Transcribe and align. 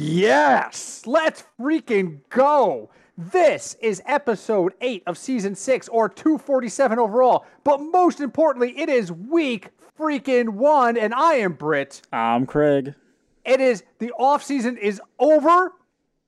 Yes. 0.00 1.02
Let's 1.06 1.44
freaking 1.60 2.20
go. 2.30 2.90
This 3.18 3.76
is 3.82 4.00
episode 4.06 4.72
8 4.80 5.02
of 5.06 5.18
season 5.18 5.54
6 5.54 5.88
or 5.88 6.08
247 6.08 6.98
overall. 6.98 7.44
But 7.64 7.82
most 7.82 8.20
importantly, 8.20 8.78
it 8.78 8.88
is 8.88 9.12
week 9.12 9.68
freaking 9.98 10.50
1 10.50 10.96
and 10.96 11.12
I 11.12 11.34
am 11.34 11.52
Britt. 11.52 12.00
I'm 12.10 12.46
Craig. 12.46 12.94
It 13.44 13.60
is 13.60 13.84
the 13.98 14.10
off 14.12 14.42
season 14.42 14.78
is 14.78 15.02
over. 15.18 15.72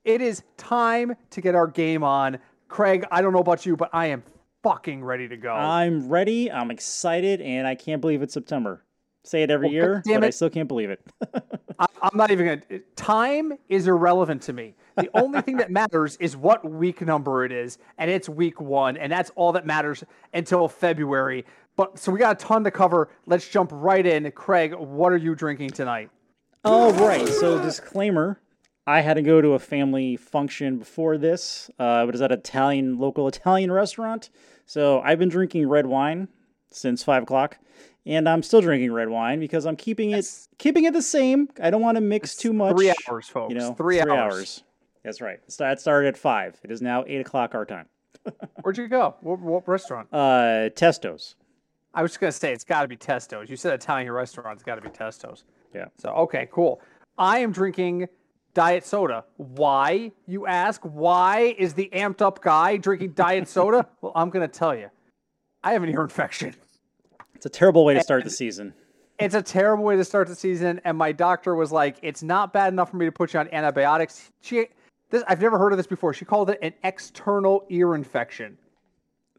It 0.04 0.20
is 0.20 0.42
time 0.58 1.16
to 1.30 1.40
get 1.40 1.54
our 1.54 1.66
game 1.66 2.04
on. 2.04 2.38
Craig, 2.68 3.06
I 3.10 3.22
don't 3.22 3.32
know 3.32 3.38
about 3.38 3.64
you, 3.64 3.74
but 3.76 3.88
I 3.94 4.06
am 4.06 4.22
fucking 4.62 5.02
ready 5.02 5.28
to 5.28 5.36
go. 5.38 5.52
I'm 5.52 6.10
ready. 6.10 6.52
I'm 6.52 6.70
excited, 6.70 7.40
and 7.40 7.66
I 7.66 7.74
can't 7.74 8.02
believe 8.02 8.20
it's 8.20 8.34
September. 8.34 8.84
Say 9.24 9.42
it 9.42 9.50
every 9.50 9.68
Well, 9.68 9.74
year, 9.74 10.02
damn 10.04 10.20
but 10.20 10.26
I 10.26 10.30
still 10.30 10.50
can't 10.50 10.68
believe 10.68 10.90
it. 10.90 11.00
I, 11.78 11.86
I'm 12.02 12.16
not 12.16 12.30
even 12.30 12.46
gonna. 12.68 12.80
Time 12.96 13.52
is 13.68 13.86
irrelevant 13.86 14.42
to 14.42 14.52
me. 14.52 14.74
The 14.96 15.10
only 15.14 15.40
thing 15.42 15.56
that 15.58 15.70
matters 15.70 16.16
is 16.16 16.36
what 16.36 16.68
week 16.68 17.00
number 17.00 17.44
it 17.44 17.52
is, 17.52 17.78
and 17.98 18.10
it's 18.10 18.28
week 18.28 18.60
one, 18.60 18.96
and 18.96 19.12
that's 19.12 19.30
all 19.36 19.52
that 19.52 19.64
matters 19.64 20.02
until 20.34 20.66
February. 20.68 21.44
But 21.76 21.98
so 21.98 22.10
we 22.12 22.18
got 22.18 22.42
a 22.42 22.44
ton 22.44 22.64
to 22.64 22.70
cover. 22.70 23.08
Let's 23.26 23.48
jump 23.48 23.70
right 23.72 24.04
in. 24.04 24.30
Craig, 24.32 24.74
what 24.74 25.12
are 25.12 25.16
you 25.16 25.34
drinking 25.34 25.70
tonight? 25.70 26.10
All 26.64 26.92
right. 26.92 27.26
So 27.28 27.62
disclaimer: 27.62 28.40
I 28.86 29.00
had 29.00 29.14
to 29.14 29.22
go 29.22 29.40
to 29.40 29.52
a 29.52 29.58
family 29.60 30.16
function 30.16 30.78
before 30.78 31.16
this. 31.16 31.70
Uh, 31.78 32.04
it 32.06 32.12
was 32.12 32.20
at 32.20 32.32
an 32.32 32.38
Italian 32.40 32.98
local 32.98 33.28
Italian 33.28 33.70
restaurant. 33.70 34.30
So 34.66 35.00
I've 35.00 35.18
been 35.18 35.28
drinking 35.28 35.68
red 35.68 35.86
wine 35.86 36.28
since 36.70 37.02
five 37.04 37.22
o'clock, 37.22 37.58
and 38.06 38.28
I'm 38.28 38.42
still 38.42 38.60
drinking 38.60 38.92
red 38.92 39.08
wine 39.08 39.40
because 39.40 39.66
I'm 39.66 39.76
keeping 39.76 40.10
it 40.12 40.26
keeping 40.58 40.84
it 40.84 40.92
the 40.92 41.02
same. 41.02 41.48
I 41.60 41.70
don't 41.70 41.82
want 41.82 41.96
to 41.96 42.00
mix 42.00 42.36
too 42.36 42.52
much. 42.52 42.76
Three 42.76 42.92
hours, 43.08 43.28
folks. 43.28 43.52
You 43.52 43.58
know, 43.58 43.74
three, 43.74 44.00
three 44.00 44.10
hours. 44.10 44.64
That's 45.04 45.20
right. 45.20 45.40
That 45.58 45.80
started 45.80 46.08
at 46.08 46.16
five. 46.16 46.58
It 46.62 46.70
is 46.70 46.80
now 46.80 47.04
eight 47.06 47.20
o'clock 47.20 47.54
our 47.54 47.64
time. 47.64 47.86
Where'd 48.62 48.78
you 48.78 48.88
go? 48.88 49.16
What, 49.20 49.40
what 49.40 49.66
restaurant? 49.66 50.08
Uh, 50.12 50.70
Testos. 50.74 51.34
I 51.94 52.02
was 52.02 52.12
just 52.12 52.20
gonna 52.20 52.32
say 52.32 52.52
it's 52.52 52.64
got 52.64 52.82
to 52.82 52.88
be 52.88 52.96
Testo's. 52.96 53.50
You 53.50 53.56
said 53.56 53.74
Italian 53.74 54.10
restaurant. 54.12 54.54
It's 54.54 54.62
got 54.62 54.76
to 54.76 54.80
be 54.80 54.88
Testo's. 54.88 55.44
Yeah. 55.74 55.86
So 55.98 56.10
okay, 56.10 56.48
cool. 56.50 56.80
I 57.18 57.40
am 57.40 57.52
drinking 57.52 58.08
diet 58.54 58.86
soda. 58.86 59.24
Why, 59.36 60.12
you 60.26 60.46
ask? 60.46 60.80
Why 60.82 61.54
is 61.58 61.74
the 61.74 61.90
amped 61.92 62.22
up 62.22 62.42
guy 62.42 62.76
drinking 62.76 63.12
diet 63.12 63.48
soda? 63.48 63.86
well, 64.00 64.12
I'm 64.14 64.30
gonna 64.30 64.48
tell 64.48 64.74
you. 64.74 64.88
I 65.64 65.72
have 65.72 65.82
an 65.82 65.90
ear 65.90 66.02
infection. 66.02 66.54
It's 67.42 67.46
a 67.46 67.58
terrible 67.58 67.84
way 67.84 67.94
to 67.94 68.00
start 68.00 68.22
the 68.22 68.30
season. 68.30 68.72
It's 69.18 69.34
a 69.34 69.42
terrible 69.42 69.82
way 69.82 69.96
to 69.96 70.04
start 70.04 70.28
the 70.28 70.36
season, 70.36 70.80
and 70.84 70.96
my 70.96 71.10
doctor 71.10 71.56
was 71.56 71.72
like, 71.72 71.96
"It's 72.00 72.22
not 72.22 72.52
bad 72.52 72.72
enough 72.72 72.92
for 72.92 72.98
me 72.98 73.04
to 73.04 73.10
put 73.10 73.34
you 73.34 73.40
on 73.40 73.48
antibiotics." 73.52 74.30
She, 74.42 74.68
this, 75.10 75.24
I've 75.26 75.40
never 75.40 75.58
heard 75.58 75.72
of 75.72 75.76
this 75.76 75.88
before. 75.88 76.14
She 76.14 76.24
called 76.24 76.50
it 76.50 76.60
an 76.62 76.72
external 76.84 77.66
ear 77.68 77.96
infection. 77.96 78.56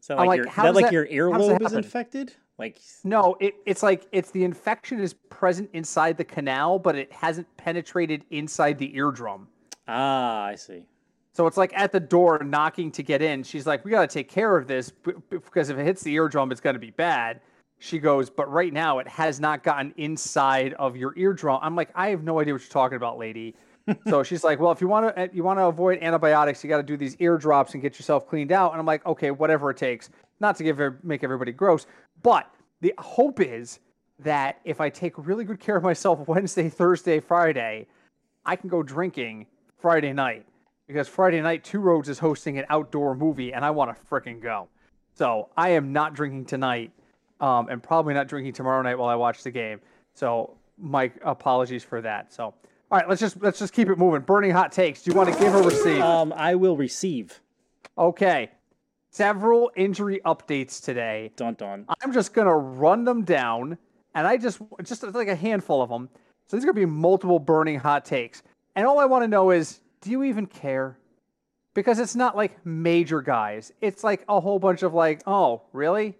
So 0.02 0.16
like, 0.16 0.26
like, 0.26 0.36
your, 0.36 0.48
how 0.48 0.64
is 0.64 0.68
that 0.68 0.74
like 0.74 0.84
that- 0.84 0.92
your 0.92 1.06
earlobe 1.06 1.64
is 1.64 1.72
infected? 1.72 2.34
Like, 2.58 2.78
No, 3.04 3.38
it, 3.40 3.54
it's 3.64 3.82
like 3.82 4.06
it's 4.12 4.30
the 4.32 4.44
infection 4.44 5.00
is 5.00 5.14
present 5.14 5.70
inside 5.72 6.18
the 6.18 6.24
canal, 6.24 6.78
but 6.78 6.96
it 6.96 7.10
hasn't 7.10 7.46
penetrated 7.56 8.26
inside 8.30 8.76
the 8.76 8.94
eardrum. 8.94 9.48
ah, 9.88 10.44
I 10.44 10.56
see. 10.56 10.84
So 11.32 11.46
it's 11.46 11.56
like 11.56 11.72
at 11.74 11.90
the 11.90 12.00
door 12.00 12.38
knocking 12.44 12.90
to 12.92 13.02
get 13.02 13.22
in. 13.22 13.44
She's 13.44 13.66
like, 13.66 13.82
"We 13.82 13.90
got 13.90 14.02
to 14.02 14.12
take 14.14 14.28
care 14.28 14.58
of 14.58 14.66
this 14.66 14.92
because 15.30 15.70
if 15.70 15.78
it 15.78 15.84
hits 15.84 16.02
the 16.02 16.12
eardrum, 16.12 16.52
it's 16.52 16.60
going 16.60 16.74
to 16.74 16.80
be 16.80 16.90
bad." 16.90 17.40
She 17.84 17.98
goes, 17.98 18.30
"But 18.30 18.50
right 18.50 18.72
now, 18.72 18.98
it 18.98 19.06
has 19.06 19.38
not 19.38 19.62
gotten 19.62 19.92
inside 19.98 20.72
of 20.74 20.96
your 20.96 21.12
eardrum." 21.18 21.58
I'm 21.60 21.76
like, 21.76 21.90
"I 21.94 22.08
have 22.08 22.22
no 22.22 22.40
idea 22.40 22.54
what 22.54 22.62
you're 22.62 22.70
talking 22.70 22.96
about, 22.96 23.18
lady." 23.18 23.54
so 24.08 24.22
she's 24.22 24.42
like, 24.42 24.58
"Well, 24.58 24.72
if 24.72 24.80
you 24.80 24.88
want 24.88 25.14
to, 25.14 25.20
eh, 25.20 25.28
you 25.34 25.44
want 25.44 25.58
to 25.58 25.66
avoid 25.66 25.98
antibiotics, 26.00 26.64
you 26.64 26.70
got 26.70 26.78
to 26.78 26.82
do 26.82 26.96
these 26.96 27.14
ear 27.16 27.36
drops 27.36 27.74
and 27.74 27.82
get 27.82 27.98
yourself 27.98 28.26
cleaned 28.26 28.52
out." 28.52 28.72
And 28.72 28.80
I'm 28.80 28.86
like, 28.86 29.04
"Okay, 29.04 29.30
whatever 29.30 29.68
it 29.68 29.76
takes." 29.76 30.08
Not 30.40 30.56
to 30.56 30.64
give 30.64 30.80
make 31.04 31.22
everybody 31.22 31.52
gross, 31.52 31.86
but 32.22 32.50
the 32.80 32.94
hope 32.96 33.38
is 33.38 33.80
that 34.18 34.60
if 34.64 34.80
I 34.80 34.88
take 34.88 35.12
really 35.18 35.44
good 35.44 35.60
care 35.60 35.76
of 35.76 35.82
myself 35.82 36.20
Wednesday, 36.26 36.70
Thursday, 36.70 37.20
Friday, 37.20 37.86
I 38.46 38.56
can 38.56 38.70
go 38.70 38.82
drinking 38.82 39.46
Friday 39.76 40.14
night 40.14 40.46
because 40.86 41.06
Friday 41.06 41.42
night 41.42 41.62
Two 41.62 41.80
Roads 41.80 42.08
is 42.08 42.18
hosting 42.18 42.58
an 42.58 42.64
outdoor 42.70 43.14
movie 43.14 43.52
and 43.52 43.62
I 43.62 43.70
want 43.72 43.94
to 43.94 44.06
frickin' 44.06 44.40
go. 44.40 44.68
So 45.12 45.50
I 45.54 45.68
am 45.70 45.92
not 45.92 46.14
drinking 46.14 46.46
tonight, 46.46 46.92
um, 47.44 47.68
and 47.68 47.82
probably 47.82 48.14
not 48.14 48.26
drinking 48.26 48.54
tomorrow 48.54 48.80
night 48.80 48.98
while 48.98 49.10
I 49.10 49.16
watch 49.16 49.42
the 49.42 49.50
game. 49.50 49.80
So 50.14 50.56
my 50.78 51.12
apologies 51.22 51.84
for 51.84 52.00
that. 52.00 52.32
So 52.32 52.44
all 52.44 52.54
right, 52.90 53.08
let's 53.08 53.20
just 53.20 53.42
let's 53.42 53.58
just 53.58 53.74
keep 53.74 53.88
it 53.90 53.98
moving. 53.98 54.22
Burning 54.22 54.50
hot 54.50 54.72
takes. 54.72 55.02
Do 55.02 55.10
you 55.10 55.16
want 55.16 55.32
to 55.32 55.38
give 55.38 55.54
or 55.54 55.62
receive? 55.62 56.00
Um, 56.00 56.32
I 56.34 56.54
will 56.54 56.76
receive. 56.76 57.40
Okay. 57.98 58.50
Several 59.10 59.70
injury 59.76 60.20
updates 60.24 60.82
today. 60.82 61.32
Dun 61.36 61.54
dun. 61.54 61.84
I'm 62.02 62.12
just 62.12 62.32
gonna 62.32 62.56
run 62.56 63.04
them 63.04 63.24
down, 63.24 63.76
and 64.14 64.26
I 64.26 64.38
just 64.38 64.60
just 64.82 65.02
like 65.02 65.28
a 65.28 65.36
handful 65.36 65.82
of 65.82 65.90
them. 65.90 66.08
So 66.46 66.56
these 66.56 66.64
are 66.64 66.68
gonna 66.68 66.80
be 66.80 66.86
multiple 66.86 67.38
burning 67.38 67.78
hot 67.78 68.04
takes, 68.04 68.42
and 68.74 68.86
all 68.86 68.98
I 68.98 69.04
want 69.04 69.22
to 69.22 69.28
know 69.28 69.50
is, 69.50 69.80
do 70.00 70.10
you 70.10 70.24
even 70.24 70.46
care? 70.46 70.98
Because 71.74 71.98
it's 71.98 72.16
not 72.16 72.36
like 72.36 72.64
major 72.64 73.20
guys. 73.20 73.72
It's 73.80 74.02
like 74.02 74.24
a 74.28 74.40
whole 74.40 74.58
bunch 74.58 74.82
of 74.82 74.94
like, 74.94 75.22
oh, 75.26 75.62
really? 75.72 76.16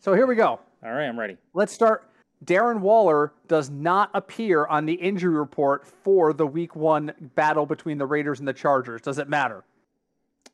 So 0.00 0.14
here 0.14 0.26
we 0.26 0.36
go. 0.36 0.60
All 0.84 0.92
right, 0.92 1.06
I'm 1.06 1.18
ready. 1.18 1.36
Let's 1.54 1.72
start. 1.72 2.08
Darren 2.44 2.80
Waller 2.80 3.32
does 3.48 3.68
not 3.68 4.10
appear 4.14 4.64
on 4.66 4.86
the 4.86 4.94
injury 4.94 5.34
report 5.34 5.86
for 5.86 6.32
the 6.32 6.46
Week 6.46 6.76
One 6.76 7.12
battle 7.34 7.66
between 7.66 7.98
the 7.98 8.06
Raiders 8.06 8.38
and 8.38 8.46
the 8.46 8.52
Chargers. 8.52 9.00
Does 9.00 9.18
it 9.18 9.28
matter? 9.28 9.64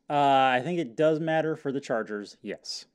Uh, 0.09 0.15
I 0.15 0.61
think 0.65 0.79
it 0.79 0.97
does 0.97 1.21
matter 1.21 1.57
for 1.57 1.73
the 1.73 1.81
Chargers. 1.81 2.39
Yes. 2.43 2.87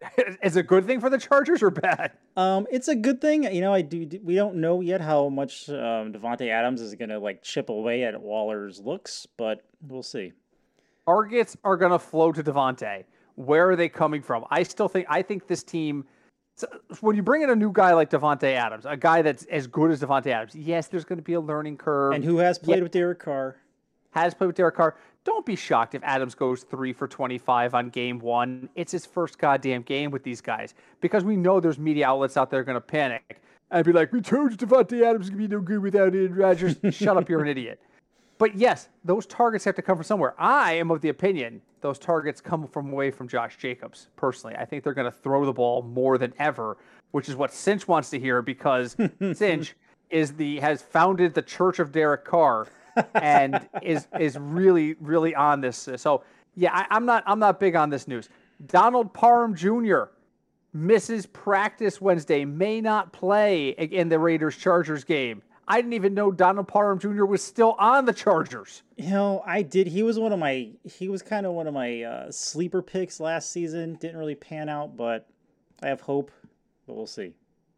is 0.42 0.56
it 0.56 0.60
a 0.60 0.62
good 0.62 0.86
thing 0.86 1.00
for 1.00 1.10
the 1.10 1.18
Chargers 1.18 1.62
or 1.62 1.70
bad? 1.70 2.12
Um, 2.36 2.66
it's 2.70 2.88
a 2.88 2.94
good 2.94 3.20
thing. 3.20 3.52
You 3.52 3.60
know, 3.60 3.74
I 3.74 3.82
do. 3.82 4.08
We 4.22 4.36
don't 4.36 4.56
know 4.56 4.80
yet 4.80 5.00
how 5.00 5.28
much 5.28 5.68
um, 5.68 6.12
Davante 6.12 6.48
Adams 6.48 6.80
is 6.80 6.94
gonna 6.94 7.18
like 7.18 7.42
chip 7.42 7.68
away 7.68 8.04
at 8.04 8.20
Waller's 8.20 8.80
looks, 8.80 9.26
but 9.36 9.62
we'll 9.88 10.02
see. 10.04 10.32
targets 11.04 11.56
are 11.64 11.76
going 11.76 11.92
to 11.92 11.98
flow 11.98 12.32
to 12.32 12.42
Davante. 12.42 13.04
Where 13.34 13.68
are 13.70 13.76
they 13.76 13.88
coming 13.88 14.22
from? 14.22 14.44
I 14.50 14.62
still 14.62 14.88
think 14.88 15.06
I 15.10 15.22
think 15.22 15.48
this 15.48 15.64
team. 15.64 16.04
So 16.60 16.68
when 17.00 17.16
you 17.16 17.22
bring 17.22 17.40
in 17.40 17.48
a 17.48 17.56
new 17.56 17.72
guy 17.72 17.94
like 17.94 18.10
Davante 18.10 18.52
Adams, 18.52 18.84
a 18.86 18.94
guy 18.94 19.22
that's 19.22 19.44
as 19.44 19.66
good 19.66 19.90
as 19.90 20.02
Davante 20.02 20.26
Adams, 20.26 20.54
yes, 20.54 20.88
there's 20.88 21.04
going 21.04 21.16
to 21.16 21.22
be 21.22 21.32
a 21.32 21.40
learning 21.40 21.78
curve. 21.78 22.12
And 22.12 22.22
who 22.22 22.36
has 22.36 22.58
played 22.58 22.82
with 22.82 22.92
Derek 22.92 23.18
Carr? 23.18 23.56
has 24.10 24.34
played 24.34 24.48
with 24.48 24.56
Derek 24.56 24.74
Carr? 24.74 24.96
Don't 25.24 25.46
be 25.46 25.56
shocked 25.56 25.94
if 25.94 26.02
Adams 26.04 26.34
goes 26.34 26.64
three 26.64 26.92
for 26.92 27.08
25 27.08 27.74
on 27.74 27.88
game 27.88 28.18
one. 28.18 28.68
It's 28.74 28.92
his 28.92 29.06
first 29.06 29.38
goddamn 29.38 29.82
game 29.82 30.10
with 30.10 30.22
these 30.22 30.42
guys 30.42 30.74
because 31.00 31.24
we 31.24 31.36
know 31.36 31.60
there's 31.60 31.78
media 31.78 32.08
outlets 32.08 32.36
out 32.36 32.50
there 32.50 32.62
going 32.62 32.76
to 32.76 32.80
panic 32.80 33.40
and 33.70 33.84
be 33.84 33.92
like, 33.92 34.12
"We 34.12 34.20
told 34.20 34.50
you 34.50 34.56
Davante 34.58 35.02
Adams 35.02 35.26
is 35.26 35.30
going 35.30 35.42
to 35.42 35.48
be 35.48 35.54
no 35.54 35.62
good 35.62 35.80
without 35.80 36.14
Aaron 36.14 36.34
Rodgers." 36.34 36.76
Shut 36.90 37.16
up, 37.16 37.28
you're 37.28 37.40
an 37.40 37.48
idiot. 37.48 37.80
But 38.40 38.56
yes, 38.56 38.88
those 39.04 39.26
targets 39.26 39.66
have 39.66 39.74
to 39.74 39.82
come 39.82 39.98
from 39.98 40.04
somewhere. 40.04 40.34
I 40.38 40.72
am 40.72 40.90
of 40.90 41.02
the 41.02 41.10
opinion 41.10 41.60
those 41.82 41.98
targets 41.98 42.40
come 42.40 42.66
from 42.66 42.90
away 42.90 43.10
from 43.10 43.28
Josh 43.28 43.58
Jacobs. 43.58 44.08
Personally, 44.16 44.56
I 44.56 44.64
think 44.64 44.82
they're 44.82 44.94
going 44.94 45.10
to 45.10 45.16
throw 45.16 45.44
the 45.44 45.52
ball 45.52 45.82
more 45.82 46.16
than 46.16 46.32
ever, 46.38 46.78
which 47.10 47.28
is 47.28 47.36
what 47.36 47.52
Cinch 47.52 47.86
wants 47.86 48.08
to 48.10 48.18
hear 48.18 48.40
because 48.40 48.96
Cinch 49.34 49.74
is 50.08 50.32
the 50.32 50.58
has 50.60 50.80
founded 50.80 51.34
the 51.34 51.42
Church 51.42 51.80
of 51.80 51.92
Derek 51.92 52.24
Carr 52.24 52.66
and 53.14 53.68
is 53.82 54.08
is 54.18 54.38
really 54.38 54.94
really 55.00 55.34
on 55.34 55.60
this. 55.60 55.90
So 55.96 56.24
yeah, 56.54 56.74
I, 56.74 56.86
I'm 56.96 57.04
not 57.04 57.22
I'm 57.26 57.40
not 57.40 57.60
big 57.60 57.76
on 57.76 57.90
this 57.90 58.08
news. 58.08 58.30
Donald 58.68 59.12
Parham 59.12 59.54
Jr. 59.54 60.04
misses 60.72 61.26
practice 61.26 62.00
Wednesday, 62.00 62.46
may 62.46 62.80
not 62.80 63.12
play 63.12 63.68
in 63.68 64.08
the 64.08 64.18
Raiders 64.18 64.56
Chargers 64.56 65.04
game. 65.04 65.42
I 65.70 65.76
didn't 65.76 65.92
even 65.92 66.14
know 66.14 66.32
Donald 66.32 66.66
Parham 66.66 66.98
Jr. 66.98 67.24
was 67.24 67.44
still 67.44 67.76
on 67.78 68.04
the 68.04 68.12
Chargers. 68.12 68.82
You 68.96 69.10
know, 69.10 69.40
I 69.46 69.62
did. 69.62 69.86
He 69.86 70.02
was 70.02 70.18
one 70.18 70.32
of 70.32 70.40
my. 70.40 70.70
He 70.82 71.08
was 71.08 71.22
kind 71.22 71.46
of 71.46 71.52
one 71.52 71.68
of 71.68 71.74
my 71.74 72.02
uh, 72.02 72.32
sleeper 72.32 72.82
picks 72.82 73.20
last 73.20 73.52
season. 73.52 73.94
Didn't 73.94 74.16
really 74.16 74.34
pan 74.34 74.68
out, 74.68 74.96
but 74.96 75.28
I 75.80 75.86
have 75.86 76.00
hope. 76.00 76.32
But 76.88 76.96
we'll 76.96 77.06
see. 77.06 77.34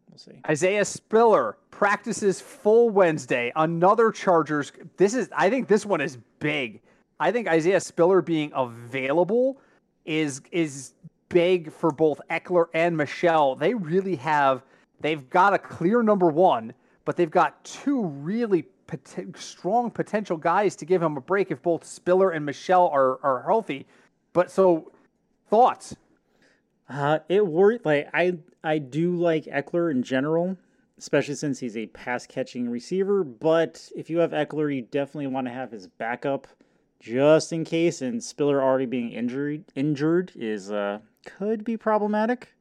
We'll 0.09 0.17
see. 0.17 0.41
Isaiah 0.49 0.85
Spiller 0.85 1.57
practices 1.69 2.41
full 2.41 2.89
Wednesday. 2.89 3.51
Another 3.55 4.09
Chargers. 4.09 4.71
This 4.97 5.13
is 5.13 5.29
I 5.31 5.51
think 5.51 5.67
this 5.67 5.85
one 5.85 6.01
is 6.01 6.17
big. 6.39 6.81
I 7.19 7.31
think 7.31 7.47
Isaiah 7.47 7.79
Spiller 7.79 8.23
being 8.23 8.51
available 8.55 9.61
is 10.03 10.41
is 10.51 10.93
big 11.29 11.71
for 11.71 11.91
both 11.91 12.19
Ekeler 12.31 12.65
and 12.73 12.97
Michel. 12.97 13.55
They 13.55 13.75
really 13.75 14.15
have 14.15 14.63
they've 14.99 15.29
got 15.29 15.53
a 15.53 15.59
clear 15.59 16.01
number 16.01 16.29
1, 16.29 16.73
but 17.05 17.15
they've 17.17 17.31
got 17.31 17.63
two 17.63 18.05
really 18.05 18.63
pot- 18.87 19.15
strong 19.35 19.91
potential 19.91 20.37
guys 20.37 20.75
to 20.77 20.85
give 20.85 21.01
him 21.01 21.17
a 21.17 21.21
break 21.21 21.51
if 21.51 21.61
both 21.61 21.83
Spiller 21.85 22.31
and 22.31 22.45
Michel 22.45 22.87
are 22.87 23.19
are 23.23 23.43
healthy. 23.43 23.85
But 24.33 24.49
so 24.51 24.91
thoughts? 25.49 25.95
Uh, 26.89 27.19
it 27.29 27.45
worried. 27.47 27.81
Like 27.85 28.09
I, 28.13 28.37
I 28.63 28.77
do 28.77 29.15
like 29.15 29.45
Ekeler 29.45 29.89
in 29.91 30.03
general. 30.03 30.57
especially 30.97 31.35
since 31.35 31.59
he's 31.59 31.75
a 31.77 31.87
pass 31.87 32.25
catching 32.27 32.69
receiver. 32.69 33.23
But 33.23 33.89
if 33.95 34.09
you 34.09 34.19
have 34.19 34.31
Ekeler, 34.31 34.73
you 34.73 34.83
definitely 34.83 35.27
want 35.27 35.47
to 35.47 35.53
have 35.53 35.71
his 35.71 35.87
backup 35.87 36.47
just 36.99 37.51
in 37.51 37.63
case. 37.65 38.01
And 38.01 38.23
Spiller 38.23 38.61
already 38.61 38.85
being 38.85 39.11
injured 39.11 39.65
injured 39.75 40.31
is 40.35 40.71
uh, 40.71 40.99
could 41.25 41.63
be 41.63 41.77
problematic. 41.77 42.52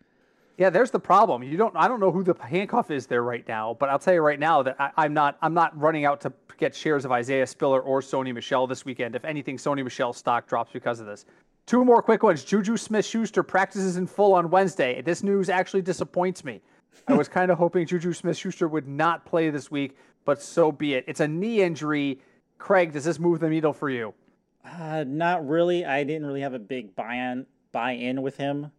Yeah, 0.58 0.70
there's 0.70 0.90
the 0.90 1.00
problem. 1.00 1.42
You 1.42 1.56
don't. 1.56 1.74
I 1.76 1.88
don't 1.88 2.00
know 2.00 2.12
who 2.12 2.22
the 2.22 2.34
handcuff 2.34 2.90
is 2.90 3.06
there 3.06 3.22
right 3.22 3.46
now, 3.48 3.76
but 3.78 3.88
I'll 3.88 3.98
tell 3.98 4.14
you 4.14 4.20
right 4.20 4.38
now 4.38 4.62
that 4.62 4.76
I, 4.78 5.06
am 5.06 5.14
not. 5.14 5.38
I'm 5.40 5.54
not 5.54 5.78
running 5.78 6.04
out 6.04 6.20
to 6.22 6.32
get 6.58 6.74
shares 6.74 7.04
of 7.04 7.12
Isaiah 7.12 7.46
Spiller 7.46 7.80
or 7.80 8.00
Sony 8.00 8.34
Michel 8.34 8.66
this 8.66 8.84
weekend. 8.84 9.16
If 9.16 9.24
anything, 9.24 9.56
Sony 9.56 9.82
Michel 9.82 10.12
stock 10.12 10.46
drops 10.46 10.70
because 10.72 11.00
of 11.00 11.06
this. 11.06 11.24
Two 11.64 11.84
more 11.84 12.02
quick 12.02 12.22
ones. 12.22 12.44
Juju 12.44 12.76
Smith 12.76 13.06
Schuster 13.06 13.42
practices 13.42 13.96
in 13.96 14.06
full 14.06 14.34
on 14.34 14.50
Wednesday. 14.50 15.00
This 15.00 15.22
news 15.22 15.48
actually 15.48 15.82
disappoints 15.82 16.44
me. 16.44 16.60
I 17.08 17.14
was 17.14 17.28
kind 17.28 17.50
of 17.50 17.58
hoping 17.58 17.86
Juju 17.86 18.12
Smith 18.12 18.36
Schuster 18.36 18.68
would 18.68 18.86
not 18.86 19.24
play 19.24 19.48
this 19.50 19.70
week, 19.70 19.96
but 20.24 20.42
so 20.42 20.70
be 20.70 20.94
it. 20.94 21.04
It's 21.06 21.20
a 21.20 21.28
knee 21.28 21.62
injury. 21.62 22.20
Craig, 22.58 22.92
does 22.92 23.04
this 23.04 23.18
move 23.18 23.40
the 23.40 23.48
needle 23.48 23.72
for 23.72 23.88
you? 23.88 24.12
Uh, 24.64 25.04
not 25.06 25.46
really. 25.48 25.84
I 25.84 26.04
didn't 26.04 26.26
really 26.26 26.42
have 26.42 26.54
a 26.54 26.58
big 26.58 26.94
buy 26.94 27.14
in 27.14 27.46
buy 27.72 27.92
in 27.92 28.20
with 28.20 28.36
him 28.36 28.70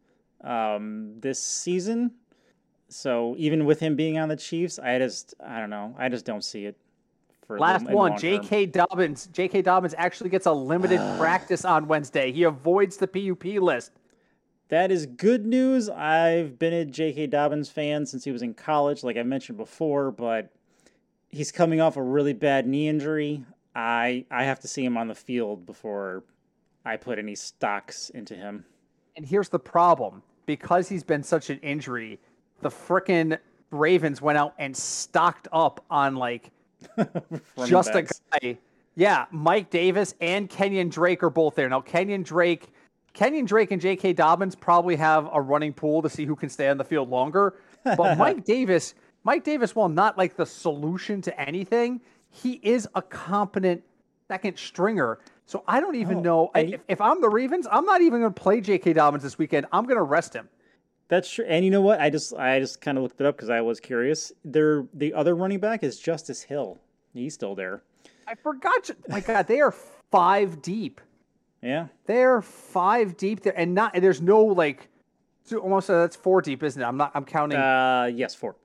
um, 0.43 1.15
this 1.19 1.41
season. 1.41 2.11
So 2.89 3.35
even 3.37 3.65
with 3.65 3.79
him 3.79 3.95
being 3.95 4.17
on 4.17 4.29
the 4.29 4.35
Chiefs, 4.35 4.79
I 4.79 4.97
just 4.99 5.33
I 5.43 5.59
don't 5.59 5.69
know. 5.69 5.95
I 5.97 6.09
just 6.09 6.25
don't 6.25 6.43
see 6.43 6.65
it. 6.65 6.77
For 7.47 7.59
Last 7.59 7.85
one, 7.85 8.17
J.K. 8.17 8.67
Dobbins. 8.67 9.27
J.K. 9.33 9.63
Dobbins 9.63 9.93
actually 9.97 10.29
gets 10.29 10.45
a 10.45 10.51
limited 10.51 10.99
practice 11.17 11.65
on 11.65 11.87
Wednesday. 11.87 12.31
He 12.31 12.43
avoids 12.43 12.97
the 12.97 13.07
PUP 13.07 13.43
list. 13.61 13.91
That 14.69 14.91
is 14.91 15.05
good 15.05 15.45
news. 15.45 15.89
I've 15.89 16.57
been 16.57 16.73
a 16.73 16.85
J.K. 16.85 17.27
Dobbins 17.27 17.69
fan 17.69 18.05
since 18.05 18.23
he 18.23 18.31
was 18.31 18.41
in 18.41 18.53
college, 18.53 19.03
like 19.03 19.17
I 19.17 19.23
mentioned 19.23 19.57
before, 19.57 20.09
but 20.11 20.51
he's 21.29 21.51
coming 21.51 21.81
off 21.81 21.97
a 21.97 22.01
really 22.01 22.33
bad 22.33 22.65
knee 22.65 22.87
injury. 22.87 23.43
I 23.75 24.25
I 24.31 24.43
have 24.43 24.59
to 24.61 24.67
see 24.67 24.85
him 24.85 24.97
on 24.97 25.07
the 25.07 25.15
field 25.15 25.65
before 25.65 26.23
I 26.85 26.97
put 26.97 27.19
any 27.19 27.35
stocks 27.35 28.09
into 28.09 28.35
him. 28.35 28.65
And 29.15 29.25
here's 29.25 29.49
the 29.49 29.59
problem 29.59 30.23
because 30.45 30.89
he's 30.89 31.03
been 31.03 31.23
such 31.23 31.49
an 31.49 31.59
injury, 31.59 32.19
the 32.61 32.69
frickin' 32.69 33.37
Ravens 33.71 34.21
went 34.21 34.37
out 34.37 34.53
and 34.59 34.75
stocked 34.75 35.47
up 35.51 35.83
on 35.89 36.15
like 36.15 36.51
just 37.65 37.93
backs. 37.93 38.21
a 38.33 38.39
guy. 38.39 38.57
Yeah, 38.95 39.25
Mike 39.31 39.69
Davis 39.69 40.13
and 40.21 40.49
Kenyon 40.49 40.89
Drake 40.89 41.23
are 41.23 41.29
both 41.29 41.55
there. 41.55 41.67
Now, 41.67 41.81
Kenyon 41.81 42.21
Drake, 42.21 42.69
Kenyon 43.13 43.45
Drake 43.45 43.71
and 43.71 43.81
J.K. 43.81 44.13
Dobbins 44.13 44.55
probably 44.55 44.95
have 44.97 45.27
a 45.33 45.41
running 45.41 45.73
pool 45.73 46.01
to 46.03 46.09
see 46.09 46.25
who 46.25 46.35
can 46.35 46.49
stay 46.49 46.69
on 46.69 46.77
the 46.77 46.83
field 46.83 47.09
longer. 47.09 47.55
But 47.83 48.17
Mike 48.17 48.45
Davis, 48.45 48.93
Mike 49.23 49.43
Davis, 49.43 49.75
while 49.75 49.89
not 49.89 50.17
like 50.17 50.35
the 50.35 50.45
solution 50.45 51.21
to 51.23 51.41
anything, 51.41 52.01
he 52.29 52.59
is 52.61 52.87
a 52.93 53.01
competent 53.01 53.83
second 54.27 54.57
stringer. 54.57 55.19
So 55.45 55.63
I 55.67 55.79
don't 55.79 55.95
even 55.95 56.19
oh, 56.19 56.21
know 56.21 56.51
if, 56.55 56.81
if, 56.87 57.01
I'm 57.01 57.21
the 57.21 57.29
Ravens, 57.29 57.67
I'm 57.69 57.85
not 57.85 58.01
even 58.01 58.21
going 58.21 58.33
to 58.33 58.41
play 58.41 58.61
J.K. 58.61 58.93
Dobbins 58.93 59.23
this 59.23 59.37
weekend. 59.37 59.65
I'm 59.71 59.83
going 59.83 59.97
to 59.97 60.03
rest 60.03 60.33
him. 60.33 60.47
That's 61.09 61.29
true. 61.29 61.45
And 61.45 61.65
you 61.65 61.71
know 61.71 61.81
what? 61.81 61.99
I 61.99 62.09
just 62.09 62.33
I 62.33 62.59
just 62.59 62.81
kind 62.81 62.97
of 62.97 63.03
looked 63.03 63.19
it 63.19 63.27
up 63.27 63.35
because 63.35 63.49
I 63.49 63.61
was 63.61 63.79
curious. 63.79 64.31
There, 64.45 64.85
the 64.93 65.13
other 65.13 65.35
running 65.35 65.59
back 65.59 65.83
is 65.83 65.99
Justice 65.99 66.41
Hill. 66.41 66.79
He's 67.13 67.33
still 67.33 67.55
there. 67.55 67.83
I 68.27 68.35
forgot. 68.35 68.89
My 69.07 69.19
God, 69.19 69.47
they 69.47 69.59
are 69.59 69.73
five 70.11 70.61
deep. 70.61 71.01
Yeah, 71.61 71.87
they're 72.05 72.41
five 72.41 73.15
deep 73.17 73.41
there, 73.41 73.53
and 73.57 73.75
not. 73.75 73.91
And 73.93 74.03
there's 74.03 74.21
no 74.21 74.43
like, 74.43 74.89
almost 75.51 75.89
uh, 75.89 75.99
that's 75.99 76.15
four 76.15 76.41
deep, 76.41 76.63
isn't 76.63 76.81
it? 76.81 76.85
I'm 76.85 76.97
not. 76.97 77.11
I'm 77.13 77.25
counting. 77.25 77.59
Uh, 77.59 78.09
yes, 78.13 78.33
four. 78.33 78.55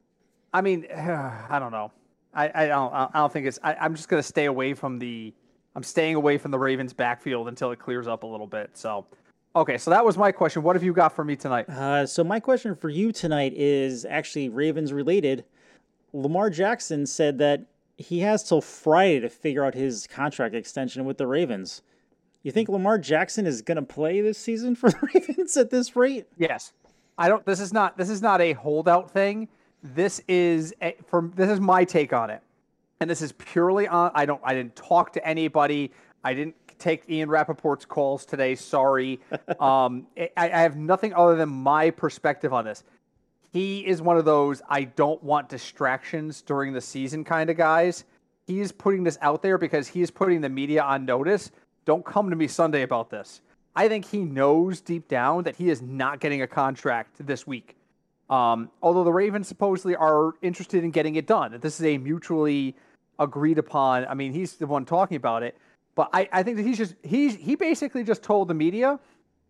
I 0.55 0.61
mean, 0.61 0.87
uh, 0.91 1.47
I 1.51 1.59
don't 1.59 1.73
know. 1.73 1.93
I, 2.33 2.51
I 2.55 2.67
don't. 2.69 2.93
I 2.93 3.11
don't 3.15 3.33
think 3.33 3.47
it's. 3.47 3.59
I, 3.63 3.75
I'm 3.75 3.95
just 3.95 4.09
gonna 4.09 4.23
stay 4.23 4.47
away 4.47 4.75
from 4.75 4.99
the 4.99 5.35
I'm 5.79 5.85
staying 5.85 6.17
away 6.17 6.39
from 6.39 6.51
the 6.51 6.59
Ravens 6.59 6.93
backfield 6.93 7.47
until 7.47 7.71
it 7.71 7.79
clears 7.79 8.09
up 8.09 8.25
a 8.25 8.27
little 8.27 8.49
bit. 8.49 8.71
So, 8.77 9.07
okay, 9.55 9.79
so 9.79 9.93
that 9.93 10.05
was 10.05 10.19
my 10.19 10.33
question. 10.33 10.65
What 10.65 10.75
have 10.75 10.83
you 10.83 10.93
got 10.93 11.15
for 11.15 11.25
me 11.25 11.37
tonight? 11.37 11.69
Uh, 11.69 12.05
so 12.05 12.25
my 12.25 12.41
question 12.41 12.75
for 12.75 12.89
you 12.89 13.13
tonight 13.13 13.53
is 13.55 14.05
actually 14.05 14.49
Ravens 14.49 14.93
related. 14.93 15.45
Lamar 16.13 16.51
Jackson 16.51 17.07
said 17.07 17.39
that 17.39 17.63
he 17.97 18.19
has 18.19 18.43
till 18.43 18.61
Friday 18.61 19.21
to 19.21 19.29
figure 19.29 19.65
out 19.65 19.75
his 19.75 20.09
contract 20.09 20.53
extension 20.53 21.05
with 21.05 21.17
the 21.17 21.29
Ravens. 21.29 21.83
You 22.43 22.51
think 22.51 22.69
Lamar 22.69 22.99
Jackson 22.99 23.47
is 23.47 23.63
going 23.63 23.77
to 23.77 23.83
play 23.83 24.21
this 24.21 24.37
season 24.37 24.75
for 24.75 24.91
the 24.91 25.09
Ravens 25.15 25.57
at 25.57 25.71
this 25.71 25.95
rate? 25.95 26.27
Yes. 26.39 26.73
I 27.17 27.29
don't 27.29 27.47
this 27.47 27.61
is 27.61 27.73
not 27.73 27.97
this 27.97 28.11
is 28.11 28.21
not 28.21 28.41
a 28.41 28.53
holdout 28.55 29.13
thing. 29.13 29.47
This 29.85 30.21
is 30.27 30.75
a, 30.83 30.97
from 31.07 31.33
this 31.37 31.49
is 31.49 31.61
my 31.61 31.85
take 31.85 32.13
on 32.13 32.31
it 32.31 32.43
and 33.01 33.09
this 33.09 33.23
is 33.23 33.33
purely 33.33 33.87
on. 33.87 34.11
I 34.15 34.27
don't. 34.27 34.41
I 34.45 34.55
didn't 34.55 34.77
talk 34.77 35.13
to 35.15 35.27
anybody. 35.27 35.93
I 36.25 36.35
didn't 36.35 36.57
take 36.79 37.09
Ian 37.09 37.29
Rapoport's 37.29 37.85
calls 37.85 38.25
today. 38.25 38.55
Sorry. 38.55 39.21
um, 39.61 40.07
I, 40.17 40.31
I 40.37 40.61
have 40.61 40.77
nothing 40.77 41.15
other 41.15 41.37
than 41.37 41.49
my 41.49 41.91
perspective 41.91 42.53
on 42.53 42.65
this. 42.65 42.85
He 43.53 43.87
is 43.87 44.03
one 44.03 44.19
of 44.19 44.25
those 44.25 44.63
I 44.69 44.85
don't 44.85 45.23
want 45.23 45.49
distractions 45.49 46.43
during 46.43 46.73
the 46.73 46.81
season 46.81 47.25
kind 47.25 47.51
of 47.51 47.57
guys. 47.57 48.05
He 48.47 48.61
is 48.61 48.73
putting 48.73 49.05
this 49.05 49.19
out 49.21 49.43
there 49.43 49.59
because 49.59 49.89
he 49.89 50.03
is 50.03 50.11
putting 50.11 50.41
the 50.41 50.49
media 50.49 50.83
on 50.83 51.05
notice. 51.05 51.51
Don't 51.85 52.05
come 52.05 52.31
to 52.31 52.37
me 52.37 52.47
Sunday 52.47 52.83
about 52.83 53.11
this. 53.11 53.41
I 53.75 53.89
think 53.89 54.05
he 54.05 54.19
knows 54.19 54.81
deep 54.81 55.09
down 55.09 55.45
that 55.45 55.57
he 55.57 55.71
is 55.71 55.81
not 55.81 56.21
getting 56.21 56.43
a 56.43 56.47
contract 56.47 57.27
this 57.27 57.47
week. 57.47 57.77
Um, 58.29 58.71
although 58.83 59.05
the 59.05 59.13
Ravens 59.13 59.49
supposedly 59.49 59.97
are 59.97 60.33
interested 60.43 60.85
in 60.85 60.91
getting 60.91 61.17
it 61.17 61.27
done. 61.27 61.59
This 61.61 61.81
is 61.81 61.87
a 61.87 61.97
mutually 61.97 62.77
agreed 63.19 63.59
upon. 63.59 64.07
I 64.07 64.15
mean, 64.15 64.33
he's 64.33 64.55
the 64.57 64.67
one 64.67 64.85
talking 64.85 65.17
about 65.17 65.43
it, 65.43 65.57
but 65.95 66.11
I, 66.13 66.29
I 66.33 66.43
think 66.43 66.57
that 66.57 66.65
he's 66.65 66.79
just 66.79 66.95
he's 67.03 67.35
he 67.37 67.55
basically 67.55 68.05
just 68.05 68.23
told 68.23 68.49
the 68.49 68.55
media 68.55 68.99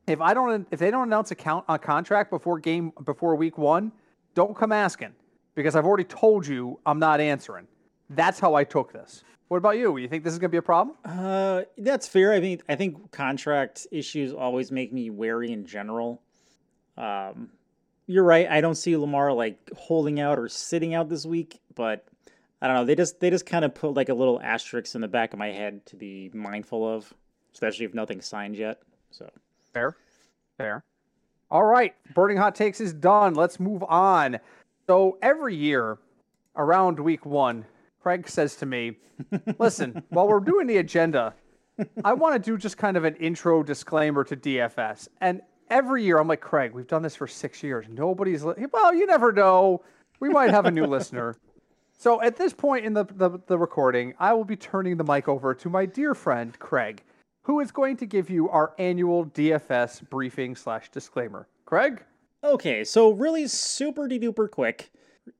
if 0.06 0.20
I 0.20 0.34
don't 0.34 0.66
if 0.70 0.78
they 0.78 0.90
don't 0.90 1.06
announce 1.06 1.30
a 1.30 1.34
count 1.34 1.64
a 1.68 1.78
contract 1.78 2.30
before 2.30 2.58
game 2.58 2.92
before 3.04 3.36
week 3.36 3.58
one, 3.58 3.92
don't 4.34 4.56
come 4.56 4.72
asking 4.72 5.12
because 5.54 5.76
I've 5.76 5.84
already 5.84 6.04
told 6.04 6.46
you 6.46 6.78
I'm 6.86 6.98
not 6.98 7.20
answering. 7.20 7.66
That's 8.10 8.40
how 8.40 8.54
I 8.54 8.64
took 8.64 8.92
this. 8.92 9.22
What 9.48 9.58
about 9.58 9.78
you? 9.78 9.96
You 9.96 10.08
think 10.08 10.24
this 10.24 10.32
is 10.32 10.38
going 10.38 10.50
to 10.50 10.52
be 10.52 10.58
a 10.58 10.62
problem? 10.62 10.96
Uh, 11.04 11.62
that's 11.78 12.06
fair. 12.06 12.32
I 12.32 12.40
mean, 12.40 12.62
I 12.68 12.76
think 12.76 13.10
contract 13.10 13.86
issues 13.90 14.32
always 14.32 14.70
make 14.70 14.92
me 14.92 15.08
wary 15.10 15.52
in 15.52 15.66
general. 15.66 16.22
Um, 16.96 17.50
you're 18.06 18.24
right. 18.24 18.48
I 18.48 18.60
don't 18.60 18.74
see 18.74 18.96
Lamar 18.96 19.32
like 19.32 19.70
holding 19.76 20.20
out 20.20 20.38
or 20.38 20.48
sitting 20.48 20.94
out 20.94 21.08
this 21.08 21.24
week, 21.24 21.60
but 21.74 22.06
I 22.60 22.66
don't 22.66 22.76
know. 22.76 22.84
They 22.84 22.94
just 22.96 23.20
they 23.20 23.30
just 23.30 23.46
kind 23.46 23.64
of 23.64 23.74
put 23.74 23.94
like 23.94 24.08
a 24.08 24.14
little 24.14 24.40
asterisk 24.42 24.94
in 24.94 25.00
the 25.00 25.08
back 25.08 25.32
of 25.32 25.38
my 25.38 25.48
head 25.48 25.86
to 25.86 25.96
be 25.96 26.30
mindful 26.34 26.86
of, 26.86 27.12
especially 27.52 27.84
if 27.84 27.94
nothing's 27.94 28.26
signed 28.26 28.56
yet. 28.56 28.82
So 29.10 29.30
fair, 29.72 29.96
fair. 30.56 30.84
All 31.50 31.64
right, 31.64 31.94
burning 32.14 32.36
hot 32.36 32.54
takes 32.54 32.80
is 32.80 32.92
done. 32.92 33.34
Let's 33.34 33.60
move 33.60 33.82
on. 33.84 34.38
So 34.86 35.18
every 35.22 35.54
year 35.54 35.98
around 36.56 36.98
week 36.98 37.24
one, 37.24 37.64
Craig 38.02 38.28
says 38.28 38.56
to 38.56 38.66
me, 38.66 38.96
"Listen, 39.58 40.02
while 40.08 40.26
we're 40.26 40.40
doing 40.40 40.66
the 40.66 40.78
agenda, 40.78 41.34
I 42.04 42.12
want 42.12 42.34
to 42.34 42.50
do 42.50 42.58
just 42.58 42.76
kind 42.76 42.96
of 42.96 43.04
an 43.04 43.14
intro 43.16 43.62
disclaimer 43.62 44.24
to 44.24 44.36
DFS." 44.36 45.08
And 45.20 45.42
every 45.70 46.02
year, 46.02 46.18
I'm 46.18 46.26
like, 46.26 46.40
"Craig, 46.40 46.72
we've 46.72 46.88
done 46.88 47.02
this 47.02 47.14
for 47.14 47.28
six 47.28 47.62
years. 47.62 47.86
Nobody's 47.88 48.42
li-. 48.42 48.66
well. 48.72 48.92
You 48.92 49.06
never 49.06 49.30
know. 49.30 49.84
We 50.18 50.28
might 50.28 50.50
have 50.50 50.66
a 50.66 50.72
new 50.72 50.86
listener." 50.86 51.36
So 52.00 52.22
at 52.22 52.36
this 52.36 52.52
point 52.52 52.84
in 52.84 52.92
the, 52.92 53.04
the, 53.04 53.40
the, 53.48 53.58
recording, 53.58 54.14
I 54.20 54.32
will 54.32 54.44
be 54.44 54.54
turning 54.54 54.96
the 54.96 55.04
mic 55.04 55.26
over 55.26 55.52
to 55.54 55.68
my 55.68 55.84
dear 55.84 56.14
friend 56.14 56.56
Craig, 56.60 57.02
who 57.42 57.58
is 57.58 57.72
going 57.72 57.96
to 57.96 58.06
give 58.06 58.30
you 58.30 58.48
our 58.48 58.72
annual 58.78 59.26
DFS 59.26 60.08
briefing 60.08 60.54
slash 60.54 60.90
disclaimer. 60.90 61.48
Craig? 61.64 62.04
Okay, 62.44 62.84
so 62.84 63.10
really 63.10 63.48
super 63.48 64.06
duper 64.08 64.48
quick. 64.48 64.92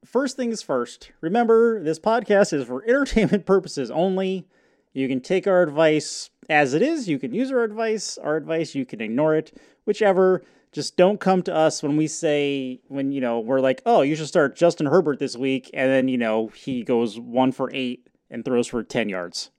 First 0.04 0.36
things 0.36 0.60
first, 0.60 1.12
remember 1.20 1.80
this 1.80 2.00
podcast 2.00 2.52
is 2.52 2.66
for 2.66 2.82
entertainment 2.88 3.46
purposes 3.46 3.88
only. 3.88 4.48
You 4.92 5.06
can 5.06 5.20
take 5.20 5.46
our 5.46 5.62
advice 5.62 6.30
as 6.50 6.74
it 6.74 6.82
is, 6.82 7.08
you 7.08 7.20
can 7.20 7.32
use 7.32 7.52
our 7.52 7.62
advice, 7.62 8.18
our 8.18 8.36
advice, 8.36 8.74
you 8.74 8.84
can 8.84 9.00
ignore 9.00 9.36
it, 9.36 9.56
whichever. 9.84 10.42
Just 10.72 10.96
don't 10.96 11.18
come 11.18 11.42
to 11.42 11.54
us 11.54 11.82
when 11.82 11.96
we 11.96 12.06
say 12.06 12.80
when 12.88 13.10
you 13.12 13.20
know 13.20 13.40
we're 13.40 13.60
like, 13.60 13.82
oh, 13.87 14.02
you 14.02 14.14
should 14.16 14.28
start 14.28 14.56
Justin 14.56 14.87
Herbert 14.87 15.18
this 15.18 15.37
week, 15.37 15.70
and 15.72 15.90
then 15.90 16.08
you 16.08 16.18
know 16.18 16.48
he 16.48 16.82
goes 16.82 17.18
one 17.18 17.52
for 17.52 17.70
eight 17.72 18.08
and 18.30 18.44
throws 18.44 18.66
for 18.66 18.82
ten 18.82 19.08
yards, 19.08 19.50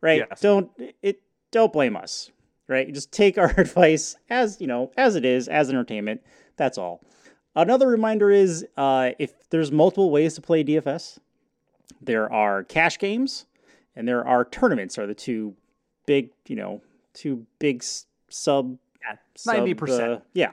right? 0.00 0.24
Yes. 0.28 0.40
Don't 0.40 0.70
it? 1.02 1.22
Don't 1.50 1.72
blame 1.72 1.96
us, 1.96 2.30
right? 2.68 2.92
Just 2.92 3.10
take 3.10 3.38
our 3.38 3.54
advice 3.58 4.16
as 4.28 4.60
you 4.60 4.66
know 4.66 4.92
as 4.96 5.16
it 5.16 5.24
is 5.24 5.48
as 5.48 5.70
entertainment. 5.70 6.22
That's 6.56 6.76
all. 6.76 7.02
Another 7.56 7.88
reminder 7.88 8.30
is 8.30 8.64
uh, 8.76 9.10
if 9.18 9.48
there's 9.50 9.72
multiple 9.72 10.10
ways 10.10 10.34
to 10.34 10.40
play 10.40 10.62
DFS, 10.62 11.18
there 12.00 12.30
are 12.32 12.62
cash 12.64 12.98
games 12.98 13.46
and 13.96 14.06
there 14.06 14.26
are 14.26 14.44
tournaments. 14.44 14.98
Are 14.98 15.06
the 15.06 15.14
two 15.14 15.54
big 16.06 16.30
you 16.46 16.56
know 16.56 16.82
two 17.14 17.46
big 17.58 17.82
sub 18.28 18.78
ninety 19.46 19.74
percent. 19.74 20.12
Uh, 20.12 20.20
yeah. 20.34 20.50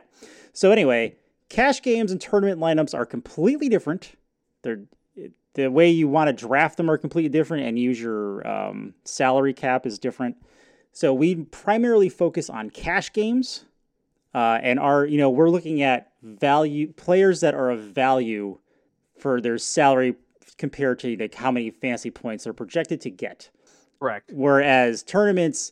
So 0.53 0.71
anyway, 0.71 1.15
cash 1.49 1.81
games 1.81 2.11
and 2.11 2.19
tournament 2.19 2.59
lineups 2.59 2.93
are 2.93 3.05
completely 3.05 3.69
different. 3.69 4.15
They're 4.63 4.81
the 5.53 5.71
way 5.71 5.89
you 5.89 6.07
want 6.07 6.27
to 6.27 6.33
draft 6.33 6.77
them 6.77 6.89
are 6.89 6.97
completely 6.97 7.29
different, 7.29 7.65
and 7.65 7.79
use 7.79 7.99
your 7.99 8.47
um, 8.47 8.93
salary 9.05 9.53
cap 9.53 9.87
is 9.87 9.97
different. 9.97 10.37
So 10.91 11.13
we 11.13 11.35
primarily 11.35 12.09
focus 12.09 12.49
on 12.49 12.69
cash 12.69 13.11
games, 13.11 13.65
uh, 14.35 14.59
and 14.61 14.79
are 14.79 15.05
you 15.05 15.17
know 15.17 15.29
we're 15.29 15.49
looking 15.49 15.81
at 15.81 16.11
value 16.21 16.93
players 16.93 17.41
that 17.41 17.55
are 17.55 17.71
of 17.71 17.79
value 17.79 18.59
for 19.17 19.41
their 19.41 19.57
salary 19.57 20.15
compared 20.57 20.99
to 20.99 21.15
like 21.17 21.35
how 21.35 21.51
many 21.51 21.71
fancy 21.71 22.11
points 22.11 22.43
they're 22.43 22.53
projected 22.53 23.01
to 23.01 23.09
get. 23.09 23.49
Correct. 23.99 24.31
Whereas 24.33 25.01
tournaments, 25.03 25.71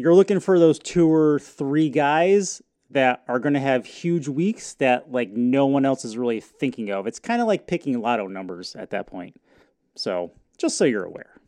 you're 0.00 0.14
looking 0.14 0.40
for 0.40 0.58
those 0.58 0.78
two 0.78 1.08
or 1.12 1.38
three 1.38 1.88
guys 1.90 2.62
that 2.90 3.22
are 3.28 3.38
going 3.38 3.54
to 3.54 3.60
have 3.60 3.86
huge 3.86 4.26
weeks 4.28 4.74
that 4.74 5.12
like 5.12 5.30
no 5.30 5.66
one 5.66 5.84
else 5.84 6.04
is 6.04 6.16
really 6.16 6.40
thinking 6.40 6.90
of. 6.90 7.06
It's 7.06 7.18
kind 7.18 7.40
of 7.40 7.46
like 7.46 7.66
picking 7.66 8.00
lotto 8.00 8.26
numbers 8.26 8.74
at 8.74 8.90
that 8.90 9.06
point. 9.06 9.40
So 9.94 10.32
just 10.58 10.76
so 10.76 10.84
you're 10.84 11.04
aware. 11.04 11.40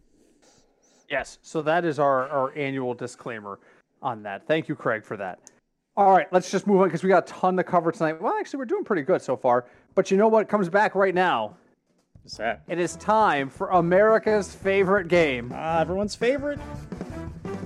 Yes. 1.09 1.39
So 1.43 1.63
that 1.63 1.85
is 1.85 1.99
our, 1.99 2.29
our 2.29 2.57
annual 2.57 2.95
disclaimer 2.95 3.59
on 4.01 4.23
that. 4.23 4.47
Thank 4.47 4.69
you, 4.69 4.75
Craig, 4.75 5.05
for 5.05 5.17
that. 5.17 5.41
All 5.95 6.11
right, 6.11 6.27
let's 6.33 6.51
just 6.51 6.67
move 6.67 6.81
on 6.81 6.89
because 6.89 7.03
we 7.03 7.11
got 7.11 7.29
a 7.29 7.33
ton 7.33 7.55
to 7.57 7.65
cover 7.65 7.93
tonight. 7.93 8.21
Well, 8.21 8.33
actually, 8.39 8.59
we're 8.59 8.65
doing 8.65 8.85
pretty 8.85 9.03
good 9.03 9.21
so 9.21 9.37
far. 9.37 9.67
But 9.95 10.11
you 10.11 10.17
know 10.17 10.29
what 10.29 10.49
comes 10.49 10.71
back 10.71 10.95
right 10.95 11.15
now? 11.15 11.57
What's 12.23 12.39
that? 12.39 12.63
It 12.67 12.79
is 12.79 12.97
time 12.97 13.51
for 13.51 13.69
America's 13.71 14.55
favorite 14.55 15.09
game. 15.09 15.53
Uh, 15.53 15.81
everyone's 15.81 16.15
favorite. 16.15 16.61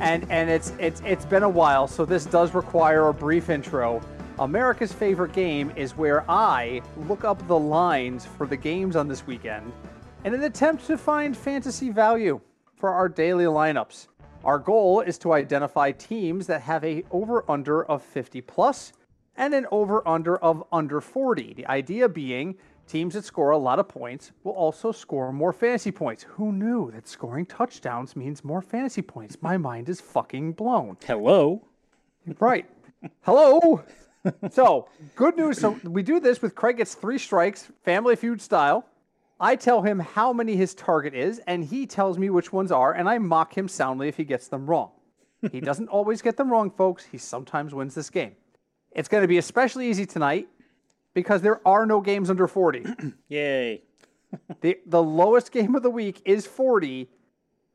And 0.01 0.27
and 0.31 0.51
it's 0.51 0.73
it's 0.79 1.03
it's 1.05 1.25
been 1.25 1.43
a 1.43 1.49
while, 1.49 1.87
so 1.87 2.05
this 2.05 2.27
does 2.27 2.55
require 2.55 3.09
a 3.09 3.15
brief 3.15 3.51
intro. 3.51 4.01
America's 4.39 4.93
favorite 4.93 5.33
game 5.33 5.73
is 5.77 5.97
where 5.97 6.31
I 6.31 6.83
look 7.09 7.25
up 7.25 7.47
the 7.49 7.59
lines 7.59 8.27
for 8.27 8.47
the 8.47 8.57
games 8.57 8.95
on 8.95 9.09
this 9.09 9.27
weekend 9.27 9.73
in 10.25 10.35
an 10.35 10.43
attempt 10.43 10.87
to 10.89 10.99
find 10.99 11.37
fantasy 11.37 11.89
value 11.89 12.41
for 12.75 12.91
our 12.91 13.09
daily 13.09 13.45
lineups. 13.45 14.09
Our 14.45 14.59
goal 14.59 15.01
is 15.01 15.19
to 15.19 15.33
identify 15.33 15.93
teams 15.93 16.47
that 16.49 16.61
have 16.63 16.85
a 16.85 17.05
over 17.11 17.51
under 17.51 17.85
of 17.85 18.03
50 18.03 18.41
plus 18.43 18.93
and 19.37 19.55
an 19.55 19.67
over 19.71 20.07
under 20.07 20.37
of 20.39 20.65
under 20.73 21.01
40. 21.01 21.55
The 21.55 21.67
idea 21.67 22.09
being 22.09 22.57
teams 22.87 23.15
that 23.15 23.25
score 23.25 23.51
a 23.51 23.59
lot 23.59 23.79
of 23.79 23.89
points 23.89 24.33
will 24.45 24.53
also 24.53 24.93
score 24.93 25.33
more 25.33 25.53
fantasy 25.53 25.91
points. 25.91 26.23
Who 26.23 26.53
knew 26.53 26.91
that 26.93 27.09
scoring 27.09 27.47
touchdowns 27.47 28.17
means 28.17 28.45
more 28.45 28.63
fantasy 28.63 29.03
points? 29.03 29.39
My 29.41 29.57
mind 29.57 29.89
is 29.89 30.01
fucking 30.01 30.53
blown. 30.53 30.97
Hello. 31.07 31.63
Right. 32.39 32.67
Hello. 33.23 33.83
so, 34.51 34.89
good 35.15 35.37
news. 35.37 35.59
So, 35.59 35.79
we 35.85 36.03
do 36.03 36.21
this 36.21 36.43
with 36.43 36.55
Craig 36.55 36.79
gets 36.79 36.95
three 36.95 37.19
strikes, 37.19 37.71
family 37.85 38.17
feud 38.17 38.41
style. 38.41 38.87
I 39.39 39.57
tell 39.57 39.83
him 39.83 39.99
how 39.99 40.33
many 40.33 40.57
his 40.57 40.75
target 40.75 41.15
is, 41.15 41.41
and 41.47 41.63
he 41.63 41.87
tells 41.87 42.19
me 42.19 42.31
which 42.31 42.53
ones 42.53 42.73
are, 42.73 42.93
and 42.95 43.09
I 43.09 43.19
mock 43.19 43.57
him 43.57 43.69
soundly 43.69 44.09
if 44.09 44.17
he 44.17 44.25
gets 44.25 44.49
them 44.49 44.69
wrong. 44.69 44.91
he 45.53 45.61
doesn't 45.61 45.89
always 45.89 46.23
get 46.23 46.37
them 46.37 46.51
wrong, 46.51 46.71
folks. 46.71 47.05
He 47.05 47.19
sometimes 47.19 47.75
wins 47.75 47.95
this 47.95 48.09
game. 48.09 48.33
It's 48.93 49.09
going 49.09 49.23
to 49.23 49.29
be 49.29 49.37
especially 49.37 49.89
easy 49.89 50.07
tonight 50.07 50.49
because 51.17 51.41
there 51.41 51.67
are 51.67 51.87
no 51.87 52.03
games 52.03 52.29
under 52.29 52.47
40. 52.47 52.85
Yay. 53.29 53.83
the 54.61 54.79
the 54.87 55.03
lowest 55.03 55.51
game 55.51 55.75
of 55.75 55.83
the 55.83 55.91
week 55.91 56.21
is 56.27 56.47
40, 56.47 57.09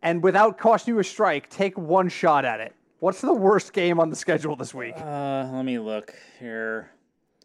and 0.03 0.21
without 0.21 0.59
costing 0.59 0.93
you 0.93 0.99
a 0.99 1.03
strike, 1.03 1.49
take 1.49 1.77
one 1.77 2.07
shot 2.07 2.45
at 2.45 2.59
it. 2.59 2.75
What's 2.99 3.19
the 3.19 3.33
worst 3.33 3.73
game 3.73 3.99
on 3.99 4.11
the 4.11 4.15
schedule 4.15 4.55
this 4.55 4.75
week? 4.75 4.93
Uh, 4.95 5.49
let 5.51 5.65
me 5.65 5.79
look 5.79 6.13
here. 6.39 6.91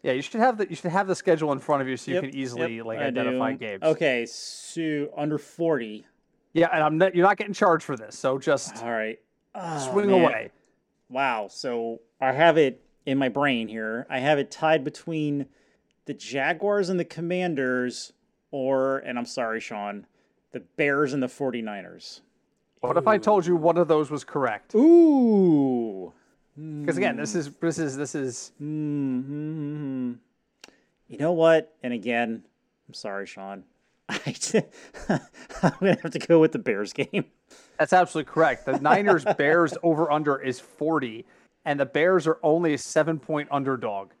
Yeah, 0.03 0.11
you 0.11 0.21
should 0.21 0.39
have 0.39 0.59
the 0.59 0.69
you 0.69 0.75
should 0.75 0.91
have 0.91 1.07
the 1.07 1.15
schedule 1.15 1.51
in 1.51 1.57
front 1.57 1.81
of 1.81 1.87
you 1.87 1.97
so 1.97 2.11
you 2.11 2.21
can 2.21 2.35
easily 2.35 2.75
yep, 2.75 2.85
like 2.85 2.99
I 2.99 3.05
identify 3.05 3.53
do. 3.53 3.57
games. 3.57 3.83
Okay, 3.83 4.27
so 4.27 5.09
under 5.17 5.39
40. 5.39 6.05
Yeah, 6.53 6.69
and 6.71 6.83
I'm 6.83 6.97
not, 6.99 7.15
you're 7.15 7.25
not 7.25 7.37
getting 7.37 7.53
charged 7.53 7.83
for 7.83 7.97
this, 7.97 8.17
so 8.17 8.37
just 8.37 8.83
All 8.83 8.91
right. 8.91 9.19
Oh, 9.55 9.91
swing 9.91 10.11
man. 10.11 10.21
away. 10.21 10.51
Wow. 11.09 11.47
So 11.49 12.01
I 12.21 12.33
have 12.33 12.57
it 12.57 12.83
in 13.07 13.17
my 13.17 13.29
brain 13.29 13.67
here. 13.67 14.05
I 14.09 14.19
have 14.19 14.37
it 14.37 14.51
tied 14.51 14.83
between 14.83 15.47
the 16.07 16.13
Jaguars 16.13 16.89
and 16.89 16.99
the 16.99 17.05
Commanders, 17.05 18.13
or, 18.49 18.99
and 18.99 19.19
I'm 19.19 19.25
sorry, 19.25 19.59
Sean, 19.59 20.07
the 20.53 20.61
Bears 20.61 21.13
and 21.13 21.21
the 21.21 21.27
49ers. 21.27 22.21
What 22.79 22.95
if 22.97 23.07
I 23.07 23.17
told 23.17 23.45
you 23.45 23.55
one 23.55 23.77
of 23.77 23.87
those 23.87 24.09
was 24.09 24.23
correct? 24.23 24.73
Ooh. 24.73 26.13
Because 26.55 26.97
again, 26.97 27.17
this 27.17 27.35
is 27.35 27.51
this 27.61 27.77
is 27.77 27.97
this 27.97 28.15
is 28.15 28.51
hmm 28.57 30.13
You 31.07 31.17
know 31.17 31.33
what? 31.33 31.75
And 31.83 31.93
again, 31.93 32.43
I'm 32.87 32.93
sorry, 32.93 33.27
Sean. 33.27 33.63
I, 34.09 34.17
I'm 35.09 35.71
going 35.79 35.95
to 35.95 36.01
have 36.01 36.11
to 36.11 36.19
go 36.19 36.39
with 36.39 36.53
the 36.53 36.59
Bears 36.59 36.93
game. 36.93 37.25
that's 37.77 37.93
absolutely 37.93 38.31
correct. 38.31 38.65
The 38.65 38.79
Niners 38.79 39.25
Bears 39.37 39.73
over 39.83 40.09
under 40.11 40.41
is 40.41 40.59
40, 40.59 41.25
and 41.65 41.79
the 41.79 41.85
Bears 41.85 42.25
are 42.25 42.39
only 42.41 42.73
a 42.73 42.77
seven 42.77 43.19
point 43.19 43.49
underdog. 43.51 44.11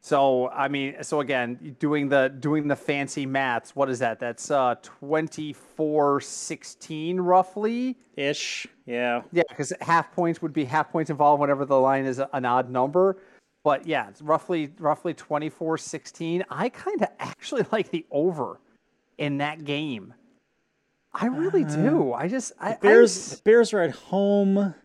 So 0.00 0.48
I 0.48 0.68
mean, 0.68 0.96
so 1.02 1.20
again, 1.20 1.76
doing 1.78 2.08
the 2.08 2.34
doing 2.40 2.68
the 2.68 2.76
fancy 2.76 3.26
maths, 3.26 3.76
what 3.76 3.90
is 3.90 3.98
that? 3.98 4.18
That's 4.18 4.50
uh 4.50 4.76
24-16 5.02 7.16
roughly. 7.18 7.98
Ish. 8.16 8.66
Yeah. 8.86 9.20
Yeah, 9.30 9.42
because 9.48 9.74
half 9.82 10.10
points 10.12 10.40
would 10.42 10.54
be 10.54 10.64
half 10.64 10.90
points 10.90 11.10
involved 11.10 11.40
whenever 11.40 11.66
the 11.66 11.78
line 11.78 12.06
is 12.06 12.20
an 12.32 12.46
odd 12.46 12.70
number. 12.70 13.18
But 13.62 13.86
yeah, 13.86 14.08
it's 14.08 14.22
roughly 14.22 14.72
roughly 14.78 15.12
24-16. 15.12 16.44
I 16.48 16.70
kind 16.70 17.02
of 17.02 17.08
actually 17.18 17.66
like 17.72 17.90
the 17.90 18.06
over 18.10 18.58
in 19.18 19.36
that 19.38 19.64
game. 19.64 20.14
I 21.12 21.26
really 21.26 21.64
do. 21.64 22.12
I 22.12 22.28
just 22.28 22.52
I, 22.60 22.76
Bears, 22.80 23.34
I, 23.34 23.38
Bears 23.44 23.74
are 23.74 23.80
at 23.80 23.90
home. 23.90 24.76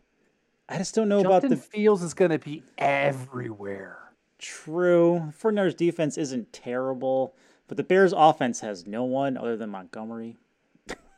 I 0.68 0.78
just 0.78 0.96
don't 0.96 1.08
know 1.08 1.20
about 1.20 1.44
the 1.44 1.56
Fields 1.56 2.02
is 2.02 2.16
going 2.16 2.32
to 2.32 2.40
be 2.40 2.64
everywhere. 2.80 4.05
True. 4.40 5.34
49ers 5.40 5.76
defense 5.76 6.18
isn't 6.18 6.54
terrible, 6.54 7.36
but 7.68 7.78
the 7.78 7.84
Bears 7.84 8.14
offense 8.16 8.60
has 8.62 8.86
no 8.86 9.04
one 9.04 9.38
other 9.38 9.58
than 9.58 9.70
Montgomery. 9.70 10.38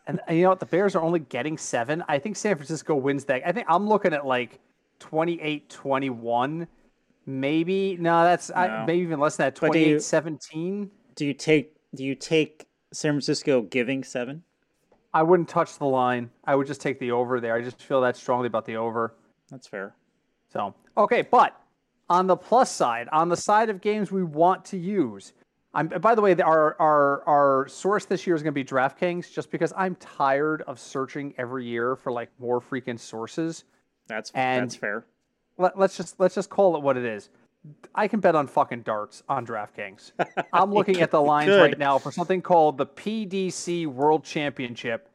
And, 0.07 0.21
and 0.27 0.37
you 0.37 0.43
know 0.43 0.49
what? 0.49 0.59
The 0.59 0.65
Bears 0.65 0.95
are 0.95 1.01
only 1.01 1.19
getting 1.19 1.57
seven. 1.57 2.03
I 2.07 2.17
think 2.19 2.37
San 2.37 2.55
Francisco 2.55 2.95
wins 2.95 3.25
that. 3.25 3.45
I 3.45 3.51
think 3.51 3.67
I'm 3.69 3.87
looking 3.87 4.13
at 4.13 4.25
like 4.25 4.59
28-21. 4.99 6.67
Maybe 7.25 7.97
no, 7.99 8.23
that's 8.23 8.49
I, 8.51 8.85
maybe 8.85 9.01
even 9.01 9.19
less 9.19 9.35
than 9.35 9.47
that. 9.47 9.59
But 9.59 9.71
28-17. 9.71 10.89
Do 11.15 11.25
you 11.25 11.33
take 11.33 11.75
do 11.93 12.05
you 12.05 12.15
take 12.15 12.67
San 12.93 13.13
Francisco 13.13 13.61
giving 13.61 14.03
7? 14.03 14.43
I 15.13 15.23
wouldn't 15.23 15.49
touch 15.49 15.77
the 15.77 15.85
line. 15.85 16.29
I 16.45 16.55
would 16.55 16.67
just 16.67 16.79
take 16.79 16.99
the 16.99 17.11
over 17.11 17.39
there. 17.39 17.55
I 17.55 17.61
just 17.61 17.81
feel 17.81 18.01
that 18.01 18.15
strongly 18.15 18.47
about 18.47 18.65
the 18.65 18.77
over. 18.77 19.15
That's 19.49 19.67
fair. 19.67 19.95
So, 20.51 20.73
okay, 20.95 21.23
but 21.23 21.59
on 22.09 22.27
the 22.27 22.35
plus 22.35 22.71
side, 22.71 23.09
on 23.11 23.29
the 23.29 23.37
side 23.37 23.69
of 23.69 23.81
games 23.81 24.11
we 24.11 24.23
want 24.23 24.65
to 24.65 24.77
use, 24.77 25.33
I'm 25.73 25.87
by 25.87 26.15
the 26.15 26.21
way, 26.21 26.33
our 26.41 26.75
our 26.79 27.23
our 27.27 27.67
source 27.67 28.05
this 28.05 28.25
year 28.25 28.35
is 28.35 28.41
going 28.41 28.53
to 28.53 28.63
be 28.63 28.63
DraftKings 28.63 29.31
just 29.31 29.51
because 29.51 29.73
I'm 29.75 29.95
tired 29.95 30.61
of 30.63 30.79
searching 30.79 31.33
every 31.37 31.65
year 31.65 31.95
for 31.95 32.11
like 32.11 32.29
more 32.39 32.59
freaking 32.61 32.99
sources. 32.99 33.63
That's 34.07 34.31
And- 34.33 34.63
that's 34.63 34.75
fair. 34.75 35.05
Let, 35.59 35.77
let's 35.77 35.97
just 35.97 36.19
let's 36.19 36.35
just 36.35 36.49
call 36.49 36.75
it 36.77 36.83
what 36.83 36.97
it 36.97 37.05
is. 37.05 37.29
I 37.93 38.07
can 38.07 38.19
bet 38.19 38.35
on 38.35 38.47
fucking 38.47 38.83
darts 38.83 39.23
on 39.27 39.45
DraftKings. 39.45 40.11
I'm 40.53 40.71
looking 40.71 41.01
at 41.01 41.11
the 41.11 41.21
lines 41.21 41.49
could. 41.49 41.59
right 41.61 41.77
now 41.77 41.97
for 41.97 42.11
something 42.11 42.41
called 42.41 42.77
the 42.77 42.85
PDC 42.85 43.87
World 43.87 44.23
Championship, 44.23 45.09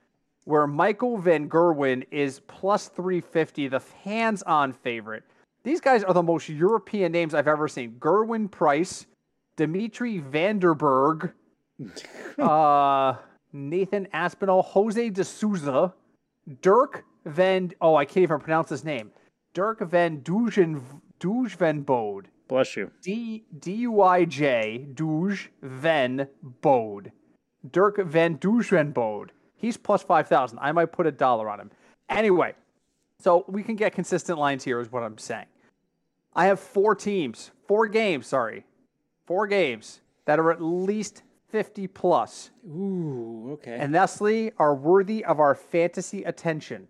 where 0.44 0.66
Michael 0.66 1.16
Van 1.16 1.48
Gerwen 1.48 2.04
is 2.10 2.40
plus 2.40 2.88
350, 2.88 3.68
the 3.68 3.80
hands-on 4.04 4.72
favorite. 4.72 5.22
These 5.64 5.80
guys 5.80 6.02
are 6.02 6.14
the 6.14 6.22
most 6.22 6.48
European 6.48 7.12
names 7.12 7.34
I've 7.34 7.48
ever 7.48 7.68
seen. 7.68 7.96
Gerwyn 7.98 8.50
Price, 8.50 9.06
Dimitri 9.56 10.18
Van 10.18 10.58
den 10.58 10.74
Bergh, 10.74 11.32
uh, 12.38 13.14
Nathan 13.52 14.08
Aspinall, 14.12 14.62
Jose 14.62 15.10
De 15.10 15.24
Souza, 15.24 15.92
Dirk 16.60 17.04
Van. 17.24 17.72
Oh, 17.80 17.94
I 17.94 18.04
can't 18.04 18.24
even 18.24 18.40
pronounce 18.40 18.70
his 18.70 18.84
name. 18.84 19.12
Dirk 19.54 19.80
Van 19.80 20.18
Dujen 20.20 20.82
Duijvenbode. 21.20 22.26
Bless 22.48 22.76
you. 22.76 22.90
D 23.02 23.44
D 23.60 23.72
U 23.72 24.02
I 24.02 24.24
J 24.24 24.86
Duj 24.94 25.48
Ven 25.62 26.26
Bode. 26.60 27.12
Dirk 27.70 27.98
Van 28.04 28.36
Duijvenbode. 28.38 29.30
He's 29.54 29.76
plus 29.76 30.02
five 30.02 30.26
thousand. 30.26 30.58
I 30.60 30.72
might 30.72 30.92
put 30.92 31.06
a 31.06 31.12
dollar 31.12 31.48
on 31.48 31.60
him. 31.60 31.70
Anyway, 32.08 32.54
so 33.22 33.44
we 33.46 33.62
can 33.62 33.76
get 33.76 33.94
consistent 33.94 34.38
lines 34.38 34.64
here, 34.64 34.80
is 34.80 34.90
what 34.90 35.02
I'm 35.02 35.18
saying. 35.18 35.46
I 36.34 36.46
have 36.46 36.58
four 36.58 36.94
teams, 36.94 37.50
four 37.68 37.86
games, 37.86 38.26
sorry, 38.26 38.64
four 39.26 39.46
games 39.46 40.00
that 40.24 40.40
are 40.40 40.50
at 40.50 40.62
least 40.62 41.22
50 41.50 41.86
plus, 41.88 42.50
Ooh, 42.66 43.50
okay. 43.52 43.76
and 43.78 43.94
thusly 43.94 44.52
are 44.58 44.74
worthy 44.74 45.24
of 45.24 45.38
our 45.38 45.54
fantasy 45.54 46.24
attention. 46.24 46.88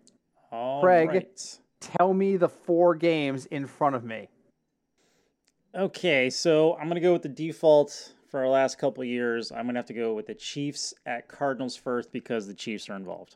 All 0.51 0.81
Craig. 0.81 1.09
right. 1.09 1.59
Tell 1.79 2.13
me 2.13 2.37
the 2.37 2.47
four 2.47 2.95
games 2.95 3.45
in 3.47 3.67
front 3.67 3.95
of 3.95 4.05
me. 4.05 4.29
Okay, 5.75 6.29
so 6.29 6.77
I'm 6.77 6.87
gonna 6.87 7.01
go 7.01 7.13
with 7.13 7.23
the 7.23 7.29
default 7.29 8.13
for 8.33 8.39
our 8.39 8.47
last 8.49 8.79
couple 8.79 9.03
of 9.03 9.07
years, 9.07 9.51
I'm 9.51 9.67
gonna 9.67 9.77
have 9.77 9.85
to 9.85 9.93
go 9.93 10.15
with 10.15 10.25
the 10.25 10.33
Chiefs 10.33 10.91
at 11.05 11.27
Cardinals 11.27 11.75
first 11.75 12.11
because 12.11 12.47
the 12.47 12.55
Chiefs 12.55 12.89
are 12.89 12.95
involved. 12.95 13.35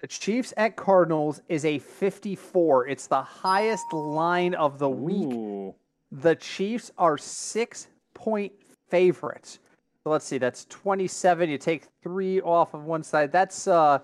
The 0.00 0.06
Chiefs 0.06 0.52
at 0.56 0.76
Cardinals 0.76 1.40
is 1.48 1.64
a 1.64 1.78
54. 1.78 2.86
It's 2.88 3.06
the 3.06 3.22
highest 3.22 3.92
line 3.92 4.54
of 4.54 4.78
the 4.78 4.88
week. 4.90 5.32
Ooh. 5.32 5.74
The 6.12 6.34
Chiefs 6.36 6.90
are 6.98 7.16
six 7.18 7.88
point 8.14 8.52
favorites. 8.90 9.58
So 10.04 10.10
let's 10.10 10.24
see, 10.24 10.38
that's 10.38 10.66
27. 10.66 11.48
You 11.50 11.58
take 11.58 11.86
three 12.02 12.40
off 12.40 12.74
of 12.74 12.84
one 12.84 13.02
side. 13.02 13.32
That's 13.32 13.66
uh, 13.66 13.98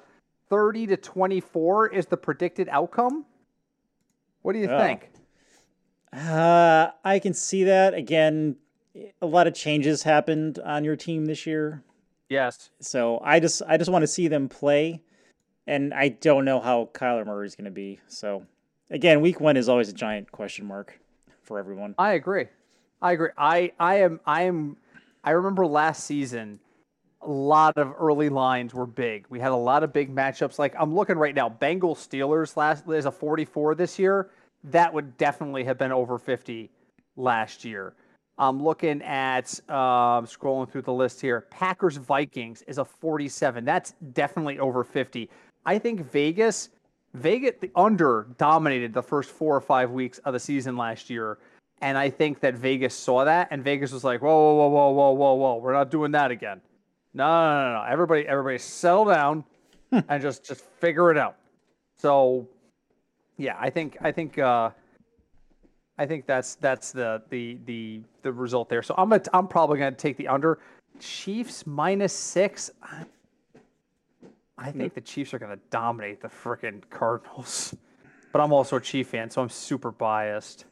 30 0.48 0.88
to 0.88 0.96
24 0.96 1.88
is 1.88 2.06
the 2.06 2.16
predicted 2.16 2.68
outcome. 2.70 3.24
What 4.42 4.54
do 4.54 4.58
you 4.58 4.68
Oh. 4.68 4.78
think? 4.78 5.10
Uh, 6.12 6.90
I 7.04 7.18
can 7.20 7.32
see 7.34 7.64
that. 7.64 7.94
Again, 7.94 8.56
a 9.22 9.26
lot 9.26 9.46
of 9.46 9.54
changes 9.54 10.02
happened 10.02 10.58
on 10.58 10.84
your 10.84 10.96
team 10.96 11.24
this 11.26 11.46
year. 11.46 11.82
Yes. 12.28 12.70
So 12.80 13.20
I 13.22 13.40
just 13.40 13.62
I 13.68 13.76
just 13.76 13.90
want 13.90 14.02
to 14.02 14.06
see 14.06 14.28
them 14.28 14.48
play. 14.48 15.02
And 15.66 15.94
I 15.94 16.08
don't 16.08 16.44
know 16.44 16.60
how 16.60 16.90
Kyler 16.92 17.26
Murray 17.26 17.46
is 17.46 17.54
gonna 17.54 17.70
be. 17.70 18.00
So 18.08 18.46
again, 18.90 19.20
week 19.20 19.40
one 19.40 19.56
is 19.56 19.68
always 19.68 19.88
a 19.88 19.92
giant 19.92 20.32
question 20.32 20.66
mark 20.66 20.98
for 21.42 21.58
everyone. 21.58 21.94
I 21.98 22.12
agree. 22.12 22.46
I 23.00 23.12
agree. 23.12 23.30
I 23.36 23.72
I 23.78 23.96
am 23.96 24.20
I 24.26 24.42
am 24.42 24.76
I 25.24 25.30
remember 25.30 25.66
last 25.66 26.04
season 26.04 26.60
a 27.22 27.30
lot 27.30 27.76
of 27.78 27.94
early 27.98 28.28
lines 28.28 28.74
were 28.74 28.86
big. 28.86 29.26
We 29.28 29.38
had 29.38 29.52
a 29.52 29.56
lot 29.56 29.84
of 29.84 29.92
big 29.92 30.14
matchups. 30.14 30.58
Like 30.58 30.74
I'm 30.78 30.94
looking 30.94 31.16
right 31.16 31.34
now, 31.34 31.48
Bengals 31.48 31.98
Steelers 31.98 32.56
last 32.56 32.88
is 32.88 33.06
a 33.06 33.12
44 33.12 33.74
this 33.74 33.98
year. 33.98 34.30
That 34.64 34.92
would 34.92 35.16
definitely 35.16 35.64
have 35.64 35.78
been 35.78 35.92
over 35.92 36.18
50 36.18 36.70
last 37.16 37.64
year. 37.64 37.94
I'm 38.38 38.62
looking 38.62 39.02
at 39.02 39.52
um, 39.68 40.26
scrolling 40.26 40.70
through 40.70 40.82
the 40.82 40.92
list 40.92 41.20
here. 41.20 41.42
Packers 41.50 41.96
Vikings 41.96 42.62
is 42.66 42.78
a 42.78 42.84
47. 42.84 43.64
That's 43.64 43.94
definitely 44.12 44.58
over 44.58 44.82
50. 44.82 45.28
I 45.64 45.78
think 45.78 46.10
Vegas, 46.10 46.70
Vegas, 47.14 47.54
the 47.60 47.70
under 47.76 48.28
dominated 48.38 48.92
the 48.92 49.02
first 49.02 49.30
four 49.30 49.54
or 49.54 49.60
five 49.60 49.90
weeks 49.90 50.18
of 50.18 50.32
the 50.32 50.40
season 50.40 50.76
last 50.76 51.10
year, 51.10 51.38
and 51.80 51.96
I 51.98 52.10
think 52.10 52.40
that 52.40 52.54
Vegas 52.54 52.94
saw 52.94 53.24
that, 53.24 53.48
and 53.50 53.62
Vegas 53.62 53.92
was 53.92 54.04
like, 54.04 54.22
"Whoa, 54.22 54.28
whoa, 54.28 54.54
whoa, 54.54 54.68
whoa, 54.68 54.90
whoa, 54.90 55.12
whoa, 55.12 55.34
whoa, 55.34 55.56
we're 55.56 55.72
not 55.72 55.90
doing 55.90 56.12
that 56.12 56.30
again." 56.30 56.60
No, 57.14 57.26
no, 57.26 57.64
no, 57.64 57.74
no. 57.74 57.84
Everybody, 57.88 58.26
everybody, 58.26 58.58
settle 58.58 59.04
down 59.04 59.44
and 60.08 60.22
just 60.22 60.44
just 60.44 60.64
figure 60.80 61.10
it 61.10 61.18
out. 61.18 61.36
So, 61.98 62.48
yeah, 63.36 63.56
I 63.58 63.70
think 63.70 63.98
I 64.00 64.10
think 64.10 64.38
uh, 64.38 64.70
I 65.98 66.06
think 66.06 66.26
that's 66.26 66.56
that's 66.56 66.92
the 66.92 67.22
the 67.30 67.58
the 67.66 68.00
the 68.22 68.32
result 68.32 68.68
there. 68.68 68.82
So 68.82 68.94
I'm 68.96 69.10
gonna, 69.10 69.22
I'm 69.32 69.46
probably 69.46 69.78
gonna 69.78 69.92
take 69.92 70.16
the 70.16 70.28
under. 70.28 70.58
Chiefs 71.00 71.66
minus 71.66 72.12
six. 72.12 72.70
I, 72.82 73.04
I 74.62 74.70
think 74.70 74.94
the 74.94 75.00
Chiefs 75.00 75.34
are 75.34 75.38
gonna 75.38 75.58
dominate 75.70 76.20
the 76.20 76.28
freaking 76.28 76.82
Cardinals. 76.90 77.74
But 78.32 78.40
I'm 78.40 78.52
also 78.52 78.76
a 78.76 78.80
Chief 78.80 79.08
fan, 79.08 79.28
so 79.28 79.42
I'm 79.42 79.50
super 79.50 79.90
biased. 79.90 80.64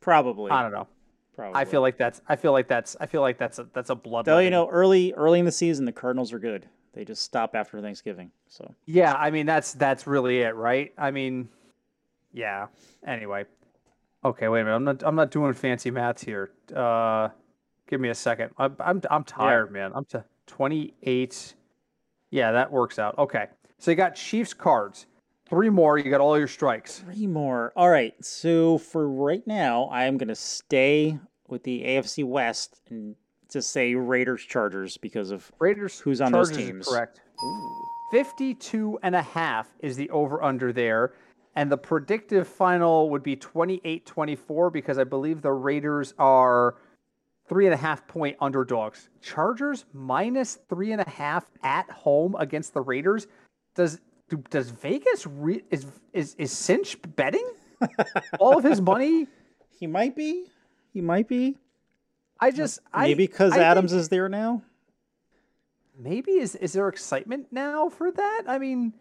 Probably. 0.00 0.50
I 0.50 0.62
don't 0.62 0.72
know. 0.72 0.86
Probably. 1.34 1.58
I 1.58 1.64
feel 1.64 1.80
like 1.80 1.96
that's 1.96 2.20
I 2.28 2.36
feel 2.36 2.52
like 2.52 2.68
that's 2.68 2.96
I 3.00 3.06
feel 3.06 3.20
like 3.20 3.38
that's 3.38 3.58
a 3.58 3.68
that's 3.72 3.90
a 3.90 3.94
blood. 3.94 4.24
Though 4.24 4.38
you 4.38 4.50
know, 4.50 4.68
early 4.68 5.12
early 5.12 5.38
in 5.38 5.44
the 5.44 5.52
season, 5.52 5.84
the 5.84 5.92
Cardinals 5.92 6.32
are 6.32 6.38
good. 6.38 6.66
They 6.94 7.04
just 7.04 7.22
stop 7.22 7.54
after 7.54 7.80
Thanksgiving. 7.80 8.32
So 8.48 8.74
Yeah, 8.86 9.14
I 9.14 9.30
mean 9.30 9.46
that's 9.46 9.72
that's 9.74 10.06
really 10.06 10.40
it, 10.40 10.56
right? 10.56 10.92
I 10.98 11.10
mean, 11.10 11.48
yeah. 12.32 12.66
Anyway, 13.06 13.44
okay, 14.24 14.48
wait 14.48 14.62
a 14.62 14.64
minute. 14.64 14.76
I'm 14.76 14.84
not 14.84 15.02
I'm 15.04 15.14
not 15.14 15.30
doing 15.30 15.52
fancy 15.52 15.90
maths 15.90 16.22
here. 16.22 16.50
Uh, 16.74 17.28
give 17.88 18.00
me 18.00 18.08
a 18.08 18.14
second. 18.14 18.50
I'm 18.58 18.74
I'm, 18.80 19.00
I'm 19.08 19.24
tired, 19.24 19.70
man. 19.70 19.92
I'm 19.94 20.04
to 20.06 20.24
28. 20.48 21.54
Yeah, 22.30 22.52
that 22.52 22.70
works 22.70 22.98
out. 22.98 23.18
Okay, 23.18 23.46
so 23.78 23.90
you 23.90 23.96
got 23.96 24.14
Chiefs 24.14 24.54
cards. 24.54 25.06
Three 25.48 25.70
more. 25.70 25.96
You 25.96 26.10
got 26.10 26.20
all 26.20 26.38
your 26.38 26.48
strikes. 26.48 26.98
three 26.98 27.26
more. 27.26 27.72
All 27.74 27.88
right. 27.88 28.12
So 28.22 28.76
for 28.76 29.08
right 29.08 29.46
now, 29.46 29.84
I 29.84 30.04
am 30.04 30.18
gonna 30.18 30.34
stay 30.34 31.18
with 31.48 31.62
the 31.62 31.82
AFC 31.84 32.22
West 32.22 32.82
and 32.90 33.14
just 33.50 33.70
say 33.70 33.94
Raiders 33.94 34.42
Chargers 34.42 34.98
because 34.98 35.30
of 35.30 35.50
Raiders. 35.58 35.98
Who's 36.00 36.20
on 36.20 36.32
those 36.32 36.50
Chargers 36.50 36.64
is 36.64 36.70
teams? 36.70 36.88
Correct. 36.88 37.20
52 38.10 38.98
and 39.02 39.14
a 39.14 39.22
half 39.22 39.68
is 39.80 39.96
the 39.96 40.10
over 40.10 40.42
under 40.42 40.72
there. 40.72 41.14
And 41.56 41.72
the 41.72 41.78
predictive 41.78 42.46
final 42.46 43.10
would 43.10 43.22
be 43.22 43.34
28 43.34 44.06
24 44.06 44.70
because 44.70 44.98
I 44.98 45.04
believe 45.04 45.42
the 45.42 45.52
Raiders 45.52 46.14
are 46.18 46.76
three 47.48 47.66
and 47.66 47.74
a 47.74 47.76
half 47.76 48.06
point 48.06 48.36
underdogs. 48.40 49.08
Chargers 49.22 49.84
minus 49.92 50.58
three 50.68 50.92
and 50.92 51.00
a 51.00 51.08
half 51.08 51.44
at 51.62 51.90
home 51.90 52.34
against 52.38 52.74
the 52.74 52.80
Raiders. 52.80 53.26
Does 53.74 54.00
does 54.50 54.70
Vegas 54.70 55.26
re, 55.26 55.62
is 55.70 55.86
is 56.12 56.34
is 56.38 56.52
Cinch 56.52 56.96
betting 57.16 57.48
all 58.40 58.58
of 58.58 58.64
his 58.64 58.80
money? 58.80 59.26
he 59.78 59.86
might 59.86 60.14
be. 60.16 60.44
He 60.92 61.00
might 61.00 61.28
be. 61.28 61.56
I 62.40 62.50
just 62.50 62.80
I 62.92 63.06
Maybe 63.08 63.26
because 63.26 63.52
I 63.52 63.60
Adams 63.60 63.90
think- 63.92 64.00
is 64.00 64.08
there 64.08 64.28
now. 64.28 64.62
maybe 65.98 66.32
is 66.32 66.54
is 66.56 66.72
there 66.72 66.88
excitement 66.88 67.46
now 67.50 67.88
for 67.88 68.10
that? 68.12 68.42
I 68.46 68.58
mean, 68.58 68.92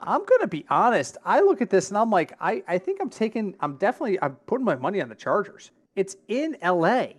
I'm 0.00 0.24
gonna 0.24 0.46
be 0.48 0.64
honest. 0.68 1.16
I 1.24 1.40
look 1.40 1.62
at 1.62 1.70
this 1.70 1.88
and 1.90 1.96
I'm 1.98 2.10
like, 2.10 2.32
I 2.40 2.62
I 2.66 2.78
think 2.78 3.00
I'm 3.00 3.10
taking. 3.10 3.54
I'm 3.60 3.76
definitely. 3.76 4.20
I'm 4.20 4.36
putting 4.46 4.64
my 4.64 4.76
money 4.76 5.00
on 5.00 5.08
the 5.08 5.14
Chargers. 5.14 5.70
It's 5.94 6.16
in 6.28 6.56
L.A. 6.60 7.16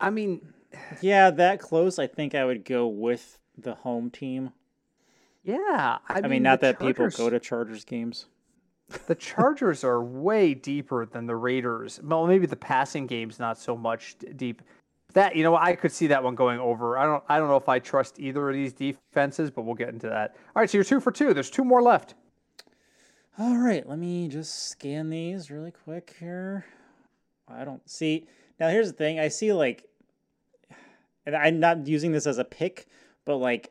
I 0.00 0.10
mean, 0.10 0.52
Yeah, 1.00 1.30
that 1.30 1.60
close. 1.60 1.98
I 1.98 2.06
think 2.06 2.34
I 2.34 2.44
would 2.44 2.64
go 2.64 2.86
with 2.86 3.38
the 3.56 3.74
home 3.74 4.10
team. 4.10 4.52
yeah. 5.42 5.98
I, 6.08 6.20
I 6.24 6.28
mean, 6.28 6.42
not 6.42 6.60
the 6.60 6.68
that 6.68 6.80
people 6.80 7.08
go 7.10 7.30
to 7.30 7.40
Chargers 7.40 7.84
games. 7.84 8.26
the 9.06 9.14
Chargers 9.14 9.84
are 9.84 10.02
way 10.02 10.54
deeper 10.54 11.04
than 11.06 11.26
the 11.26 11.36
Raiders. 11.36 12.00
Well, 12.02 12.26
maybe 12.26 12.46
the 12.46 12.56
passing 12.56 13.06
game's 13.06 13.38
not 13.38 13.58
so 13.58 13.76
much 13.76 14.16
deep. 14.36 14.62
That 15.14 15.34
you 15.36 15.42
know, 15.42 15.56
I 15.56 15.74
could 15.74 15.90
see 15.90 16.06
that 16.08 16.22
one 16.22 16.34
going 16.34 16.60
over. 16.60 16.98
I 16.98 17.04
don't. 17.04 17.24
I 17.28 17.38
don't 17.38 17.48
know 17.48 17.56
if 17.56 17.68
I 17.68 17.78
trust 17.78 18.20
either 18.20 18.48
of 18.50 18.54
these 18.54 18.72
defenses, 18.74 19.50
but 19.50 19.62
we'll 19.62 19.74
get 19.74 19.88
into 19.88 20.08
that. 20.08 20.36
All 20.54 20.60
right, 20.60 20.68
so 20.68 20.76
you're 20.76 20.84
two 20.84 21.00
for 21.00 21.10
two. 21.10 21.32
There's 21.32 21.50
two 21.50 21.64
more 21.64 21.80
left. 21.82 22.14
All 23.38 23.56
right, 23.56 23.88
let 23.88 23.98
me 23.98 24.28
just 24.28 24.68
scan 24.68 25.10
these 25.10 25.50
really 25.50 25.70
quick 25.70 26.14
here. 26.18 26.66
I 27.48 27.64
don't 27.64 27.88
see. 27.88 28.26
Now, 28.60 28.68
here's 28.68 28.88
the 28.90 28.96
thing 28.98 29.18
I 29.18 29.28
see 29.28 29.52
like, 29.52 29.84
and 31.28 31.36
I'm 31.36 31.60
not 31.60 31.86
using 31.86 32.12
this 32.12 32.26
as 32.26 32.38
a 32.38 32.44
pick, 32.44 32.86
but 33.26 33.36
like 33.36 33.70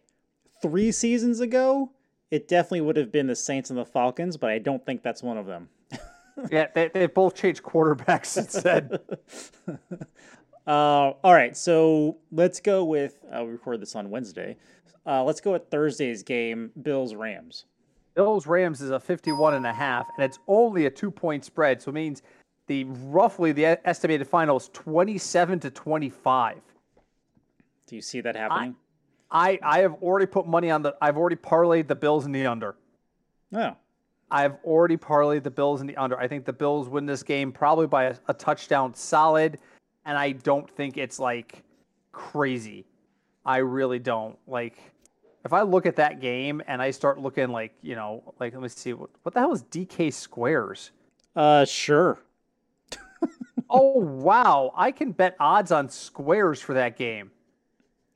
three 0.62 0.92
seasons 0.92 1.40
ago, 1.40 1.92
it 2.30 2.48
definitely 2.48 2.82
would 2.82 2.98
have 2.98 3.12
been 3.12 3.26
the 3.26 3.36
Saints 3.36 3.72
and 3.72 3.80
the 3.80 3.86
Falcons, 3.86 4.38
but 4.38 4.52
I 4.52 4.60
don't 4.60 4.86
think 4.86 5.02
that's 5.02 5.24
one 5.24 5.38
of 5.38 5.46
them. 5.46 5.70
Yeah, 6.52 6.68
they 6.76 6.90
they 6.90 7.08
both 7.08 7.34
changed 7.34 7.64
quarterbacks 7.64 8.26
since 8.38 8.54
then. 8.54 8.92
Uh, 10.68 11.14
all 11.24 11.34
right, 11.34 11.56
so 11.56 12.18
let's 12.30 12.60
go 12.60 12.84
with. 12.84 13.20
Uh, 13.32 13.42
we 13.46 13.54
record 13.54 13.82
this 13.82 13.96
on 13.96 14.10
Wednesday. 14.10 14.58
Uh, 15.06 15.24
let's 15.24 15.40
go 15.40 15.54
with 15.54 15.64
Thursday's 15.72 16.24
game, 16.24 16.72
Bills 16.82 17.16
Rams. 17.16 17.64
Bills 18.16 18.46
Rams 18.46 18.82
is 18.82 18.90
a 18.90 19.00
51 19.00 19.54
and 19.54 19.66
a 19.66 19.72
half, 19.72 20.08
and 20.18 20.26
it's 20.26 20.40
only 20.46 20.86
a 20.86 20.90
two 20.90 21.10
point 21.10 21.46
spread, 21.46 21.82
so 21.82 21.90
it 21.90 21.94
means 21.94 22.22
the 22.68 22.84
roughly 22.84 23.54
the 23.54 23.80
estimated 23.88 24.28
final 24.28 24.58
is 24.58 24.70
27 24.74 25.62
to 25.62 25.72
25. 25.72 26.58
Do 27.88 27.96
you 27.96 28.02
see 28.02 28.22
that 28.22 28.36
happening? 28.36 28.76
I 29.32 29.60
I 29.64 29.80
have 29.80 29.96
already 30.02 30.26
put 30.26 30.46
money 30.46 30.70
on 30.70 30.82
the. 30.82 30.96
I've 31.02 31.18
already 31.18 31.36
parlayed 31.36 31.88
the 31.88 31.96
Bills 31.96 32.26
in 32.26 32.32
the 32.32 32.46
under. 32.46 32.76
oh, 33.54 33.76
I've 34.30 34.56
already 34.64 34.98
parlayed 34.98 35.44
the 35.44 35.52
Bills 35.52 35.82
in 35.82 35.88
the 35.88 35.98
under. 35.98 36.18
I 36.20 36.28
think 36.28 36.46
the 36.46 36.54
Bills 36.54 36.90
win 36.90 37.06
this 37.06 37.24
game 37.24 37.52
probably 37.52 37.88
by 37.88 38.06
a, 38.06 38.16
a 38.28 38.34
touchdown 38.34 38.94
solid, 38.94 39.60
and 40.06 40.18
I 40.18 40.34
don't 40.34 40.70
think 40.70 40.98
it's 40.98 41.20
like 41.20 41.64
crazy. 42.12 42.86
I 43.46 43.58
really 43.58 44.00
don't. 44.00 44.38
Like, 44.46 44.78
if 45.46 45.54
I 45.54 45.62
look 45.62 45.86
at 45.86 45.96
that 45.96 46.20
game 46.20 46.62
and 46.68 46.82
I 46.82 46.92
start 46.92 47.20
looking 47.20 47.50
like, 47.50 47.74
you 47.82 47.96
know, 47.96 48.34
like, 48.40 48.54
let 48.54 48.62
me 48.62 48.68
see, 48.68 48.92
what, 48.92 49.10
what 49.24 49.34
the 49.34 49.40
hell 49.40 49.54
is 49.54 49.64
DK 49.64 50.14
squares? 50.14 50.92
uh, 51.36 51.64
sure. 51.66 52.20
Oh, 53.70 54.00
wow. 54.00 54.72
I 54.76 54.92
can 54.92 55.12
bet 55.12 55.36
odds 55.42 55.74
on 55.74 55.90
squares 55.90 56.62
for 56.62 56.74
that 56.76 56.96
game. 56.96 57.32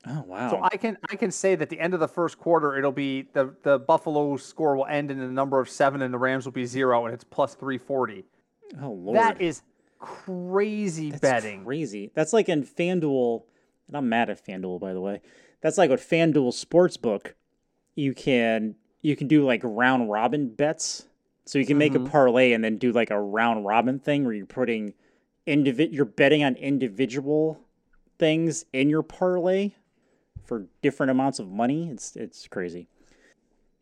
Oh 0.08 0.22
wow. 0.22 0.50
So 0.50 0.60
I 0.64 0.78
can 0.78 0.98
I 1.10 1.16
can 1.16 1.32
say 1.32 1.56
that 1.56 1.70
the 1.70 1.80
end 1.80 1.94
of 1.94 2.00
the 2.00 2.08
first 2.08 2.40
quarter 2.40 2.76
it'll 2.76 2.92
be 2.92 3.28
the 3.34 3.54
the 3.64 3.78
Buffalo 3.78 4.36
score 4.38 4.76
will 4.76 4.88
end 4.88 5.12
in 5.12 5.20
a 5.20 5.28
number 5.28 5.60
of 5.60 5.70
seven 5.70 6.02
and 6.02 6.14
the 6.14 6.18
Rams 6.18 6.46
will 6.46 6.52
be 6.52 6.66
zero 6.66 7.06
and 7.06 7.14
it's 7.14 7.24
plus 7.24 7.54
three 7.54 7.78
forty. 7.78 8.26
oh 8.82 8.92
lord. 8.92 9.18
That 9.18 9.40
is 9.40 9.62
crazy 10.00 11.12
That's 11.12 11.22
betting. 11.22 11.64
crazy. 11.64 12.12
That's 12.16 12.34
like 12.34 12.50
in 12.50 12.64
FanDuel, 12.64 13.44
and 13.88 13.98
I'm 13.98 14.10
mad 14.10 14.32
at 14.32 14.44
FanDuel 14.44 14.80
by 14.80 14.94
the 14.94 15.02
way. 15.02 15.22
That's 15.62 15.78
like 15.78 15.92
with 15.92 16.08
FanDuel 16.08 16.54
Sportsbook, 16.54 17.34
you 17.94 18.16
can 18.16 18.76
you 19.02 19.16
can 19.16 19.28
do 19.28 19.46
like 19.46 19.62
round 19.64 20.10
robin 20.10 20.50
bets. 20.50 21.08
So 21.46 21.60
you 21.60 21.66
can 21.66 21.78
make 21.78 21.96
a 21.96 21.98
mm-hmm. 21.98 22.08
parlay 22.08 22.54
and 22.54 22.64
then 22.64 22.78
do 22.78 22.92
like 22.92 23.12
a 23.12 23.20
round 23.20 23.66
robin 23.66 24.00
thing 24.00 24.24
where 24.24 24.34
you're 24.34 24.46
putting 24.46 24.94
individ 25.48 25.90
you're 25.92 26.06
betting 26.06 26.44
on 26.44 26.56
individual 26.56 27.60
things 28.20 28.66
in 28.74 28.90
your 28.90 29.02
parlay 29.02 29.72
for 30.46 30.66
different 30.82 31.12
amounts 31.12 31.40
of 31.40 31.48
money. 31.48 31.90
It's 31.90 32.16
it's 32.16 32.48
crazy. 32.48 32.88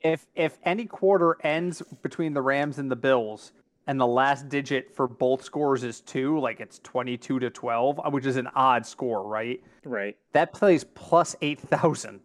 If 0.02 0.28
if 0.36 0.58
any 0.64 0.86
quarter 0.86 1.38
ends 1.44 1.82
between 2.02 2.34
the 2.34 2.42
Rams 2.42 2.78
and 2.78 2.90
the 2.90 2.96
Bills, 2.96 3.52
and 3.88 4.00
the 4.00 4.08
last 4.08 4.50
digit 4.50 4.96
for 4.96 5.08
both 5.08 5.44
scores 5.44 5.84
is 5.84 6.02
two, 6.02 6.40
like 6.40 6.60
it's 6.60 6.80
twenty-two 6.80 7.40
to 7.40 7.50
twelve, 7.50 8.00
uh, 8.00 8.10
which 8.10 8.26
is 8.26 8.38
an 8.38 8.48
odd 8.56 8.86
score, 8.86 9.28
right? 9.28 9.62
Right. 9.84 10.16
That 10.34 10.54
plays 10.54 10.84
plus 10.84 11.36
eight 11.42 11.60
thousand. 11.60 12.20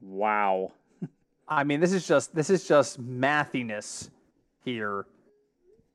Wow. 0.00 0.72
I 1.48 1.64
mean, 1.64 1.80
this 1.80 1.92
is 1.92 2.06
just 2.06 2.34
this 2.34 2.50
is 2.50 2.66
just 2.66 3.00
mathiness 3.00 4.10
here. 4.64 5.06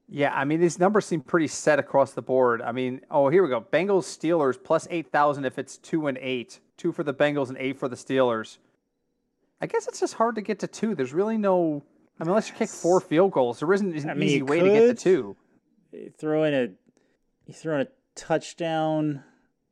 Yeah, 0.07 0.33
I 0.33 0.45
mean 0.45 0.59
these 0.59 0.79
numbers 0.79 1.05
seem 1.05 1.21
pretty 1.21 1.47
set 1.47 1.77
across 1.77 2.13
the 2.13 2.21
board. 2.21 2.61
I 2.61 2.71
mean, 2.71 3.01
oh 3.11 3.29
here 3.29 3.43
we 3.43 3.49
go. 3.49 3.61
Bengals 3.61 4.05
Steelers 4.05 4.57
plus 4.63 4.87
eight 4.89 5.11
thousand 5.11 5.45
if 5.45 5.59
it's 5.59 5.77
two 5.77 6.07
and 6.07 6.17
eight. 6.19 6.59
Two 6.79 6.91
for 6.93 7.03
the 7.03 7.13
Bengals 7.13 7.49
and 7.49 7.57
eight 7.57 7.77
for 7.77 7.87
the 7.89 7.95
Steelers. 7.97 8.57
I 9.61 9.67
guess 9.67 9.87
it's 9.87 9.99
just 9.99 10.13
hard 10.13 10.35
to 10.35 10.41
get 10.41 10.59
to 10.59 10.67
two. 10.67 10.95
There's 10.95 11.13
really 11.13 11.37
no 11.37 11.83
I 12.19 12.23
mean 12.23 12.29
unless 12.29 12.47
you 12.49 12.55
kick 12.55 12.69
four 12.69 13.01
field 13.01 13.31
goals, 13.33 13.59
there 13.59 13.71
isn't 13.73 13.93
an 13.95 14.09
I 14.09 14.13
mean, 14.13 14.29
easy 14.29 14.41
way 14.41 14.61
to 14.61 14.65
get 14.69 14.87
to 14.87 14.93
two. 14.95 15.35
Throw 16.17 16.43
in 16.45 16.53
a 16.53 16.67
you 17.45 17.53
throw 17.53 17.75
in 17.75 17.81
a 17.81 17.87
touchdown, 18.15 19.23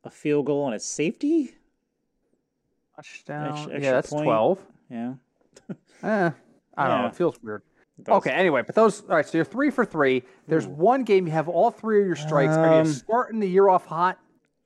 a 0.04 0.10
field 0.10 0.46
goal, 0.46 0.66
and 0.66 0.74
a 0.74 0.80
safety. 0.80 1.54
Touchdown. 2.96 3.52
Extra- 3.52 3.80
yeah, 3.80 3.92
that's 3.92 4.10
point. 4.10 4.24
twelve. 4.24 4.58
Yeah. 4.90 5.14
Eh, 6.00 6.30
I 6.76 6.86
don't 6.88 7.02
know. 7.02 7.08
It 7.08 7.16
feels 7.16 7.42
weird. 7.42 7.62
does. 8.00 8.18
Okay, 8.18 8.30
anyway, 8.30 8.62
but 8.64 8.76
those 8.76 9.00
all 9.00 9.16
right, 9.16 9.26
so 9.26 9.36
you're 9.36 9.44
three 9.44 9.68
for 9.70 9.84
three. 9.84 10.22
There's 10.46 10.64
one 10.66 11.02
game 11.02 11.26
you 11.26 11.32
have 11.32 11.48
all 11.48 11.72
three 11.72 12.00
of 12.00 12.06
your 12.06 12.14
strikes. 12.14 12.52
Are 12.56 12.80
Um, 12.80 12.86
you 12.86 12.92
starting 12.92 13.40
the 13.40 13.48
year 13.48 13.68
off 13.68 13.84
hot? 13.86 14.16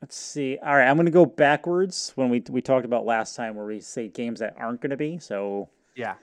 Let's 0.02 0.16
see. 0.16 0.58
All 0.58 0.74
right, 0.74 0.88
I'm 0.88 0.96
going 0.96 1.06
to 1.06 1.12
go 1.12 1.24
backwards 1.24 2.10
when 2.16 2.28
we 2.28 2.42
we 2.50 2.60
talked 2.60 2.84
about 2.84 3.06
last 3.06 3.36
time 3.36 3.54
where 3.54 3.64
we 3.64 3.78
say 3.78 4.08
games 4.08 4.40
that 4.40 4.56
aren't 4.58 4.80
going 4.80 4.90
to 4.90 4.96
be. 4.96 5.20
So 5.20 5.68
Yeah. 5.94 6.14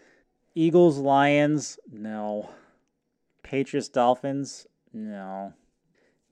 Eagles, 0.53 0.97
Lions, 0.97 1.79
no. 1.89 2.49
Patriots, 3.41 3.87
Dolphins, 3.87 4.67
no. 4.91 5.53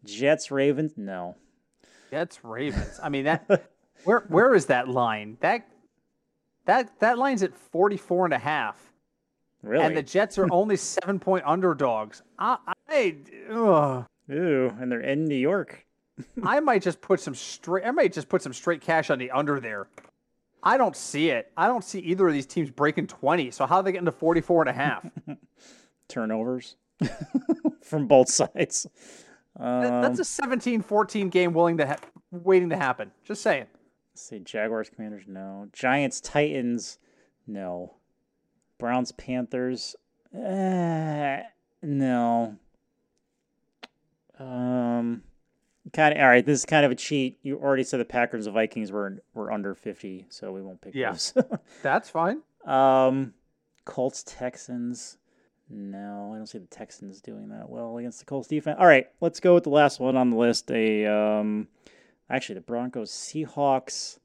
Jets, 0.03 0.51
Ravens, 0.51 0.95
no. 0.97 1.37
Jets, 2.11 2.43
Ravens. 2.43 2.99
I 3.01 3.07
mean 3.07 3.23
that 3.23 3.69
where 4.03 4.25
where 4.27 4.53
is 4.53 4.65
that 4.65 4.89
line? 4.89 5.37
That 5.39 5.65
that 6.65 6.99
that 6.99 7.17
line's 7.17 7.43
at 7.43 7.55
44 7.55 8.25
and 8.25 8.33
a 8.33 8.39
half. 8.39 8.91
Really? 9.63 9.85
And 9.85 9.95
the 9.95 10.03
Jets 10.03 10.37
are 10.37 10.51
only 10.51 10.75
7 10.75 11.17
point 11.17 11.45
underdogs. 11.45 12.23
I 12.37 12.57
I 12.89 13.15
ugh. 13.49 14.05
Ooh, 14.29 14.75
and 14.81 14.91
they're 14.91 14.99
in 14.99 15.23
New 15.23 15.35
York. 15.35 15.86
I 16.43 16.59
might 16.59 16.81
just 16.81 17.01
put 17.01 17.19
some 17.19 17.35
straight 17.35 17.85
I 17.85 17.91
might 17.91 18.13
just 18.13 18.29
put 18.29 18.41
some 18.41 18.53
straight 18.53 18.81
cash 18.81 19.09
on 19.09 19.19
the 19.19 19.31
under 19.31 19.59
there. 19.59 19.87
I 20.63 20.77
don't 20.77 20.95
see 20.95 21.29
it. 21.29 21.51
I 21.55 21.67
don't 21.67 21.83
see 21.83 21.99
either 21.99 22.27
of 22.27 22.33
these 22.33 22.47
teams 22.47 22.71
breaking 22.71 23.07
20. 23.07 23.51
So 23.51 23.65
how 23.65 23.77
are 23.77 23.83
they 23.83 23.91
getting 23.91 24.05
to 24.05 24.11
44 24.11 24.63
and 24.63 24.69
a 24.69 24.73
half? 24.73 25.05
Turnovers 26.07 26.75
from 27.81 28.07
both 28.07 28.29
sides. 28.29 28.87
Um, 29.59 30.01
That's 30.01 30.19
a 30.19 30.23
17-14 30.23 31.29
game 31.31 31.53
willing 31.53 31.77
to 31.77 31.87
ha- 31.87 31.99
waiting 32.31 32.69
to 32.69 32.77
happen. 32.77 33.11
Just 33.23 33.41
saying. 33.41 33.67
Let's 34.13 34.23
see, 34.23 34.39
Jaguars, 34.39 34.89
Commanders, 34.89 35.23
no. 35.27 35.67
Giants, 35.73 36.19
Titans, 36.19 36.97
no. 37.45 37.93
Browns, 38.79 39.11
Panthers, 39.11 39.95
eh, 40.35 41.41
no. 41.81 42.57
Um, 44.39 45.23
kind 45.93 46.13
of 46.15 46.21
all 46.21 46.27
right. 46.27 46.45
This 46.45 46.59
is 46.59 46.65
kind 46.65 46.85
of 46.85 46.91
a 46.91 46.95
cheat. 46.95 47.39
You 47.43 47.57
already 47.59 47.83
said 47.83 47.99
the 47.99 48.05
Packers 48.05 48.45
and 48.47 48.53
Vikings 48.53 48.91
were 48.91 49.21
were 49.33 49.51
under 49.51 49.73
fifty, 49.75 50.25
so 50.29 50.51
we 50.51 50.61
won't 50.61 50.81
pick 50.81 50.93
Yeah. 50.95 51.11
those. 51.11 51.33
That's 51.83 52.09
fine. 52.09 52.41
um, 52.65 53.33
Colts, 53.85 54.23
Texans. 54.25 55.17
No, 55.69 56.31
I 56.33 56.37
don't 56.37 56.47
see 56.47 56.59
the 56.59 56.65
Texans 56.67 57.19
doing 57.21 57.49
that 57.49 57.69
well 57.69 57.97
against 57.97 58.19
the 58.19 58.25
Colts 58.25 58.47
defense. 58.47 58.77
All 58.79 58.87
right, 58.87 59.07
let's 59.19 59.39
go 59.41 59.53
with 59.53 59.63
the 59.65 59.69
last 59.69 59.99
one 59.99 60.15
on 60.15 60.29
the 60.29 60.37
list. 60.37 60.71
A 60.71 61.05
um, 61.05 61.67
actually 62.29 62.55
the 62.55 62.61
Broncos, 62.61 63.11
Seahawks. 63.11 64.19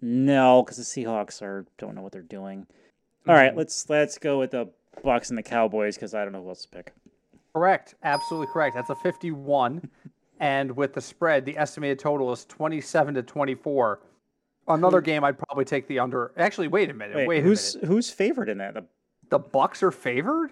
No, 0.00 0.62
because 0.62 0.76
the 0.76 0.82
Seahawks 0.82 1.40
are 1.42 1.66
don't 1.78 1.94
know 1.94 2.02
what 2.02 2.12
they're 2.12 2.22
doing. 2.22 2.66
All 3.28 3.34
right, 3.34 3.52
Mhm. 3.52 3.56
let's 3.56 3.88
let's 3.90 4.18
go 4.18 4.38
with 4.38 4.50
the 4.52 4.68
Bucks 5.02 5.28
and 5.30 5.36
the 5.38 5.42
Cowboys 5.42 5.96
because 5.96 6.14
I 6.14 6.22
don't 6.24 6.32
know 6.32 6.42
who 6.42 6.48
else 6.50 6.62
to 6.62 6.68
pick. 6.68 6.92
Correct. 7.54 7.94
Absolutely 8.02 8.48
correct. 8.52 8.76
That's 8.76 8.90
a 8.90 8.94
51. 8.96 9.90
And 10.40 10.76
with 10.76 10.92
the 10.94 11.00
spread, 11.00 11.44
the 11.44 11.56
estimated 11.56 11.98
total 11.98 12.32
is 12.32 12.44
27 12.46 13.14
to 13.14 13.22
24. 13.22 14.00
Another 14.68 15.00
game 15.00 15.22
I'd 15.24 15.38
probably 15.38 15.64
take 15.64 15.86
the 15.86 15.98
under. 16.00 16.32
Actually, 16.36 16.68
wait 16.68 16.90
a 16.90 16.94
minute. 16.94 17.16
Wait, 17.16 17.28
Wait, 17.28 17.42
who's 17.44 17.76
minute. 17.76 17.88
who's 17.88 18.10
favored 18.10 18.48
in 18.48 18.58
that? 18.58 18.74
The, 18.74 18.84
The 19.30 19.38
Bucks 19.38 19.82
are 19.82 19.90
favored? 19.92 20.50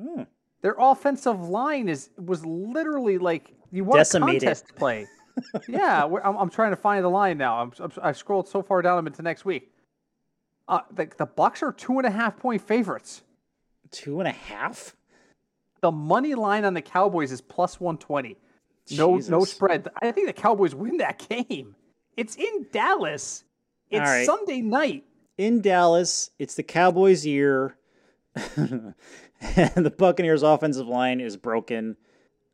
oh, 0.00 0.26
Their 0.62 0.74
offensive 0.78 1.40
line 1.48 1.88
is 1.88 2.10
was 2.18 2.44
literally 2.44 3.18
like 3.18 3.52
you 3.70 3.84
want 3.84 3.98
Decimated. 4.00 4.42
a 4.42 4.46
contest 4.46 4.74
play. 4.74 5.06
yeah, 5.68 6.04
we're- 6.06 6.24
I'm, 6.24 6.36
I'm 6.36 6.50
trying 6.50 6.70
to 6.72 6.76
find 6.76 7.04
the 7.04 7.08
line 7.10 7.38
now. 7.38 7.60
I'm, 7.60 7.72
I'm, 7.78 7.92
I 8.02 8.12
scrolled 8.12 8.48
so 8.48 8.62
far 8.62 8.82
down 8.82 9.06
into 9.06 9.22
next 9.22 9.44
week. 9.44 9.70
Uh, 10.66 10.80
the, 10.92 11.08
the 11.16 11.26
Bucks 11.26 11.62
are 11.62 11.72
two 11.72 11.98
and 11.98 12.06
a 12.06 12.10
half 12.10 12.36
point 12.38 12.62
favorites. 12.62 13.22
two 13.92 14.18
and 14.18 14.28
a 14.28 14.32
half. 14.32 14.96
The 15.82 15.92
money 15.92 16.34
line 16.34 16.64
on 16.64 16.74
the 16.74 16.82
Cowboys 16.82 17.30
is 17.30 17.40
plus 17.40 17.78
120. 17.78 18.30
No, 18.30 18.36
no 18.90 19.16
Jesus. 19.16 19.50
spread. 19.50 19.88
I 20.00 20.12
think 20.12 20.26
the 20.26 20.32
Cowboys 20.32 20.74
win 20.74 20.98
that 20.98 21.18
game. 21.28 21.74
It's 22.16 22.36
in 22.36 22.66
Dallas. 22.72 23.44
It's 23.90 24.00
right. 24.08 24.26
Sunday 24.26 24.62
night. 24.62 25.04
in 25.38 25.60
Dallas. 25.60 26.30
It's 26.38 26.54
the 26.54 26.62
Cowboys' 26.62 27.24
year. 27.26 27.76
and 28.56 28.94
the 29.40 29.94
Buccaneers' 29.96 30.42
offensive 30.42 30.86
line 30.88 31.20
is 31.20 31.36
broken. 31.36 31.96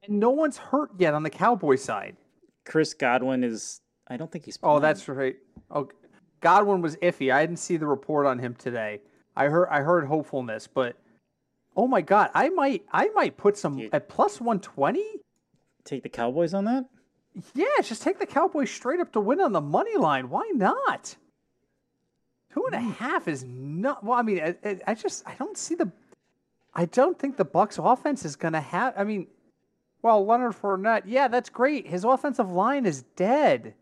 And 0.07 0.21
no 0.21 0.31
one's 0.31 0.59
hurt 0.59 0.91
yet 0.99 1.15
on 1.15 1.23
the 1.23 1.31
Cowboys 1.31 1.83
side. 1.83 2.17
Chris 2.65 2.95
Godwin 2.95 3.45
is. 3.45 3.81
I 4.09 4.17
don't 4.17 4.31
think 4.31 4.45
he's. 4.45 4.59
Oh, 4.63 4.79
that's 4.79 5.09
right. 5.09 5.37
Oh, 5.71 5.89
Godwin 6.41 6.83
was 6.83 6.97
iffy. 6.97 7.33
I 7.33 7.45
didn't 7.47 7.59
see 7.61 7.77
the 7.77 7.87
report 7.87 8.27
on 8.27 8.39
him 8.39 8.55
today. 8.55 9.01
I 9.37 9.47
heard 9.47 9.69
I 9.71 9.81
heard 9.81 10.07
hopefulness, 10.07 10.67
but 10.67 10.97
oh 11.77 11.87
my 11.87 12.03
god, 12.03 12.31
I 12.35 12.51
might 12.51 12.85
I 12.93 13.09
might 13.15 13.37
put 13.37 13.57
some 13.57 13.79
Dude. 13.79 13.95
at 13.95 14.09
plus 14.09 14.41
120. 14.41 15.03
Take 15.85 16.03
the 16.03 16.09
Cowboys 16.09 16.55
on 16.55 16.65
that. 16.65 16.87
Yeah, 17.55 17.67
just 17.83 18.03
take 18.03 18.19
the 18.19 18.27
Cowboys 18.27 18.71
straight 18.71 19.01
up 19.01 19.13
to 19.13 19.21
win 19.21 19.41
on 19.41 19.53
the 19.53 19.61
money 19.61 19.97
line. 19.97 20.29
Why 20.29 20.51
not? 20.55 21.17
Two 22.53 22.67
and 22.67 22.75
a 22.75 22.81
hmm. 22.81 22.91
half 22.93 23.29
is 23.29 23.45
not. 23.45 24.05
Well, 24.05 24.19
I 24.19 24.23
mean, 24.23 24.41
I, 24.41 24.57
I- 24.65 24.81
I 24.89 24.95
just 24.95 25.27
I 25.27 25.35
don't 25.39 25.57
see 25.57 25.75
the. 25.75 25.91
I 26.75 26.87
don't 26.87 27.19
think 27.19 27.37
the 27.37 27.45
Bucks 27.45 27.79
offense 27.79 28.25
is 28.25 28.37
going 28.37 28.55
to 28.55 28.61
have. 28.61 28.95
I 28.97 29.05
mean, 29.05 29.27
well, 30.03 30.25
Leonard 30.25 30.55
Fournette, 30.55 31.03
yeah, 31.07 31.29
that's 31.29 31.49
great. 31.49 31.87
His 31.87 32.05
offensive 32.05 32.51
line 32.51 32.87
is 32.87 33.03
dead. 33.15 33.75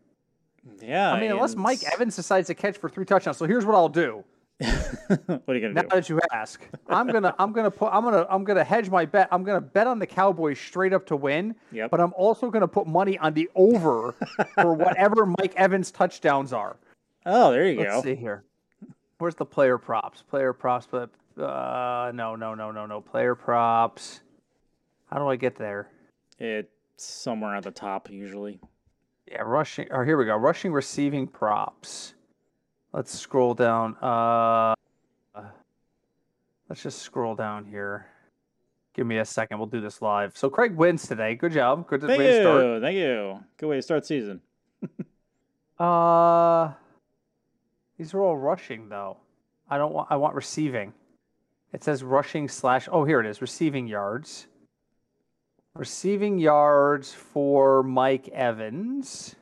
Yeah. 0.83 1.13
I 1.13 1.21
mean, 1.21 1.31
unless 1.31 1.57
Mike 1.57 1.81
Evans 1.93 2.17
decides 2.17 2.49
to 2.49 2.55
catch 2.55 2.77
for 2.77 2.89
three 2.89 3.05
touchdowns. 3.05 3.39
So 3.39 3.47
here's 3.47 3.65
what 3.65 3.75
I'll 3.75 3.89
do. 3.89 4.25
what 5.07 5.49
are 5.49 5.55
you 5.55 5.61
gonna 5.61 5.73
Now 5.73 5.83
do? 5.83 5.89
Now 5.89 5.95
that 5.95 6.09
you 6.11 6.21
ask, 6.33 6.61
I'm 6.89 7.07
gonna 7.07 7.35
I'm 7.39 7.53
gonna 7.53 7.71
put 7.71 7.91
I'm 7.93 8.05
gonna 8.05 8.27
I'm 8.29 8.45
gonna 8.45 8.65
hedge 8.65 8.91
my 8.91 9.07
bet. 9.07 9.29
I'm 9.33 9.43
gonna 9.43 9.61
bet 9.61 9.87
on 9.87 9.99
the 9.99 10.07
Cowboys 10.07 10.59
straight 10.59 10.93
up 10.93 11.07
to 11.07 11.17
win. 11.17 11.55
Yep. 11.73 11.91
But 11.91 12.01
I'm 12.01 12.13
also 12.15 12.51
gonna 12.51 12.69
put 12.69 12.87
money 12.87 13.17
on 13.19 13.33
the 13.33 13.49
over 13.55 14.15
for 14.55 14.75
whatever 14.75 15.25
Mike 15.25 15.55
Evans 15.57 15.91
touchdowns 15.91 16.53
are. 16.53 16.77
Oh, 17.25 17.51
there 17.51 17.67
you 17.67 17.77
go. 17.77 17.83
Let's 17.85 18.03
see 18.03 18.15
here. 18.15 18.45
Where's 19.17 19.35
the 19.35 19.47
player 19.47 19.79
props? 19.79 20.23
Player 20.23 20.53
props, 20.53 20.87
but 20.91 21.09
uh, 21.43 22.13
no, 22.15 22.37
no, 22.37 22.55
no, 22.55 22.71
no, 22.71 22.85
no. 22.85 23.01
Player 23.01 23.35
props. 23.35 24.21
How 25.11 25.19
do 25.19 25.27
I 25.27 25.37
get 25.37 25.57
there? 25.57 25.89
It's 26.39 26.69
somewhere 26.97 27.55
at 27.55 27.63
the 27.63 27.71
top 27.71 28.11
usually. 28.11 28.61
Yeah, 29.27 29.43
rushing. 29.43 29.89
Or 29.91 30.05
here 30.05 30.19
we 30.19 30.27
go. 30.27 30.37
Rushing, 30.37 30.71
receiving 30.73 31.27
props. 31.27 32.15
Let's 32.93 33.17
scroll 33.17 33.55
down. 33.55 33.97
Uh, 33.97 34.75
let's 36.69 36.83
just 36.83 37.01
scroll 37.01 37.35
down 37.35 37.65
here. 37.65 38.07
Give 38.95 39.07
me 39.07 39.19
a 39.19 39.25
second. 39.25 39.59
We'll 39.59 39.69
do 39.69 39.81
this 39.81 40.03
live. 40.03 40.37
So 40.37 40.51
Craig 40.51 40.75
wins 40.75 41.07
today. 41.07 41.37
Good 41.37 41.53
job. 41.53 41.87
Good 41.87 42.01
Thank 42.03 42.19
way 42.19 42.27
to 42.27 42.41
start. 42.43 42.65
you. 42.65 42.81
Thank 42.81 42.97
you. 42.97 43.39
Good 43.59 43.67
way 43.67 43.77
to 43.77 43.83
start 43.83 44.07
season. 44.07 44.41
Uh, 45.79 46.75
these 47.97 48.13
are 48.13 48.21
all 48.21 48.37
rushing 48.37 48.91
though. 48.91 49.17
I 49.71 49.79
don't 49.79 49.95
want. 49.95 50.09
I 50.11 50.17
want 50.17 50.35
receiving. 50.35 50.93
It 51.73 51.83
says 51.83 52.05
rushing 52.05 52.49
slash. 52.49 52.87
Oh, 52.93 53.05
here 53.05 53.19
it 53.19 53.27
is. 53.27 53.41
Receiving 53.41 53.87
yards. 53.87 54.47
Receiving 55.75 56.39
yards 56.39 57.15
for 57.15 57.83
Mike 57.83 58.29
Evans. 58.29 59.35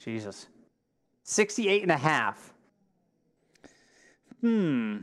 Jesus. 0.00 0.48
68 1.22 1.82
and 1.82 1.92
a 1.92 1.96
half. 1.96 2.49
Hmm. 4.40 4.98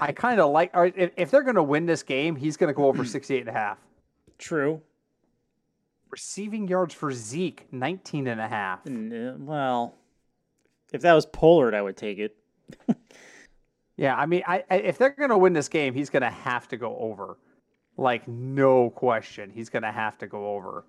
I 0.00 0.12
kind 0.12 0.40
of 0.40 0.50
like. 0.50 0.70
If, 0.74 1.12
if 1.16 1.30
they're 1.30 1.42
going 1.42 1.56
to 1.56 1.62
win 1.62 1.86
this 1.86 2.02
game, 2.02 2.36
he's 2.36 2.56
going 2.56 2.68
to 2.68 2.74
go 2.74 2.86
over 2.86 3.04
68 3.04 3.40
and 3.40 3.48
a 3.48 3.52
half. 3.52 3.78
True. 4.38 4.80
Receiving 6.10 6.68
yards 6.68 6.94
for 6.94 7.12
Zeke, 7.12 7.66
19 7.70 8.28
and 8.28 8.40
a 8.40 8.48
half. 8.48 8.80
Uh, 8.86 9.34
Well, 9.38 9.94
if 10.92 11.02
that 11.02 11.12
was 11.12 11.26
Pollard, 11.26 11.74
I 11.74 11.82
would 11.82 11.96
take 11.96 12.18
it. 12.18 12.36
Yeah, 13.98 14.14
I 14.14 14.26
mean, 14.26 14.44
I, 14.46 14.64
I 14.70 14.76
if 14.76 14.96
they're 14.96 15.10
going 15.10 15.30
to 15.30 15.36
win 15.36 15.52
this 15.52 15.68
game, 15.68 15.92
he's 15.92 16.08
going 16.08 16.22
to 16.22 16.30
have 16.30 16.68
to 16.68 16.76
go 16.76 16.96
over. 16.98 17.36
Like, 17.96 18.28
no 18.28 18.90
question. 18.90 19.50
He's 19.52 19.68
going 19.68 19.82
to 19.82 19.90
have 19.90 20.16
to 20.18 20.28
go 20.28 20.54
over. 20.54 20.84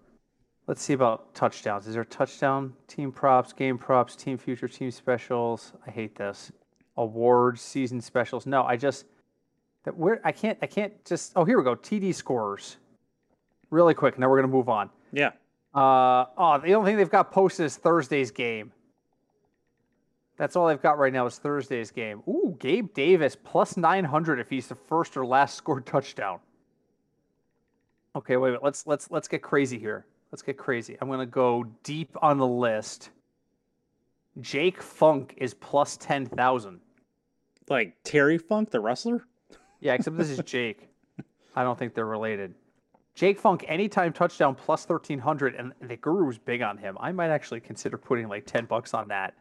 Let's 0.67 0.83
see 0.83 0.93
about 0.93 1.33
touchdowns. 1.33 1.87
Is 1.87 1.95
there 1.95 2.05
touchdown, 2.05 2.75
team 2.87 3.11
props, 3.11 3.51
game 3.51 3.79
props, 3.79 4.15
team 4.15 4.37
future, 4.37 4.67
team 4.67 4.91
specials? 4.91 5.73
I 5.87 5.89
hate 5.89 6.15
this. 6.15 6.51
Awards, 6.99 7.61
season 7.61 8.01
specials. 8.01 8.45
No, 8.45 8.63
I 8.63 8.75
just 8.75 9.05
that 9.83 9.95
where 9.97 10.21
I 10.23 10.31
can't 10.31 10.57
I 10.61 10.67
can't 10.67 10.93
just 11.05 11.33
Oh, 11.35 11.45
here 11.45 11.57
we 11.57 11.63
go. 11.63 11.75
TD 11.75 12.13
scores. 12.13 12.77
Really 13.71 13.93
quick. 13.93 14.19
Now 14.19 14.29
we're 14.29 14.37
going 14.37 14.49
to 14.49 14.55
move 14.55 14.69
on. 14.69 14.89
Yeah. 15.11 15.31
Uh, 15.73 16.25
oh, 16.37 16.59
the 16.63 16.73
only 16.73 16.91
thing 16.91 16.97
they've 16.97 17.09
got 17.09 17.31
posted 17.31 17.65
is 17.65 17.77
Thursday's 17.77 18.31
game. 18.31 18.71
That's 20.37 20.55
all 20.55 20.67
they've 20.67 20.81
got 20.81 20.97
right 20.97 21.13
now 21.13 21.25
is 21.25 21.37
Thursday's 21.37 21.91
game. 21.91 22.23
Ooh, 22.27 22.55
Gabe 22.59 22.93
Davis 22.93 23.37
plus 23.41 23.77
900 23.77 24.39
if 24.39 24.49
he's 24.49 24.67
the 24.67 24.75
first 24.75 25.15
or 25.15 25.25
last 25.25 25.55
scored 25.55 25.85
touchdown. 25.85 26.39
Okay, 28.15 28.37
wait, 28.37 28.51
wait. 28.51 28.63
Let's 28.63 28.87
let's 28.87 29.11
let's 29.11 29.27
get 29.27 29.41
crazy 29.43 29.77
here. 29.77 30.05
Let's 30.31 30.41
get 30.41 30.57
crazy. 30.57 30.97
I'm 30.99 31.09
gonna 31.09 31.25
go 31.25 31.65
deep 31.83 32.15
on 32.21 32.37
the 32.37 32.47
list. 32.47 33.11
Jake 34.41 34.81
Funk 34.81 35.33
is 35.37 35.53
plus 35.53 35.97
10,000. 35.97 36.79
Like 37.69 37.95
Terry 38.03 38.37
Funk, 38.37 38.71
the 38.71 38.79
wrestler? 38.79 39.25
Yeah, 39.79 39.93
except 39.93 40.17
this 40.17 40.29
is 40.29 40.39
Jake. 40.39 40.89
I 41.55 41.63
don't 41.63 41.77
think 41.77 41.93
they're 41.93 42.05
related. 42.05 42.55
Jake 43.15 43.39
Funk, 43.39 43.65
anytime 43.67 44.13
touchdown 44.13 44.55
plus 44.55 44.87
1300, 44.87 45.55
and 45.55 45.73
the 45.81 45.97
guru's 45.97 46.37
big 46.37 46.61
on 46.61 46.77
him. 46.77 46.97
I 46.99 47.11
might 47.11 47.29
actually 47.29 47.59
consider 47.59 47.97
putting 47.97 48.27
like 48.27 48.45
10 48.45 48.65
bucks 48.65 48.93
on 48.93 49.07
that 49.09 49.35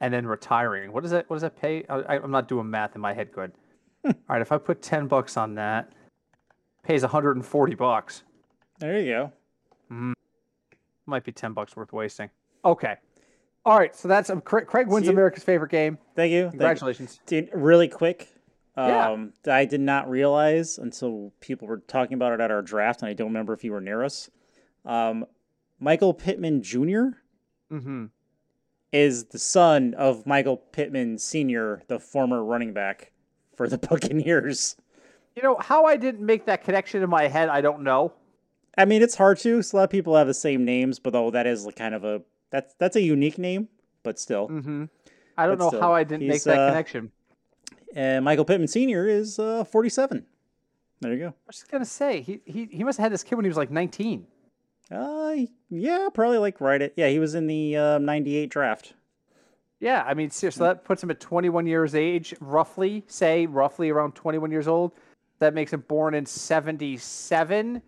and 0.00 0.12
then 0.12 0.26
retiring. 0.26 0.92
What 0.92 1.02
does 1.02 1.10
that, 1.10 1.28
what 1.28 1.36
does 1.36 1.42
that 1.42 1.60
pay? 1.60 1.84
I, 1.88 2.16
I'm 2.16 2.30
not 2.30 2.48
doing 2.48 2.70
math 2.70 2.94
in 2.94 3.00
my 3.00 3.12
head 3.12 3.32
good. 3.32 3.52
All 4.04 4.12
right, 4.28 4.40
if 4.40 4.52
I 4.52 4.58
put 4.58 4.82
10 4.82 5.08
bucks 5.08 5.36
on 5.36 5.54
that, 5.56 5.92
pays 6.82 7.02
140 7.02 7.74
bucks. 7.74 8.22
There 8.78 9.00
you 9.00 9.12
go. 9.12 9.32
Mm. 9.90 10.12
Might 11.06 11.24
be 11.24 11.32
10 11.32 11.52
bucks 11.52 11.76
worth 11.76 11.92
wasting. 11.92 12.30
Okay. 12.64 12.96
All 13.66 13.78
right, 13.78 13.96
so 13.96 14.08
that's 14.08 14.28
um, 14.28 14.40
Craig, 14.42 14.66
Craig 14.66 14.88
wins 14.88 15.08
America's 15.08 15.42
favorite 15.42 15.70
game. 15.70 15.96
Thank 16.14 16.32
you. 16.32 16.42
Thank 16.42 16.54
you. 16.54 16.58
Congratulations. 16.58 17.20
Dude, 17.26 17.48
really 17.54 17.88
quick. 17.88 18.28
Yeah. 18.76 19.10
Um, 19.10 19.32
I 19.46 19.64
did 19.64 19.80
not 19.80 20.10
realize 20.10 20.78
until 20.78 21.32
people 21.40 21.68
were 21.68 21.78
talking 21.78 22.14
about 22.14 22.32
it 22.32 22.40
at 22.40 22.50
our 22.50 22.60
draft, 22.60 23.00
and 23.02 23.08
I 23.08 23.12
don't 23.14 23.28
remember 23.28 23.52
if 23.54 23.64
you 23.64 23.72
were 23.72 23.80
near 23.80 24.02
us. 24.04 24.28
Um, 24.84 25.24
Michael 25.80 26.12
Pittman 26.12 26.62
Jr. 26.62 27.16
Mm-hmm. 27.72 28.06
is 28.92 29.24
the 29.26 29.38
son 29.38 29.94
of 29.94 30.26
Michael 30.26 30.56
Pittman 30.58 31.18
Sr., 31.18 31.82
the 31.88 31.98
former 31.98 32.44
running 32.44 32.72
back 32.74 33.12
for 33.56 33.68
the 33.68 33.78
Buccaneers. 33.88 34.76
You 35.36 35.42
know, 35.42 35.56
how 35.58 35.84
I 35.86 35.96
didn't 35.96 36.24
make 36.24 36.44
that 36.46 36.62
connection 36.64 37.02
in 37.02 37.08
my 37.10 37.28
head, 37.28 37.48
I 37.48 37.60
don't 37.60 37.82
know. 37.82 38.12
I 38.76 38.84
mean, 38.84 39.02
it's 39.02 39.14
hard 39.16 39.38
to. 39.38 39.56
'cause 39.56 39.72
a 39.72 39.76
lot 39.76 39.84
of 39.84 39.90
people 39.90 40.16
have 40.16 40.26
the 40.26 40.34
same 40.34 40.64
names, 40.64 40.98
but 40.98 41.12
though 41.12 41.30
that 41.30 41.46
is 41.46 41.64
like 41.64 41.76
kind 41.76 41.94
of 41.94 42.04
a 42.04 42.22
that's 42.54 42.74
that's 42.78 42.94
a 42.94 43.02
unique 43.02 43.36
name, 43.36 43.68
but 44.04 44.18
still. 44.20 44.48
Mm-hmm. 44.48 44.84
I 45.36 45.46
don't 45.46 45.58
But 45.58 45.64
know 45.64 45.68
still, 45.70 45.80
how 45.80 45.92
I 45.92 46.04
didn't 46.04 46.28
make 46.28 46.44
that 46.44 46.56
uh, 46.56 46.68
connection. 46.68 47.10
And 47.96 48.24
Michael 48.24 48.44
Pittman 48.44 48.68
Sr. 48.68 49.08
is 49.08 49.40
uh, 49.40 49.64
47. 49.64 50.24
There 51.00 51.12
you 51.12 51.18
go. 51.18 51.26
I 51.28 51.32
was 51.48 51.56
just 51.56 51.70
gonna 51.70 51.84
say 51.84 52.20
he 52.20 52.40
he 52.44 52.66
he 52.70 52.84
must 52.84 52.98
have 52.98 53.06
had 53.06 53.12
this 53.12 53.24
kid 53.24 53.34
when 53.34 53.44
he 53.44 53.48
was 53.48 53.56
like 53.56 53.72
19. 53.72 54.26
Uh, 54.88 55.34
yeah, 55.68 56.08
probably 56.14 56.38
like 56.38 56.60
right 56.60 56.80
at 56.80 56.92
yeah. 56.96 57.08
He 57.08 57.18
was 57.18 57.34
in 57.34 57.48
the 57.48 57.76
uh, 57.76 57.98
'98 57.98 58.50
draft. 58.50 58.94
Yeah, 59.80 60.04
I 60.06 60.14
mean 60.14 60.30
seriously, 60.30 60.64
that 60.64 60.84
puts 60.84 61.02
him 61.02 61.10
at 61.10 61.18
21 61.18 61.66
years 61.66 61.96
age, 61.96 62.34
roughly. 62.38 63.02
Say 63.08 63.46
roughly 63.46 63.90
around 63.90 64.14
21 64.14 64.52
years 64.52 64.68
old. 64.68 64.92
That 65.40 65.54
makes 65.54 65.72
him 65.72 65.80
born 65.88 66.14
in 66.14 66.24
77, 66.24 67.82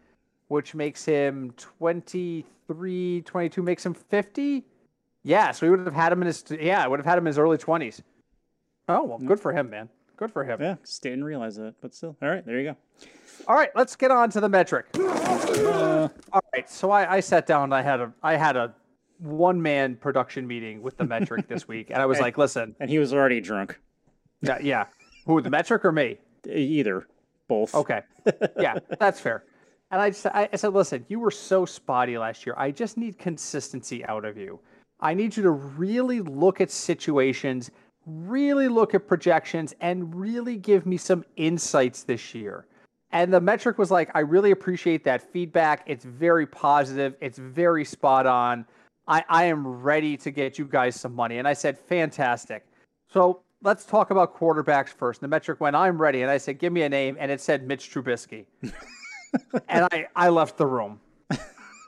which 0.49 0.75
makes 0.75 1.05
him 1.05 1.53
23, 1.57 2.45
22, 2.69 3.63
makes 3.63 3.85
him 3.85 3.95
50. 3.95 4.65
Yeah, 5.23 5.51
so 5.51 5.67
we 5.67 5.71
would 5.71 5.81
have 5.81 5.95
had 5.95 6.13
him 6.13 6.23
in 6.23 6.27
his 6.27 6.45
yeah, 6.61 6.85
I 6.85 6.87
would 6.87 7.01
have 7.01 7.07
had 7.07 7.19
him 7.19 7.25
in 7.25 7.27
his 7.27 7.39
early 7.39 7.59
20s. 7.59 8.01
Oh 8.89 9.03
well, 9.03 9.19
good 9.19 9.41
for 9.41 9.53
him, 9.53 9.71
man. 9.71 9.89
Good 10.17 10.33
for 10.33 10.45
him. 10.45 10.61
Yeah, 10.61 10.77
just 10.83 11.03
didn't 11.03 11.25
realize 11.25 11.57
that, 11.57 11.75
but 11.81 11.95
still. 11.95 12.17
All 12.23 12.29
right, 12.29 12.47
there 12.47 12.59
you 12.61 12.71
go. 12.71 12.77
All 13.49 13.57
right, 13.57 13.71
let's 13.75 13.97
get 13.97 14.11
on 14.11 14.31
to 14.31 14.41
the 14.41 14.49
metric. 14.49 14.87
Uh, 14.97 16.09
All 16.33 16.43
right, 16.55 16.71
so 16.71 16.91
I, 16.91 17.17
I 17.17 17.21
sat 17.21 17.47
down. 17.47 17.65
And 17.65 17.75
I 17.75 17.83
had 17.83 18.01
a 18.01 18.13
I 18.23 18.37
had 18.37 18.57
a 18.57 18.75
one 19.19 19.61
man 19.61 19.97
production 19.97 20.47
meeting 20.47 20.81
with 20.81 20.97
the 20.97 21.05
metric 21.05 21.49
this 21.49 21.67
week, 21.75 21.91
and 21.91 22.01
I 22.01 22.07
was 22.07 22.21
like, 22.21 22.39
listen, 22.39 22.77
and 22.81 22.89
he 22.89 22.99
was 22.99 23.13
already 23.13 23.41
drunk. 23.41 23.79
yeah, 24.41 24.59
yeah, 24.61 24.85
who 25.27 25.41
the 25.41 25.51
metric 25.51 25.85
or 25.85 25.93
me? 25.93 26.19
Either, 26.49 27.07
both. 27.49 27.75
Okay, 27.75 28.03
yeah, 28.61 28.79
that's 28.99 29.19
fair. 29.21 29.45
And 29.91 30.01
I 30.01 30.11
just 30.11 30.27
I, 30.27 30.49
said, 30.55 30.73
listen, 30.73 31.05
you 31.09 31.21
were 31.21 31.31
so 31.31 31.65
spotty 31.65 32.19
last 32.19 32.45
year. 32.45 32.55
I 32.59 32.71
just 32.71 32.97
need 32.97 33.19
consistency 33.19 34.05
out 34.07 34.25
of 34.25 34.37
you. 34.37 34.59
I 35.01 35.15
need 35.15 35.37
you 35.37 35.43
to 35.45 35.51
really 35.51 36.21
look 36.21 36.61
at 36.61 36.71
situations, 36.71 37.71
really 38.05 38.69
look 38.69 38.95
at 38.95 39.07
projections, 39.07 39.75
and 39.81 40.15
really 40.15 40.57
give 40.57 40.87
me 40.87 40.97
some 40.97 41.25
insights 41.37 42.03
this 42.03 42.35
year. 42.35 42.67
And 43.13 43.33
the 43.33 43.41
metric 43.41 43.79
was 43.79 43.91
like, 43.91 44.11
I 44.15 44.21
really 44.21 44.51
appreciate 44.51 45.05
that 45.05 45.33
feedback. 45.33 45.85
It's 45.87 46.05
very 46.05 46.47
positive. 46.47 47.15
It's 47.21 47.39
very 47.39 47.85
spot 47.85 48.27
on. 48.27 48.67
I, 49.07 49.25
I 49.29 49.45
am 49.45 49.67
ready 49.67 50.17
to 50.17 50.33
get 50.33 50.59
you 50.59 50.65
guys 50.65 50.99
some 50.99 51.15
money. 51.15 51.39
And 51.39 51.47
I 51.47 51.53
said, 51.53 51.79
fantastic. 51.79 52.67
So 53.09 53.43
let's 53.63 53.85
talk 53.85 54.11
about 54.11 54.37
quarterbacks 54.37 54.89
first. 54.89 55.21
The 55.21 55.29
metric 55.29 55.61
went, 55.61 55.77
I'm 55.77 56.01
ready. 56.01 56.23
And 56.23 56.31
I 56.31 56.39
said, 56.39 56.59
give 56.59 56.73
me 56.73 56.83
a 56.83 56.89
name. 56.89 57.17
And 57.21 57.31
it 57.31 57.41
said 57.41 57.67
Mitch 57.69 57.93
Trubisky. 57.93 58.47
and 59.69 59.89
I, 59.93 60.07
I 60.15 60.29
left 60.29 60.57
the 60.57 60.67
room. 60.67 61.01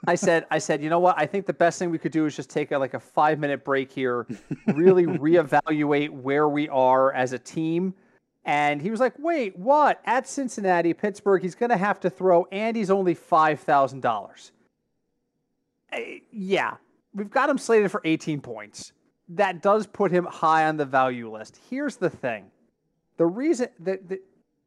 I 0.07 0.15
said, 0.15 0.45
I 0.49 0.59
said, 0.59 0.81
you 0.81 0.89
know 0.89 0.99
what? 0.99 1.15
I 1.17 1.25
think 1.25 1.45
the 1.45 1.53
best 1.53 1.77
thing 1.77 1.89
we 1.91 1.97
could 1.97 2.13
do 2.13 2.25
is 2.25 2.35
just 2.35 2.49
take 2.49 2.71
a, 2.71 2.77
like 2.77 2.93
a 2.93 2.99
five 2.99 3.37
minute 3.37 3.65
break 3.65 3.91
here, 3.91 4.25
really 4.67 5.05
reevaluate 5.05 6.09
where 6.09 6.47
we 6.47 6.69
are 6.69 7.13
as 7.13 7.33
a 7.33 7.39
team. 7.39 7.93
And 8.45 8.81
he 8.81 8.89
was 8.91 8.99
like, 9.01 9.13
wait, 9.19 9.57
what? 9.59 10.01
At 10.05 10.27
Cincinnati, 10.27 10.93
Pittsburgh, 10.93 11.41
he's 11.41 11.55
going 11.55 11.69
to 11.69 11.77
have 11.77 11.99
to 11.99 12.09
throw, 12.09 12.47
and 12.51 12.75
he's 12.77 12.89
only 12.89 13.13
$5,000. 13.13 14.51
Eh, 15.91 16.19
Yeah, 16.31 16.75
we've 17.13 17.29
got 17.29 17.49
him 17.49 17.57
slated 17.57 17.91
for 17.91 18.01
18 18.05 18.41
points. 18.41 18.93
That 19.27 19.61
does 19.61 19.85
put 19.85 20.11
him 20.11 20.25
high 20.25 20.65
on 20.65 20.77
the 20.77 20.85
value 20.85 21.31
list. 21.31 21.59
Here's 21.69 21.97
the 21.97 22.09
thing 22.09 22.49
the 23.17 23.25
reason 23.25 23.67
that, 23.81 24.07
that 24.07 24.19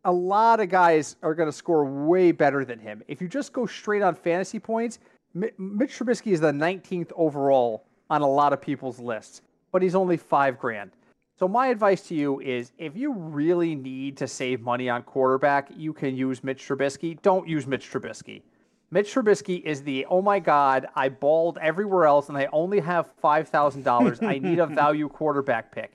a 0.05 0.13
lot 0.13 0.61
of 0.61 0.69
guys 0.69 1.17
are 1.23 1.35
going 1.35 1.49
to 1.49 1.57
score 1.57 1.85
way 1.85 2.33
better 2.33 2.65
than 2.65 2.79
him. 2.79 3.03
If 3.09 3.21
you 3.21 3.29
just 3.29 3.53
go 3.53 3.67
straight 3.67 4.03
on 4.03 4.15
fantasy 4.15 4.59
points, 4.59 4.99
Mi- 5.35 5.53
Mitch 5.59 5.99
Trubisky 5.99 6.33
is 6.33 6.41
the 6.41 6.53
19th 6.53 7.13
overall 7.17 7.85
on 8.11 8.23
a 8.23 8.29
lot 8.29 8.53
of 8.53 8.61
people's 8.61 8.99
lists, 8.99 9.43
but 9.71 9.81
he's 9.83 9.95
only 9.95 10.17
five 10.17 10.59
grand. 10.59 10.91
So 11.39 11.49
my 11.49 11.69
advice 11.69 12.03
to 12.09 12.15
you 12.15 12.41
is 12.41 12.73
if 12.79 12.97
you 12.97 13.13
really 13.13 13.75
need 13.75 14.17
to 14.19 14.29
save 14.29 14.61
money 14.61 14.89
on 14.89 15.03
quarterback, 15.03 15.71
you 15.77 15.93
can 15.93 16.15
use 16.15 16.45
Mitch 16.45 16.67
Trubisky. 16.67 17.21
Don't 17.23 17.49
use 17.49 17.67
Mitch 17.67 17.91
Trubisky. 17.91 18.43
Mitch 18.91 19.15
Trubisky 19.15 19.63
is 19.63 19.83
the 19.83 20.05
oh 20.11 20.21
my 20.21 20.39
god, 20.39 20.87
I 20.95 21.09
balled 21.09 21.59
everywhere 21.63 22.05
else 22.05 22.29
and 22.29 22.37
I 22.37 22.49
only 22.53 22.79
have 22.81 23.11
five 23.21 23.49
thousand 23.49 23.85
dollars. 23.85 24.21
I 24.23 24.39
need 24.39 24.59
a 24.59 24.67
value 24.83 25.09
quarterback 25.09 25.73
pick. 25.73 25.93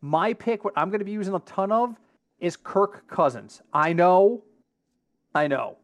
My 0.00 0.32
pick, 0.32 0.64
what 0.64 0.74
I'm 0.76 0.90
going 0.90 1.00
to 1.00 1.04
be 1.04 1.10
using 1.10 1.34
a 1.34 1.40
ton 1.40 1.72
of, 1.72 1.96
is 2.40 2.56
Kirk 2.56 3.06
Cousins. 3.08 3.62
I 3.72 3.92
know, 3.92 4.42
I 5.34 5.46
know, 5.46 5.76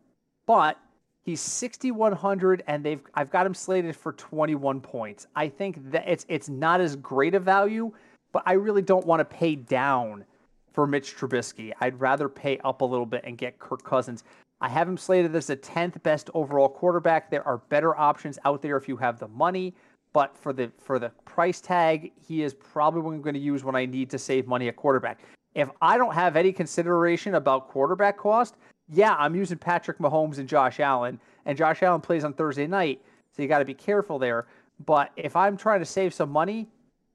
but 0.47 0.79
he's 1.23 1.41
6100 1.41 2.63
and 2.67 2.85
they've 2.85 3.01
I've 3.15 3.31
got 3.31 3.47
him 3.47 3.55
slated 3.55 3.97
for 3.97 4.13
21 4.13 4.81
points. 4.81 5.27
I 5.35 5.49
think 5.49 5.91
that 5.91 6.07
it's 6.07 6.27
it's 6.29 6.49
not 6.49 6.81
as 6.81 6.97
great 6.97 7.35
a 7.35 7.41
value, 7.41 7.93
but 8.33 8.43
I 8.47 8.53
really 8.53 8.83
don't 8.83 9.07
want 9.07 9.21
to 9.21 9.25
pay 9.25 9.57
down 9.57 10.25
for 10.73 10.87
Mitch 10.87 11.17
Trubisky. 11.17 11.73
I'd 11.81 11.99
rather 12.01 12.29
pay 12.29 12.59
up 12.65 12.81
a 12.81 12.85
little 12.85 13.07
bit 13.07 13.23
and 13.25 13.39
get 13.39 13.59
Kirk 13.59 13.85
Cousins. 13.85 14.25
I 14.61 14.69
have 14.69 14.89
him 14.89 14.97
slated 14.97 15.35
as 15.37 15.47
the 15.49 15.57
10th 15.57 16.03
best 16.03 16.31
overall 16.35 16.69
quarterback. 16.69 17.31
There 17.31 17.47
are 17.47 17.59
better 17.69 17.97
options 17.97 18.39
out 18.45 18.63
there 18.63 18.77
if 18.77 18.89
you 18.89 18.97
have 18.97 19.19
the 19.19 19.29
money, 19.29 19.75
but 20.13 20.37
for 20.37 20.53
the 20.53 20.71
for 20.79 20.99
the 20.99 21.11
price 21.25 21.61
tag, 21.61 22.13
he 22.17 22.43
is 22.43 22.55
probably 22.55 23.19
going 23.19 23.35
to 23.35 23.41
use 23.41 23.65
when 23.65 23.75
I 23.75 23.87
need 23.87 24.11
to 24.11 24.19
save 24.19 24.47
money 24.47 24.69
at 24.69 24.77
quarterback. 24.77 25.21
If 25.55 25.71
I 25.81 25.97
don't 25.97 26.15
have 26.15 26.37
any 26.37 26.53
consideration 26.53 27.35
about 27.37 27.69
quarterback 27.69 28.17
cost, 28.19 28.57
yeah, 28.89 29.15
I'm 29.15 29.35
using 29.35 29.59
Patrick 29.59 29.99
Mahomes 29.99 30.39
and 30.39 30.49
Josh 30.49 30.81
Allen, 30.81 31.21
and 31.47 31.57
Josh 31.57 31.83
Allen 31.83 32.01
plays 32.01 32.25
on 32.25 32.35
Thursday 32.35 32.67
night, 32.67 33.01
so 33.35 33.43
you 33.43 33.49
got 33.49 33.61
to 33.61 33.65
be 33.65 33.75
careful 33.75 34.19
there. 34.19 34.47
But 34.85 35.11
if 35.17 35.37
I'm 35.37 35.57
trying 35.57 35.81
to 35.81 35.87
save 35.87 36.13
some 36.13 36.31
money, 36.31 36.69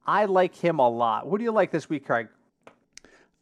I 0.06 0.24
like 0.24 0.54
him 0.54 0.78
a 0.78 0.88
lot. 0.88 1.26
What 1.26 1.38
do 1.38 1.44
you 1.44 1.52
like 1.52 1.70
this 1.70 1.88
week, 1.88 2.06
Craig? 2.06 2.28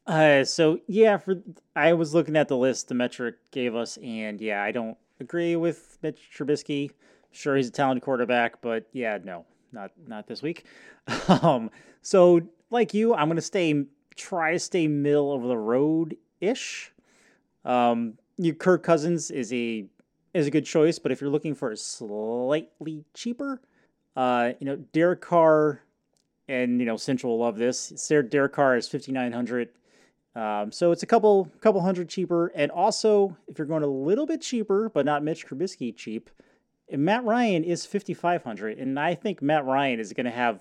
Uh, 0.07 0.43
so 0.43 0.81
yeah, 0.87 1.19
for 1.19 1.37
I 1.77 1.93
was 1.93 2.15
looking 2.15 2.37
at 2.37 2.49
the 2.49 2.57
list 2.57 2.89
the 2.89 2.95
metric 2.95 3.37
gave 3.51 3.75
us, 3.75 3.99
and 3.99 4.41
yeah, 4.41 4.63
I 4.63 4.73
don't 4.73 4.97
agree 5.21 5.55
with 5.55 5.99
Mitch 6.03 6.31
Trubisky. 6.35 6.91
Sure, 7.31 7.57
he's 7.57 7.69
a 7.69 7.71
talented 7.73 8.03
quarterback, 8.03 8.61
but 8.63 8.87
yeah, 8.93 9.19
no, 9.23 9.45
not 9.71 9.93
not 10.07 10.27
this 10.27 10.43
week. 10.43 10.65
um, 11.29 11.71
so 12.01 12.41
like 12.71 12.95
you, 12.95 13.15
I'm 13.15 13.29
gonna 13.29 13.43
stay 13.43 13.85
try 14.19 14.53
to 14.53 14.59
stay 14.59 14.87
middle 14.87 15.33
of 15.33 15.43
the 15.43 15.57
road 15.57 16.17
ish. 16.41 16.93
Um, 17.65 18.19
your 18.37 18.55
Kirk 18.55 18.83
Cousins 18.83 19.31
is 19.31 19.53
a 19.53 19.87
is 20.35 20.47
a 20.47 20.51
good 20.51 20.67
choice, 20.67 20.99
but 20.99 21.11
if 21.11 21.21
you're 21.21 21.31
looking 21.31 21.55
for 21.55 21.71
a 21.71 21.77
slightly 21.77 23.05
cheaper, 23.15 23.61
uh, 24.17 24.53
you 24.61 24.67
know, 24.67 24.77
Derek 24.93 25.21
Carr 25.21 25.81
and 26.49 26.81
you 26.81 26.87
know 26.87 26.97
Central 26.97 27.33
will 27.33 27.45
love 27.45 27.57
this. 27.57 28.11
Derek 28.29 28.53
Carr 28.53 28.77
is 28.77 28.89
5900. 28.89 29.71
Um, 30.35 30.71
so 30.71 30.93
it's 30.93 31.03
a 31.03 31.07
couple 31.07 31.51
couple 31.61 31.81
hundred 31.81 32.09
cheaper, 32.09 32.49
and 32.49 32.71
also 32.71 33.37
if 33.49 33.59
you're 33.59 33.67
going 33.67 33.83
a 33.83 33.87
little 33.87 34.27
bit 34.27 34.41
cheaper, 34.41 34.89
but 34.89 35.07
not 35.07 35.25
Mitch 35.25 35.47
Trubisky 35.47 35.97
cheap, 35.97 36.31
Matt 36.91 37.25
Ryan 37.25 37.65
is 37.65 37.85
5500, 37.85 38.79
and 38.79 38.99
I 38.99 39.15
think 39.15 39.43
Matt 39.43 39.65
Ryan 39.65 40.01
is 40.01 40.13
going 40.13 40.27
to 40.27 40.31
have 40.31 40.61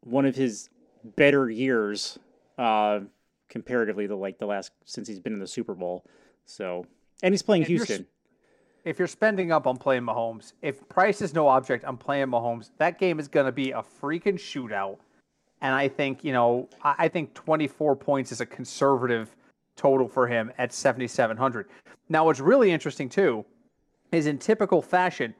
one 0.00 0.24
of 0.24 0.36
his 0.36 0.70
better 1.16 1.50
years 1.50 2.18
uh, 2.58 3.00
comparatively 3.48 4.08
to 4.08 4.16
like 4.16 4.38
the 4.38 4.46
last 4.46 4.72
since 4.84 5.08
he's 5.08 5.20
been 5.20 5.32
in 5.32 5.38
the 5.38 5.46
Super 5.46 5.74
Bowl. 5.74 6.04
So, 6.44 6.84
and 7.22 7.32
he's 7.32 7.42
playing 7.42 7.62
if 7.62 7.68
Houston. 7.68 7.96
You're, 7.96 8.90
if 8.90 8.98
you're 8.98 9.08
spending 9.08 9.52
up, 9.52 9.66
I'm 9.66 9.76
playing 9.76 10.02
Mahomes. 10.02 10.52
If 10.62 10.88
price 10.88 11.20
is 11.22 11.34
no 11.34 11.48
object, 11.48 11.84
I'm 11.86 11.96
playing 11.96 12.28
Mahomes. 12.28 12.70
That 12.78 12.98
game 12.98 13.18
is 13.18 13.28
going 13.28 13.46
to 13.46 13.52
be 13.52 13.70
a 13.72 13.82
freaking 14.02 14.34
shootout. 14.34 14.98
And 15.60 15.74
I 15.74 15.88
think, 15.88 16.24
you 16.24 16.32
know, 16.32 16.68
I 16.82 17.08
think 17.08 17.34
24 17.34 17.96
points 17.96 18.32
is 18.32 18.40
a 18.40 18.46
conservative 18.46 19.34
total 19.76 20.08
for 20.08 20.26
him 20.26 20.52
at 20.58 20.72
7,700. 20.72 21.68
Now, 22.08 22.24
what's 22.24 22.40
really 22.40 22.70
interesting 22.70 23.08
too 23.08 23.44
is 24.12 24.26
in 24.26 24.38
typical 24.38 24.80
fashion, 24.80 25.34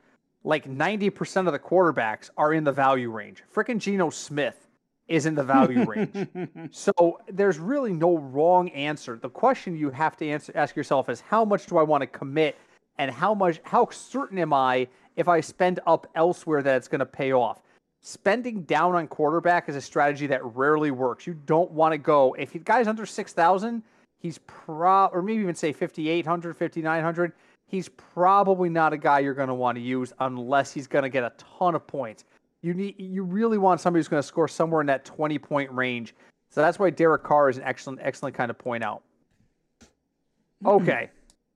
like 0.44 0.68
90% 0.68 1.46
of 1.46 1.52
the 1.52 1.58
quarterbacks 1.58 2.30
are 2.36 2.52
in 2.52 2.64
the 2.64 2.72
value 2.72 3.10
range. 3.10 3.42
Frickin' 3.54 3.78
Geno 3.78 4.10
Smith 4.10 4.67
is 5.08 5.26
in 5.26 5.34
the 5.34 5.42
value 5.42 5.84
range. 5.84 6.28
So 6.70 7.20
there's 7.30 7.58
really 7.58 7.92
no 7.92 8.18
wrong 8.18 8.68
answer. 8.70 9.18
The 9.20 9.30
question 9.30 9.76
you 9.76 9.90
have 9.90 10.16
to 10.18 10.28
answer, 10.28 10.52
ask 10.54 10.76
yourself 10.76 11.08
is 11.08 11.20
how 11.20 11.44
much 11.44 11.66
do 11.66 11.78
I 11.78 11.82
want 11.82 12.02
to 12.02 12.06
commit 12.06 12.56
and 12.98 13.10
how 13.10 13.34
much 13.34 13.60
how 13.62 13.88
certain 13.90 14.38
am 14.38 14.52
I 14.52 14.88
if 15.16 15.28
I 15.28 15.40
spend 15.40 15.80
up 15.86 16.06
elsewhere 16.14 16.62
that 16.62 16.76
it's 16.76 16.88
going 16.88 17.00
to 17.00 17.06
pay 17.06 17.32
off? 17.32 17.62
Spending 18.00 18.62
down 18.62 18.94
on 18.94 19.08
quarterback 19.08 19.68
is 19.68 19.76
a 19.76 19.80
strategy 19.80 20.26
that 20.26 20.44
rarely 20.44 20.90
works. 20.90 21.26
You 21.26 21.34
don't 21.46 21.70
want 21.70 21.92
to 21.92 21.98
go 21.98 22.34
if 22.38 22.52
the 22.52 22.58
guy's 22.58 22.86
under 22.86 23.06
6,000, 23.06 23.82
he's 24.18 24.38
pro 24.46 25.06
or 25.06 25.22
maybe 25.22 25.40
even 25.40 25.54
say 25.54 25.72
5,800, 25.72 26.56
5,900, 26.56 27.32
he's 27.66 27.88
probably 27.88 28.68
not 28.68 28.92
a 28.92 28.98
guy 28.98 29.20
you're 29.20 29.34
going 29.34 29.48
to 29.48 29.54
want 29.54 29.76
to 29.76 29.82
use 29.82 30.12
unless 30.20 30.72
he's 30.72 30.86
going 30.86 31.02
to 31.02 31.08
get 31.08 31.24
a 31.24 31.32
ton 31.38 31.74
of 31.74 31.86
points. 31.86 32.24
You 32.62 32.74
need 32.74 32.96
you 32.98 33.22
really 33.22 33.58
want 33.58 33.80
somebody 33.80 34.00
who's 34.00 34.08
going 34.08 34.22
to 34.22 34.26
score 34.26 34.48
somewhere 34.48 34.80
in 34.80 34.86
that 34.88 35.04
20 35.04 35.38
point 35.38 35.70
range. 35.72 36.14
So 36.50 36.60
that's 36.60 36.78
why 36.78 36.90
Derek 36.90 37.22
Carr 37.22 37.48
is 37.48 37.58
an 37.58 37.64
excellent 37.64 38.00
excellent 38.02 38.34
kind 38.34 38.50
of 38.50 38.58
point 38.58 38.82
out. 38.82 39.02
Mm-hmm. 40.64 40.68
Okay. 40.82 41.10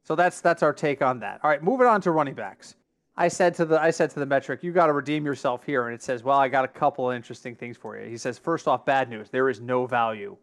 so 0.04 0.14
that's 0.14 0.40
that's 0.40 0.62
our 0.62 0.72
take 0.72 1.02
on 1.02 1.18
that. 1.20 1.40
All 1.42 1.50
right, 1.50 1.62
moving 1.62 1.86
on 1.86 2.00
to 2.02 2.10
running 2.12 2.34
backs. 2.34 2.76
I 3.16 3.28
said 3.28 3.54
to 3.56 3.64
the 3.64 3.80
I 3.80 3.90
said 3.90 4.10
to 4.10 4.20
the 4.20 4.26
metric, 4.26 4.62
you 4.62 4.72
got 4.72 4.86
to 4.86 4.92
redeem 4.92 5.26
yourself 5.26 5.64
here, 5.64 5.86
and 5.86 5.94
it 5.94 6.02
says, 6.02 6.22
well, 6.22 6.38
I 6.38 6.48
got 6.48 6.64
a 6.64 6.68
couple 6.68 7.10
of 7.10 7.16
interesting 7.16 7.54
things 7.54 7.76
for 7.76 7.98
you. 7.98 8.08
He 8.08 8.16
says, 8.16 8.38
first 8.38 8.66
off, 8.68 8.86
bad 8.86 9.10
news, 9.10 9.28
there 9.28 9.48
is 9.48 9.60
no 9.60 9.86
value 9.86 10.36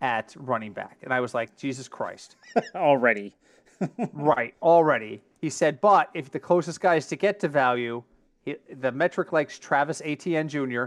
at 0.00 0.34
running 0.38 0.72
back, 0.72 0.98
and 1.02 1.12
I 1.12 1.20
was 1.20 1.34
like, 1.34 1.56
Jesus 1.56 1.88
Christ, 1.88 2.36
already, 2.74 3.34
right, 4.12 4.54
already. 4.62 5.22
He 5.40 5.50
said, 5.50 5.80
but 5.80 6.08
if 6.14 6.30
the 6.30 6.40
closest 6.40 6.80
guy 6.80 6.94
is 6.94 7.06
to 7.08 7.16
get 7.16 7.40
to 7.40 7.48
value, 7.48 8.02
he, 8.44 8.56
the 8.72 8.92
metric 8.92 9.32
likes 9.32 9.58
Travis 9.58 10.02
Etienne 10.04 10.48
Jr. 10.48 10.86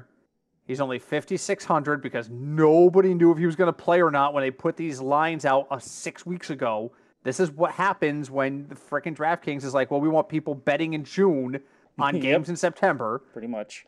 He's 0.66 0.82
only 0.82 1.00
5,600 1.00 2.02
because 2.02 2.30
nobody 2.30 3.14
knew 3.14 3.32
if 3.32 3.38
he 3.38 3.46
was 3.46 3.56
going 3.56 3.68
to 3.68 3.74
play 3.74 4.02
or 4.02 4.12
not 4.12 4.34
when 4.34 4.42
they 4.42 4.52
put 4.52 4.76
these 4.76 5.00
lines 5.00 5.46
out 5.46 5.68
uh, 5.72 5.80
six 5.80 6.26
weeks 6.26 6.50
ago. 6.50 6.92
This 7.24 7.40
is 7.40 7.50
what 7.52 7.72
happens 7.72 8.30
when 8.30 8.68
the 8.68 8.76
freaking 8.76 9.16
DraftKings 9.16 9.64
is 9.64 9.74
like, 9.74 9.92
well, 9.92 10.02
we 10.02 10.10
want 10.10 10.30
people 10.30 10.56
betting 10.56 10.94
in 10.94 11.04
June 11.04 11.62
on 12.00 12.16
yep. 12.16 12.22
games 12.22 12.50
in 12.50 12.56
September. 12.56 13.24
Pretty 13.34 13.48
much. 13.48 13.86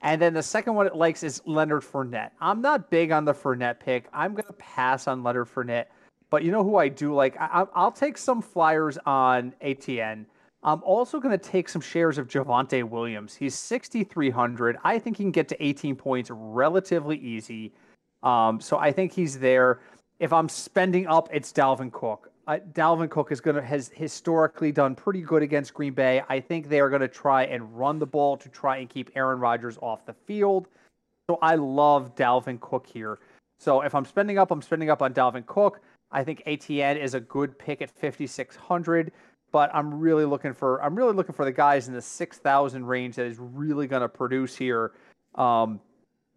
And 0.00 0.20
then 0.20 0.34
the 0.34 0.42
second 0.42 0.74
one 0.74 0.86
it 0.86 0.94
likes 0.94 1.22
is 1.22 1.40
Leonard 1.46 1.82
Fournette. 1.82 2.30
I'm 2.40 2.60
not 2.60 2.90
big 2.90 3.10
on 3.10 3.24
the 3.24 3.32
Fournette 3.32 3.80
pick. 3.80 4.06
I'm 4.12 4.32
going 4.32 4.46
to 4.46 4.52
pass 4.54 5.06
on 5.06 5.22
Leonard 5.22 5.48
Fournette. 5.48 5.86
But 6.30 6.42
you 6.42 6.50
know 6.50 6.64
who 6.64 6.76
I 6.76 6.88
do 6.88 7.14
like? 7.14 7.36
I, 7.38 7.64
will 7.76 7.92
take 7.92 8.18
some 8.18 8.42
flyers 8.42 8.98
on 9.06 9.54
Etienne. 9.60 10.26
I'm 10.64 10.82
also 10.82 11.20
going 11.20 11.38
to 11.38 11.44
take 11.44 11.68
some 11.68 11.82
shares 11.82 12.16
of 12.16 12.26
Javonte 12.26 12.82
Williams. 12.84 13.34
He's 13.34 13.54
6,300. 13.54 14.78
I 14.82 14.98
think 14.98 15.18
he 15.18 15.24
can 15.24 15.30
get 15.30 15.46
to 15.48 15.64
18 15.64 15.94
points 15.94 16.30
relatively 16.32 17.18
easy. 17.18 17.72
Um, 18.22 18.60
so 18.60 18.78
I 18.78 18.90
think 18.90 19.12
he's 19.12 19.38
there. 19.38 19.80
If 20.18 20.32
I'm 20.32 20.48
spending 20.48 21.06
up, 21.06 21.28
it's 21.30 21.52
Dalvin 21.52 21.92
Cook. 21.92 22.30
Uh, 22.46 22.58
Dalvin 22.72 23.10
Cook 23.10 23.30
is 23.30 23.40
going 23.40 23.56
to 23.56 23.62
has 23.62 23.90
historically 23.94 24.72
done 24.72 24.94
pretty 24.94 25.20
good 25.20 25.42
against 25.42 25.74
Green 25.74 25.92
Bay. 25.92 26.22
I 26.28 26.40
think 26.40 26.68
they 26.68 26.80
are 26.80 26.88
going 26.88 27.02
to 27.02 27.08
try 27.08 27.44
and 27.44 27.78
run 27.78 27.98
the 27.98 28.06
ball 28.06 28.36
to 28.38 28.48
try 28.48 28.78
and 28.78 28.88
keep 28.88 29.10
Aaron 29.14 29.40
Rodgers 29.40 29.78
off 29.82 30.06
the 30.06 30.12
field. 30.12 30.68
So 31.28 31.38
I 31.42 31.56
love 31.56 32.14
Dalvin 32.14 32.60
Cook 32.60 32.86
here. 32.86 33.18
So 33.58 33.82
if 33.82 33.94
I'm 33.94 34.04
spending 34.04 34.38
up, 34.38 34.50
I'm 34.50 34.62
spending 34.62 34.90
up 34.90 35.02
on 35.02 35.12
Dalvin 35.12 35.46
Cook. 35.46 35.80
I 36.10 36.22
think 36.22 36.42
Etienne 36.46 36.96
is 36.96 37.14
a 37.14 37.20
good 37.20 37.58
pick 37.58 37.82
at 37.82 37.90
5600, 37.90 39.10
but 39.54 39.72
I'm 39.72 40.00
really 40.00 40.24
looking 40.24 40.52
for 40.52 40.82
I'm 40.82 40.96
really 40.96 41.12
looking 41.12 41.32
for 41.32 41.44
the 41.44 41.52
guys 41.52 41.86
in 41.86 41.94
the 41.94 42.02
6000 42.02 42.84
range 42.84 43.14
that 43.14 43.26
is 43.26 43.38
really 43.38 43.86
going 43.86 44.02
to 44.02 44.08
produce 44.08 44.56
here. 44.56 44.90
Um, 45.36 45.78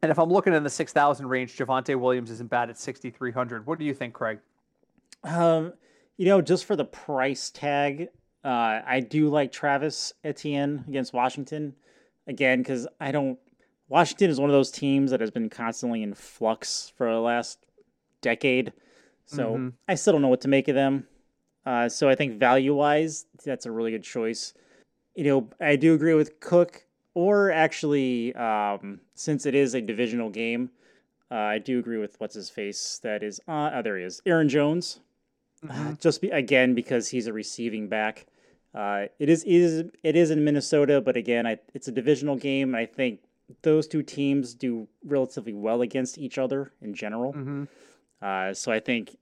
and 0.03 0.11
if 0.11 0.19
I'm 0.19 0.29
looking 0.29 0.53
in 0.53 0.63
the 0.63 0.69
6000 0.69 1.25
range, 1.25 1.57
Javonte 1.57 1.99
Williams 1.99 2.29
isn't 2.29 2.47
bad 2.47 2.69
at 2.69 2.77
6300. 2.77 3.65
What 3.65 3.79
do 3.79 3.85
you 3.85 3.95
think, 3.95 4.13
Craig? 4.13 4.37
Um, 5.23 5.73
you 6.17 6.27
know, 6.27 6.41
just 6.41 6.65
for 6.65 6.75
the 6.75 6.85
price 6.85 7.49
tag, 7.49 8.09
uh, 8.45 8.81
I 8.85 8.99
do 8.99 9.29
like 9.29 9.51
Travis 9.51 10.13
Etienne 10.23 10.85
against 10.87 11.11
Washington 11.11 11.73
again 12.27 12.59
because 12.59 12.87
I 12.99 13.11
don't. 13.11 13.39
Washington 13.89 14.29
is 14.29 14.39
one 14.39 14.51
of 14.51 14.53
those 14.53 14.69
teams 14.69 15.09
that 15.09 15.21
has 15.21 15.31
been 15.31 15.49
constantly 15.49 16.03
in 16.03 16.13
flux 16.13 16.93
for 16.95 17.11
the 17.11 17.19
last 17.19 17.65
decade, 18.21 18.73
so 19.25 19.55
mm-hmm. 19.55 19.69
I 19.87 19.95
still 19.95 20.13
don't 20.13 20.21
know 20.21 20.27
what 20.27 20.41
to 20.41 20.47
make 20.47 20.67
of 20.67 20.75
them. 20.75 21.07
Uh, 21.67 21.89
so 21.89 22.07
I 22.07 22.15
think 22.15 22.39
value 22.39 22.73
wise, 22.73 23.25
that's 23.43 23.65
a 23.65 23.71
really 23.71 23.91
good 23.91 24.03
choice. 24.03 24.53
You 25.15 25.25
know, 25.25 25.49
I 25.59 25.75
do 25.75 25.93
agree 25.93 26.13
with 26.13 26.39
Cook, 26.39 26.85
or 27.13 27.51
actually, 27.51 28.33
um, 28.35 29.01
since 29.15 29.45
it 29.45 29.53
is 29.53 29.75
a 29.75 29.81
divisional 29.81 30.29
game, 30.29 30.69
uh, 31.29 31.35
I 31.35 31.57
do 31.57 31.77
agree 31.77 31.97
with 31.97 32.15
what's 32.21 32.35
his 32.35 32.49
face. 32.49 33.01
That 33.03 33.21
is, 33.21 33.41
uh, 33.49 33.71
oh, 33.73 33.81
there 33.81 33.97
he 33.97 34.05
is, 34.05 34.21
Aaron 34.25 34.47
Jones. 34.47 35.01
Mm-hmm. 35.65 35.95
Just 35.99 36.21
be, 36.21 36.29
again 36.29 36.73
because 36.73 37.09
he's 37.09 37.27
a 37.27 37.33
receiving 37.33 37.89
back. 37.89 38.27
Uh, 38.73 39.07
it 39.19 39.27
is, 39.27 39.43
is 39.43 39.83
it 40.03 40.15
is 40.15 40.31
in 40.31 40.45
Minnesota, 40.45 41.01
but 41.01 41.17
again, 41.17 41.45
I, 41.45 41.57
it's 41.73 41.89
a 41.89 41.91
divisional 41.91 42.37
game. 42.37 42.75
I 42.75 42.85
think 42.85 43.19
those 43.61 43.87
two 43.89 44.03
teams 44.03 44.53
do 44.53 44.87
relatively 45.03 45.53
well 45.53 45.81
against 45.81 46.17
each 46.17 46.37
other 46.37 46.71
in 46.81 46.93
general. 46.93 47.33
Mm-hmm. 47.33 47.63
Uh, 48.21 48.53
so 48.53 48.71
I 48.71 48.79
think 48.79 49.17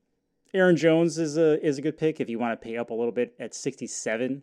Aaron 0.55 0.77
Jones 0.77 1.17
is 1.17 1.37
a 1.37 1.63
is 1.63 1.77
a 1.77 1.81
good 1.81 1.97
pick 1.97 2.19
if 2.19 2.29
you 2.29 2.39
want 2.39 2.59
to 2.59 2.63
pay 2.63 2.77
up 2.77 2.89
a 2.89 2.93
little 2.93 3.11
bit 3.11 3.35
at 3.39 3.53
67. 3.53 4.41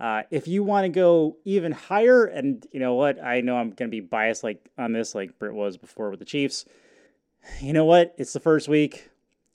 Uh, 0.00 0.22
if 0.30 0.48
you 0.48 0.64
want 0.64 0.84
to 0.84 0.88
go 0.88 1.36
even 1.44 1.70
higher, 1.70 2.24
and 2.24 2.66
you 2.72 2.80
know 2.80 2.94
what, 2.94 3.22
I 3.22 3.40
know 3.40 3.56
I'm 3.56 3.70
going 3.70 3.88
to 3.88 3.94
be 3.94 4.00
biased 4.00 4.42
like 4.42 4.68
on 4.76 4.92
this, 4.92 5.14
like 5.14 5.38
Britt 5.38 5.54
was 5.54 5.76
before 5.76 6.10
with 6.10 6.18
the 6.18 6.24
Chiefs. 6.24 6.64
You 7.60 7.72
know 7.72 7.84
what? 7.84 8.14
It's 8.18 8.32
the 8.32 8.40
first 8.40 8.68
week. 8.68 9.10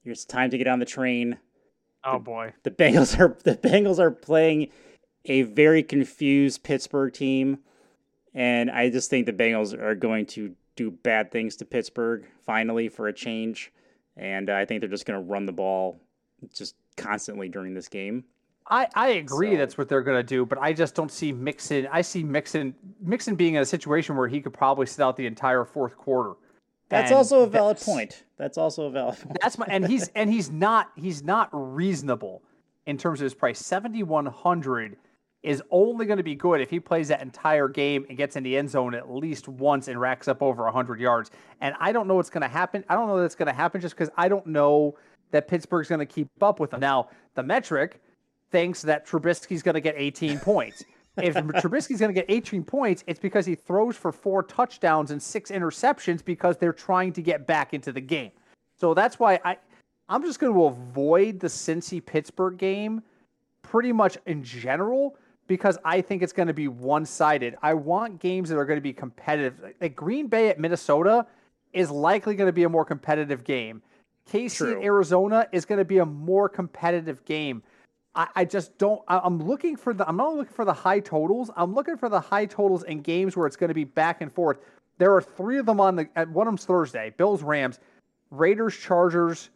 It's 0.05 0.23
time 0.23 0.49
to 0.51 0.57
get 0.57 0.67
on 0.67 0.79
the 0.79 0.85
train. 0.85 1.37
Oh 2.03 2.19
boy. 2.19 2.53
The 2.63 2.71
Bengals 2.71 3.19
are 3.19 3.37
the 3.43 3.55
Bengals 3.55 3.99
are 3.99 4.11
playing 4.11 4.69
a 5.25 5.41
very 5.41 5.83
confused 5.83 6.63
Pittsburgh 6.63 7.13
team 7.13 7.59
and 8.33 8.71
I 8.71 8.89
just 8.89 9.09
think 9.09 9.25
the 9.25 9.33
Bengals 9.33 9.77
are 9.77 9.95
going 9.95 10.25
to 10.27 10.55
do 10.75 10.91
bad 10.91 11.31
things 11.31 11.57
to 11.57 11.65
Pittsburgh 11.65 12.25
finally 12.45 12.87
for 12.87 13.07
a 13.07 13.13
change 13.13 13.73
and 14.19 14.49
I 14.49 14.65
think 14.65 14.81
they're 14.81 14.89
just 14.89 15.05
going 15.05 15.19
to 15.19 15.25
run 15.25 15.45
the 15.45 15.51
ball 15.51 15.99
just 16.53 16.75
constantly 16.97 17.49
during 17.49 17.73
this 17.73 17.87
game. 17.87 18.25
I, 18.69 18.87
I 18.93 19.09
agree 19.09 19.53
so. 19.53 19.57
that's 19.57 19.77
what 19.77 19.89
they're 19.89 20.03
going 20.03 20.19
to 20.19 20.23
do, 20.23 20.45
but 20.45 20.59
I 20.59 20.73
just 20.73 20.93
don't 20.93 21.11
see 21.11 21.31
Mixon. 21.31 21.87
I 21.91 22.01
see 22.01 22.23
Mixon 22.23 22.75
Mixon 23.01 23.35
being 23.35 23.55
in 23.55 23.61
a 23.61 23.65
situation 23.65 24.15
where 24.15 24.27
he 24.27 24.41
could 24.41 24.53
probably 24.53 24.85
sit 24.85 25.01
out 25.01 25.17
the 25.17 25.25
entire 25.25 25.65
fourth 25.65 25.97
quarter. 25.97 26.33
That's 26.89 27.09
and 27.09 27.17
also 27.17 27.41
a 27.41 27.47
valid 27.47 27.79
point. 27.79 28.25
That's 28.37 28.57
also 28.57 28.85
a 28.85 28.91
valid 28.91 29.17
point. 29.19 29.37
That's 29.41 29.57
my 29.57 29.65
and 29.69 29.87
he's 29.87 30.09
and 30.09 30.29
he's 30.31 30.51
not 30.51 30.91
he's 30.95 31.23
not 31.23 31.49
reasonable 31.51 32.43
in 32.85 32.97
terms 32.97 33.21
of 33.21 33.23
his 33.23 33.33
price. 33.33 33.59
Seventy 33.59 34.03
one 34.03 34.27
hundred 34.27 34.97
is 35.41 35.63
only 35.71 36.05
going 36.05 36.17
to 36.17 36.23
be 36.23 36.35
good 36.35 36.59
if 36.59 36.69
he 36.69 36.79
plays 36.79 37.07
that 37.07 37.21
entire 37.21 37.69
game 37.69 38.05
and 38.09 38.17
gets 38.17 38.35
in 38.35 38.43
the 38.43 38.57
end 38.57 38.69
zone 38.69 38.93
at 38.93 39.09
least 39.09 39.47
once 39.47 39.87
and 39.87 39.99
racks 39.99 40.27
up 40.27 40.41
over 40.41 40.63
100 40.63 40.99
yards. 40.99 41.31
And 41.61 41.75
I 41.79 41.91
don't 41.91 42.07
know 42.07 42.15
what's 42.15 42.29
going 42.29 42.41
to 42.41 42.49
happen. 42.49 42.83
I 42.89 42.95
don't 42.95 43.07
know 43.07 43.19
that's 43.19 43.35
going 43.35 43.47
to 43.47 43.53
happen 43.53 43.79
just 43.79 43.95
because 43.95 44.09
I 44.17 44.27
don't 44.27 44.45
know 44.47 44.97
that 45.31 45.47
Pittsburgh's 45.47 45.87
going 45.87 45.99
to 45.99 46.05
keep 46.05 46.27
up 46.41 46.59
with 46.59 46.71
them. 46.71 46.81
Now, 46.81 47.09
the 47.35 47.43
metric 47.43 48.01
thinks 48.51 48.81
that 48.81 49.07
Trubisky's 49.07 49.63
going 49.63 49.75
to 49.75 49.81
get 49.81 49.95
18 49.97 50.39
points. 50.41 50.83
if 51.17 51.35
Trubisky's 51.35 51.99
going 51.99 52.13
to 52.13 52.19
get 52.19 52.25
18 52.27 52.63
points, 52.63 53.03
it's 53.07 53.19
because 53.19 53.45
he 53.45 53.55
throws 53.55 53.95
for 53.95 54.11
four 54.11 54.43
touchdowns 54.43 55.11
and 55.11 55.21
six 55.21 55.51
interceptions 55.51 56.23
because 56.23 56.57
they're 56.57 56.73
trying 56.73 57.13
to 57.13 57.21
get 57.21 57.47
back 57.47 57.73
into 57.73 57.93
the 57.93 58.01
game. 58.01 58.31
So 58.75 58.93
that's 58.93 59.19
why 59.19 59.39
I, 59.45 59.57
I'm 60.09 60.23
just 60.23 60.39
going 60.39 60.53
to 60.53 60.65
avoid 60.65 61.39
the 61.39 61.47
Cincy 61.47 62.05
Pittsburgh 62.05 62.57
game 62.57 63.03
pretty 63.61 63.91
much 63.91 64.17
in 64.25 64.43
general 64.43 65.15
because 65.49 65.79
I 65.83 65.99
think 65.99 66.21
it's 66.21 66.31
going 66.31 66.47
to 66.47 66.53
be 66.53 66.69
one 66.69 67.05
sided. 67.05 67.57
I 67.61 67.73
want 67.73 68.19
games 68.19 68.47
that 68.49 68.57
are 68.57 68.65
going 68.65 68.77
to 68.77 68.81
be 68.81 68.93
competitive. 68.93 69.73
Like 69.81 69.95
Green 69.95 70.27
Bay 70.27 70.47
at 70.47 70.59
Minnesota 70.59 71.25
is 71.73 71.91
likely 71.91 72.35
going 72.35 72.47
to 72.47 72.53
be 72.53 72.63
a 72.63 72.69
more 72.69 72.85
competitive 72.85 73.43
game. 73.43 73.81
KC 74.31 74.57
True. 74.57 74.77
at 74.77 74.83
Arizona 74.83 75.47
is 75.51 75.65
going 75.65 75.79
to 75.79 75.85
be 75.85 75.97
a 75.97 76.05
more 76.05 76.47
competitive 76.47 77.25
game. 77.25 77.63
I, 78.13 78.27
I 78.35 78.45
just 78.45 78.77
don't. 78.77 79.01
I, 79.07 79.25
am 79.25 79.39
looking 79.39 79.75
for 79.75 79.93
the. 79.93 80.07
I'm 80.07 80.17
not 80.17 80.35
looking 80.35 80.53
for 80.53 80.65
the 80.65 80.73
high 80.73 80.99
totals. 80.99 81.49
I'm 81.57 81.73
looking 81.73 81.97
for 81.97 82.09
the 82.09 82.21
high 82.21 82.45
totals 82.45 82.83
in 82.83 83.01
games 83.01 83.35
where 83.35 83.47
it's 83.47 83.57
going 83.57 83.69
to 83.69 83.73
be 83.73 83.85
back 83.85 84.21
and 84.21 84.31
forth. 84.31 84.59
There 84.99 85.15
are 85.15 85.21
three 85.21 85.57
of 85.57 85.65
them 85.65 85.81
on 85.81 85.95
the. 85.95 86.07
At 86.15 86.29
one 86.29 86.45
of 86.47 86.51
them's 86.51 86.65
Thursday. 86.65 87.11
Bills, 87.17 87.41
Rams, 87.41 87.79
Raiders, 88.29 88.77
Chargers 88.77 89.49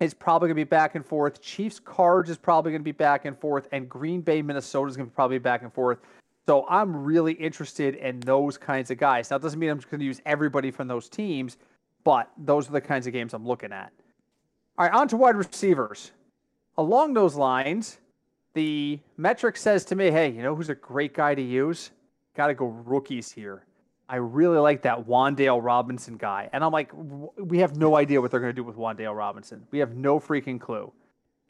is 0.00 0.14
probably 0.14 0.46
going 0.48 0.56
to 0.56 0.64
be 0.64 0.68
back 0.68 0.94
and 0.94 1.04
forth. 1.04 1.40
Chiefs, 1.40 1.80
Cards 1.80 2.30
is 2.30 2.36
probably 2.36 2.72
going 2.72 2.82
to 2.82 2.84
be 2.84 2.92
back 2.92 3.24
and 3.24 3.38
forth, 3.38 3.68
and 3.72 3.88
Green 3.88 4.20
Bay, 4.20 4.42
Minnesota 4.42 4.88
is 4.88 4.96
going 4.96 5.06
to 5.06 5.10
be 5.10 5.14
probably 5.14 5.38
back 5.38 5.62
and 5.62 5.72
forth. 5.72 5.98
So 6.46 6.64
I'm 6.68 6.96
really 7.04 7.34
interested 7.34 7.96
in 7.96 8.20
those 8.20 8.56
kinds 8.56 8.90
of 8.90 8.98
guys. 8.98 9.30
Now, 9.30 9.36
it 9.36 9.42
doesn't 9.42 9.58
mean 9.58 9.70
I'm 9.70 9.78
just 9.78 9.90
going 9.90 10.00
to 10.00 10.06
use 10.06 10.22
everybody 10.24 10.70
from 10.70 10.88
those 10.88 11.08
teams, 11.08 11.58
but 12.04 12.30
those 12.38 12.68
are 12.68 12.72
the 12.72 12.80
kinds 12.80 13.06
of 13.06 13.12
games 13.12 13.34
I'm 13.34 13.46
looking 13.46 13.72
at. 13.72 13.92
All 14.78 14.86
right, 14.86 14.94
on 14.94 15.08
to 15.08 15.16
wide 15.16 15.36
receivers. 15.36 16.12
Along 16.78 17.12
those 17.12 17.34
lines, 17.34 17.98
the 18.54 18.98
metric 19.16 19.56
says 19.56 19.84
to 19.86 19.96
me, 19.96 20.10
hey, 20.10 20.30
you 20.30 20.42
know 20.42 20.54
who's 20.54 20.68
a 20.68 20.74
great 20.74 21.12
guy 21.12 21.34
to 21.34 21.42
use? 21.42 21.90
Got 22.34 22.46
to 22.46 22.54
go 22.54 22.66
rookies 22.66 23.30
here. 23.30 23.64
I 24.08 24.16
really 24.16 24.58
like 24.58 24.82
that 24.82 25.06
Wan'Dale 25.06 25.62
Robinson 25.62 26.16
guy. 26.16 26.48
And 26.52 26.64
I'm 26.64 26.72
like, 26.72 26.90
we 26.94 27.58
have 27.58 27.76
no 27.76 27.96
idea 27.96 28.20
what 28.20 28.30
they're 28.30 28.40
going 28.40 28.52
to 28.52 28.56
do 28.56 28.64
with 28.64 28.76
Wan'Dale 28.76 29.16
Robinson. 29.16 29.66
We 29.70 29.80
have 29.80 29.94
no 29.94 30.18
freaking 30.18 30.58
clue. 30.58 30.92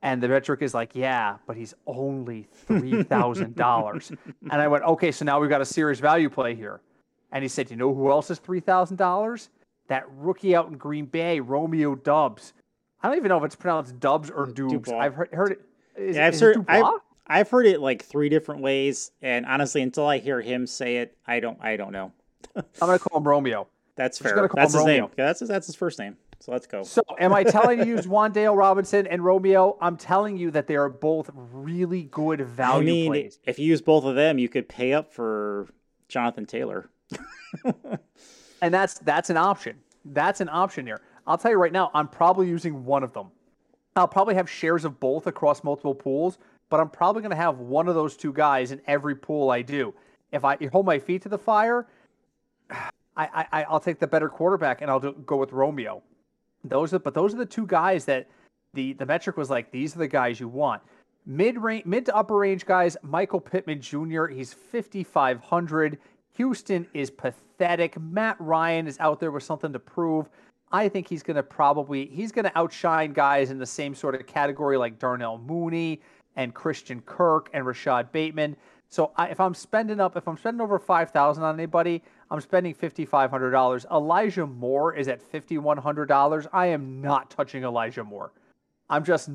And 0.02 0.22
the 0.22 0.28
metric 0.28 0.62
is 0.62 0.74
like, 0.74 0.94
yeah, 0.94 1.36
but 1.46 1.56
he's 1.56 1.74
only 1.86 2.48
$3,000. 2.68 4.16
and 4.50 4.52
I 4.52 4.68
went, 4.68 4.84
okay, 4.84 5.12
so 5.12 5.24
now 5.24 5.40
we've 5.40 5.50
got 5.50 5.60
a 5.60 5.64
serious 5.66 6.00
value 6.00 6.30
play 6.30 6.54
here. 6.54 6.80
And 7.32 7.42
he 7.42 7.48
said, 7.48 7.70
you 7.70 7.76
know 7.76 7.94
who 7.94 8.10
else 8.10 8.30
is 8.30 8.40
$3,000? 8.40 9.48
That 9.88 10.04
rookie 10.16 10.54
out 10.54 10.68
in 10.68 10.76
Green 10.76 11.06
Bay, 11.06 11.40
Romeo 11.40 11.94
Doubs. 11.94 12.52
I 13.02 13.08
don't 13.08 13.16
even 13.16 13.28
know 13.28 13.38
if 13.38 13.44
it's 13.44 13.56
pronounced 13.56 13.98
Doubs 14.00 14.30
or 14.30 14.46
Doubs. 14.46 14.90
I've 14.90 15.14
heard, 15.14 15.32
heard 15.32 15.52
it. 15.52 15.60
Is, 15.96 16.16
yeah, 16.16 16.26
I've 16.26 16.38
heard. 16.38 16.64
I've, 16.68 17.00
I've, 17.26 17.50
heard 17.50 17.66
it 17.66 17.80
like 17.80 18.04
three 18.04 18.28
different 18.28 18.60
ways, 18.60 19.10
and 19.22 19.46
honestly, 19.46 19.82
until 19.82 20.06
I 20.06 20.18
hear 20.18 20.40
him 20.40 20.66
say 20.66 20.98
it, 20.98 21.16
I 21.26 21.40
don't. 21.40 21.58
I 21.60 21.76
don't 21.76 21.92
know. 21.92 22.12
I'm 22.56 22.64
gonna 22.80 22.98
call 22.98 23.18
him 23.18 23.26
Romeo. 23.26 23.68
That's 23.96 24.18
fair. 24.18 24.48
That's 24.54 24.72
his 24.72 24.80
Romeo. 24.80 24.94
name. 25.02 25.10
Yeah, 25.18 25.26
that's 25.26 25.40
his, 25.40 25.48
that's 25.48 25.66
his 25.66 25.74
first 25.74 25.98
name. 25.98 26.16
So 26.40 26.52
let's 26.52 26.68
go. 26.68 26.84
So, 26.84 27.02
am 27.18 27.32
I 27.32 27.42
telling 27.42 27.80
you 27.80 27.84
to 27.84 27.90
use 27.90 28.06
Wan'Dale 28.06 28.56
Robinson 28.56 29.08
and 29.08 29.24
Romeo? 29.24 29.76
I'm 29.80 29.96
telling 29.96 30.36
you 30.36 30.52
that 30.52 30.68
they 30.68 30.76
are 30.76 30.88
both 30.88 31.30
really 31.34 32.04
good 32.04 32.40
value 32.42 32.80
I 32.80 32.92
mean, 32.92 33.10
plays. 33.10 33.38
If 33.44 33.58
you 33.58 33.66
use 33.66 33.82
both 33.82 34.04
of 34.04 34.14
them, 34.14 34.38
you 34.38 34.48
could 34.48 34.68
pay 34.68 34.92
up 34.92 35.12
for 35.12 35.66
Jonathan 36.08 36.46
Taylor. 36.46 36.88
and 38.62 38.72
that's 38.72 39.00
that's 39.00 39.30
an 39.30 39.36
option. 39.36 39.76
That's 40.04 40.40
an 40.40 40.48
option 40.48 40.86
here. 40.86 41.00
I'll 41.26 41.38
tell 41.38 41.50
you 41.50 41.58
right 41.58 41.72
now, 41.72 41.90
I'm 41.92 42.08
probably 42.08 42.48
using 42.48 42.84
one 42.84 43.02
of 43.02 43.12
them. 43.12 43.30
I'll 43.96 44.08
probably 44.08 44.36
have 44.36 44.48
shares 44.48 44.84
of 44.84 45.00
both 45.00 45.26
across 45.26 45.64
multiple 45.64 45.94
pools, 45.94 46.38
but 46.70 46.78
I'm 46.78 46.88
probably 46.88 47.20
going 47.20 47.30
to 47.30 47.36
have 47.36 47.58
one 47.58 47.88
of 47.88 47.94
those 47.96 48.16
two 48.16 48.32
guys 48.32 48.70
in 48.70 48.80
every 48.86 49.16
pool 49.16 49.50
I 49.50 49.62
do. 49.62 49.92
If 50.30 50.44
I 50.44 50.56
hold 50.70 50.86
my 50.86 50.98
feet 50.98 51.22
to 51.22 51.28
the 51.28 51.38
fire, 51.38 51.86
I, 52.70 53.46
I 53.52 53.64
I'll 53.64 53.80
take 53.80 53.98
the 53.98 54.06
better 54.06 54.28
quarterback 54.28 54.80
and 54.80 54.90
I'll 54.90 55.00
do, 55.00 55.12
go 55.26 55.36
with 55.36 55.52
Romeo. 55.52 56.02
Those 56.64 56.94
are, 56.94 56.98
but 56.98 57.14
those 57.14 57.34
are 57.34 57.38
the 57.38 57.46
two 57.46 57.66
guys 57.66 58.04
that 58.04 58.28
the 58.74 58.92
the 58.94 59.06
metric 59.06 59.36
was 59.36 59.50
like 59.50 59.70
these 59.70 59.94
are 59.96 59.98
the 59.98 60.08
guys 60.08 60.40
you 60.40 60.48
want. 60.48 60.82
Mid 61.26 61.58
range, 61.58 61.84
mid 61.84 62.06
to 62.06 62.16
upper 62.16 62.36
range 62.36 62.64
guys. 62.64 62.96
Michael 63.02 63.40
Pittman 63.40 63.80
Jr. 63.80 64.26
He's 64.26 64.52
5500. 64.54 65.98
Houston 66.36 66.86
is 66.94 67.10
pathetic. 67.10 68.00
Matt 68.00 68.36
Ryan 68.38 68.86
is 68.86 68.98
out 69.00 69.18
there 69.18 69.30
with 69.30 69.42
something 69.42 69.72
to 69.72 69.78
prove. 69.78 70.28
I 70.70 70.88
think 70.88 71.08
he's 71.08 71.22
going 71.22 71.36
to 71.36 71.42
probably 71.42 72.06
he's 72.06 72.30
going 72.32 72.44
to 72.44 72.56
outshine 72.56 73.12
guys 73.12 73.50
in 73.50 73.58
the 73.58 73.66
same 73.66 73.94
sort 73.94 74.14
of 74.14 74.26
category 74.26 74.76
like 74.76 74.98
Darnell 74.98 75.38
Mooney 75.38 76.00
and 76.36 76.54
Christian 76.54 77.00
Kirk 77.02 77.50
and 77.52 77.66
Rashod 77.66 78.12
Bateman. 78.12 78.56
So 78.88 79.12
I, 79.16 79.26
if 79.26 79.40
I'm 79.40 79.54
spending 79.54 80.00
up, 80.00 80.16
if 80.16 80.28
I'm 80.28 80.36
spending 80.36 80.60
over 80.60 80.78
five 80.78 81.10
thousand 81.10 81.44
on 81.44 81.54
anybody, 81.54 82.02
I'm 82.30 82.40
spending 82.40 82.74
fifty 82.74 83.04
five 83.04 83.30
hundred 83.30 83.50
dollars. 83.50 83.86
Elijah 83.90 84.46
Moore 84.46 84.94
is 84.94 85.08
at 85.08 85.22
fifty 85.22 85.58
one 85.58 85.78
hundred 85.78 86.06
dollars. 86.06 86.46
I 86.52 86.66
am 86.66 87.00
not 87.00 87.30
touching 87.30 87.64
Elijah 87.64 88.04
Moore. 88.04 88.32
I'm 88.90 89.04
just 89.04 89.30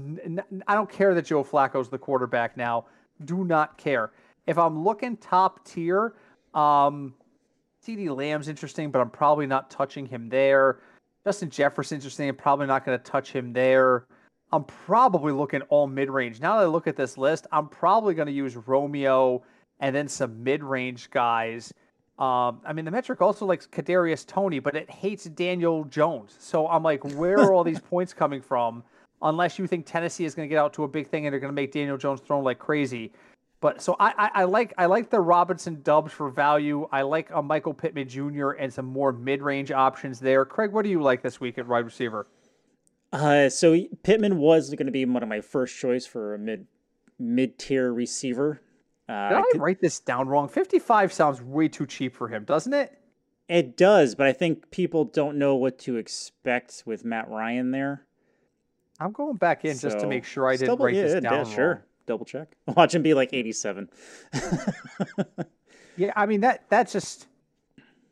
I 0.68 0.76
don't 0.76 0.89
care 0.89 1.14
that 1.14 1.26
Joe 1.26 1.44
Flacco's 1.44 1.89
the 1.89 1.98
quarterback 1.98 2.58
now. 2.58 2.86
Do 3.26 3.44
not 3.46 3.78
care. 3.78 4.12
If 4.48 4.58
I'm 4.58 4.84
looking 4.84 5.18
top 5.18 5.66
tier, 5.66 6.16
um, 6.54 7.14
CeeDee 7.86 8.16
Lamb's 8.16 8.48
interesting, 8.48 8.91
but 8.91 9.00
I'm 9.00 9.10
probably 9.10 9.48
not 9.48 9.70
touching 9.70 10.06
him 10.06 10.30
there. 10.30 10.80
Justin 11.26 11.50
Jefferson's 11.50 12.04
interesting. 12.04 12.30
I'm 12.30 12.36
probably 12.36 12.68
not 12.68 12.86
going 12.86 12.98
to 12.98 13.04
touch 13.04 13.32
him 13.32 13.54
there. 13.54 14.06
I'm 14.52 14.66
probably 14.66 15.32
looking 15.32 15.62
all 15.64 15.88
mid 15.88 16.10
range. 16.10 16.39
Now 16.39 16.58
that 16.58 16.64
I 16.64 16.68
look 16.68 16.88
at 16.88 16.96
this 16.96 17.18
list, 17.18 17.48
I'm 17.52 17.68
probably 17.68 18.14
going 18.14 18.28
to 18.28 18.34
use 18.34 18.56
Romeo 18.56 19.44
and 19.80 19.96
then 19.96 20.08
some 20.08 20.44
mid 20.44 20.64
range 20.64 21.10
guys. 21.10 21.74
Um, 22.20 22.61
I 22.64 22.74
mean, 22.74 22.86
the 22.86 22.91
metric 22.91 23.22
also 23.22 23.45
likes 23.45 23.66
Kadarius 23.66 24.26
Toney, 24.26 24.59
but 24.59 24.76
it 24.76 24.89
hates 24.89 25.26
Daniel 25.26 25.84
Jones. 25.86 26.36
So 26.39 26.68
I'm 26.68 26.84
like, 26.84 27.03
where 27.16 27.39
are 27.39 27.53
all 27.53 27.64
these 27.64 27.80
points 27.89 28.14
coming 28.14 28.41
from? 28.41 28.84
Unless 29.22 29.57
you 29.57 29.66
think 29.68 29.86
Tennessee 29.86 30.26
is 30.26 30.36
going 30.36 30.47
to 30.47 30.53
get 30.53 30.59
out 30.59 30.74
to 30.74 30.84
a 30.84 30.88
big 30.88 31.07
thing 31.07 31.26
and 31.26 31.34
they're 31.34 31.39
going 31.39 31.51
to 31.51 31.55
make 31.55 31.72
Daniel 31.72 31.97
Jones 31.97 32.22
throw 32.22 32.39
like 32.39 32.59
crazy. 32.59 33.11
But 33.61 33.82
so 33.82 33.95
I, 33.99 34.14
I, 34.18 34.32
I, 34.41 34.43
like 34.43 34.74
I 34.78 34.86
like 34.88 35.09
the 35.09 35.22
Robinson 35.22 35.82
Doubs 35.84 36.11
for 36.11 36.30
value. 36.30 36.88
I 36.91 37.01
like 37.03 37.30
a 37.34 37.41
Michael 37.41 37.74
Pittman 37.74 38.09
Jr. 38.09 38.51
and 38.51 38.72
some 38.72 38.86
more 38.86 39.14
mid 39.14 39.41
range 39.41 39.72
options 39.72 40.20
there. 40.20 40.43
Craig, 40.43 40.74
what 40.74 40.84
do 40.84 40.89
you 40.89 41.01
like 41.01 41.22
this 41.22 41.39
week 41.39 41.57
at 41.57 41.66
wide 41.66 41.86
receiver? 41.86 42.28
Uh, 43.14 43.47
so 43.47 43.80
Pittman 44.03 44.38
was 44.38 44.70
going 44.72 44.88
to 44.88 44.91
be 44.91 45.05
one 45.05 45.24
of 45.24 45.30
my 45.30 45.39
first 45.39 45.80
choice 45.80 46.05
for 46.05 46.36
a 46.36 46.39
mid 46.39 46.68
mid 47.18 47.57
tier 47.57 47.93
receiver. 47.93 48.61
Uh, 49.14 49.30
Did 49.30 49.38
I, 49.38 49.43
could, 49.51 49.61
write 49.61 49.80
this 49.80 49.99
down 49.99 50.28
wrong? 50.28 50.47
Fifty 50.47 50.80
five 50.80 51.14
sounds 51.14 51.41
way 51.41 51.68
too 51.68 51.86
cheap 51.86 52.16
for 52.16 52.28
him, 52.28 52.43
doesn't 52.43 52.74
it? 52.74 52.97
It 53.47 53.78
does, 53.78 54.16
but 54.16 54.26
I 54.26 54.34
think 54.34 54.72
people 54.72 55.05
don't 55.05 55.38
know 55.38 55.55
what 55.55 55.78
to 55.80 55.97
expect 55.97 56.84
with 56.86 57.03
Matt 57.05 57.30
Ryan 57.30 57.72
there. 57.72 58.05
I'm 58.99 59.11
going 59.11 59.36
back 59.36 59.66
in 59.66 59.76
so, 59.76 59.89
just 59.89 59.99
to 59.99 60.07
make 60.07 60.24
sure 60.24 60.47
I 60.47 60.53
didn't 60.53 60.68
double, 60.68 60.86
write 60.86 60.95
yeah, 60.95 61.01
this 61.03 61.24
down. 61.24 61.45
Yeah, 61.45 61.55
sure 61.55 61.86
double 62.05 62.26
check. 62.26 62.55
Watch 62.68 62.95
him 62.95 63.01
be 63.01 63.14
like 63.14 63.34
87. 63.34 63.89
yeah, 65.97 66.11
I 66.16 66.26
mean 66.26 66.41
that 66.41 66.66
that's 66.70 66.93
just 66.93 67.28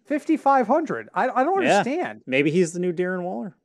5500. 0.05 1.09
I 1.13 1.29
I 1.29 1.43
don't 1.43 1.63
yeah. 1.63 1.79
understand. 1.79 2.21
Maybe 2.25 2.51
he's 2.51 2.73
the 2.73 2.79
new 2.79 2.93
Darren 2.93 3.23
Waller. 3.23 3.55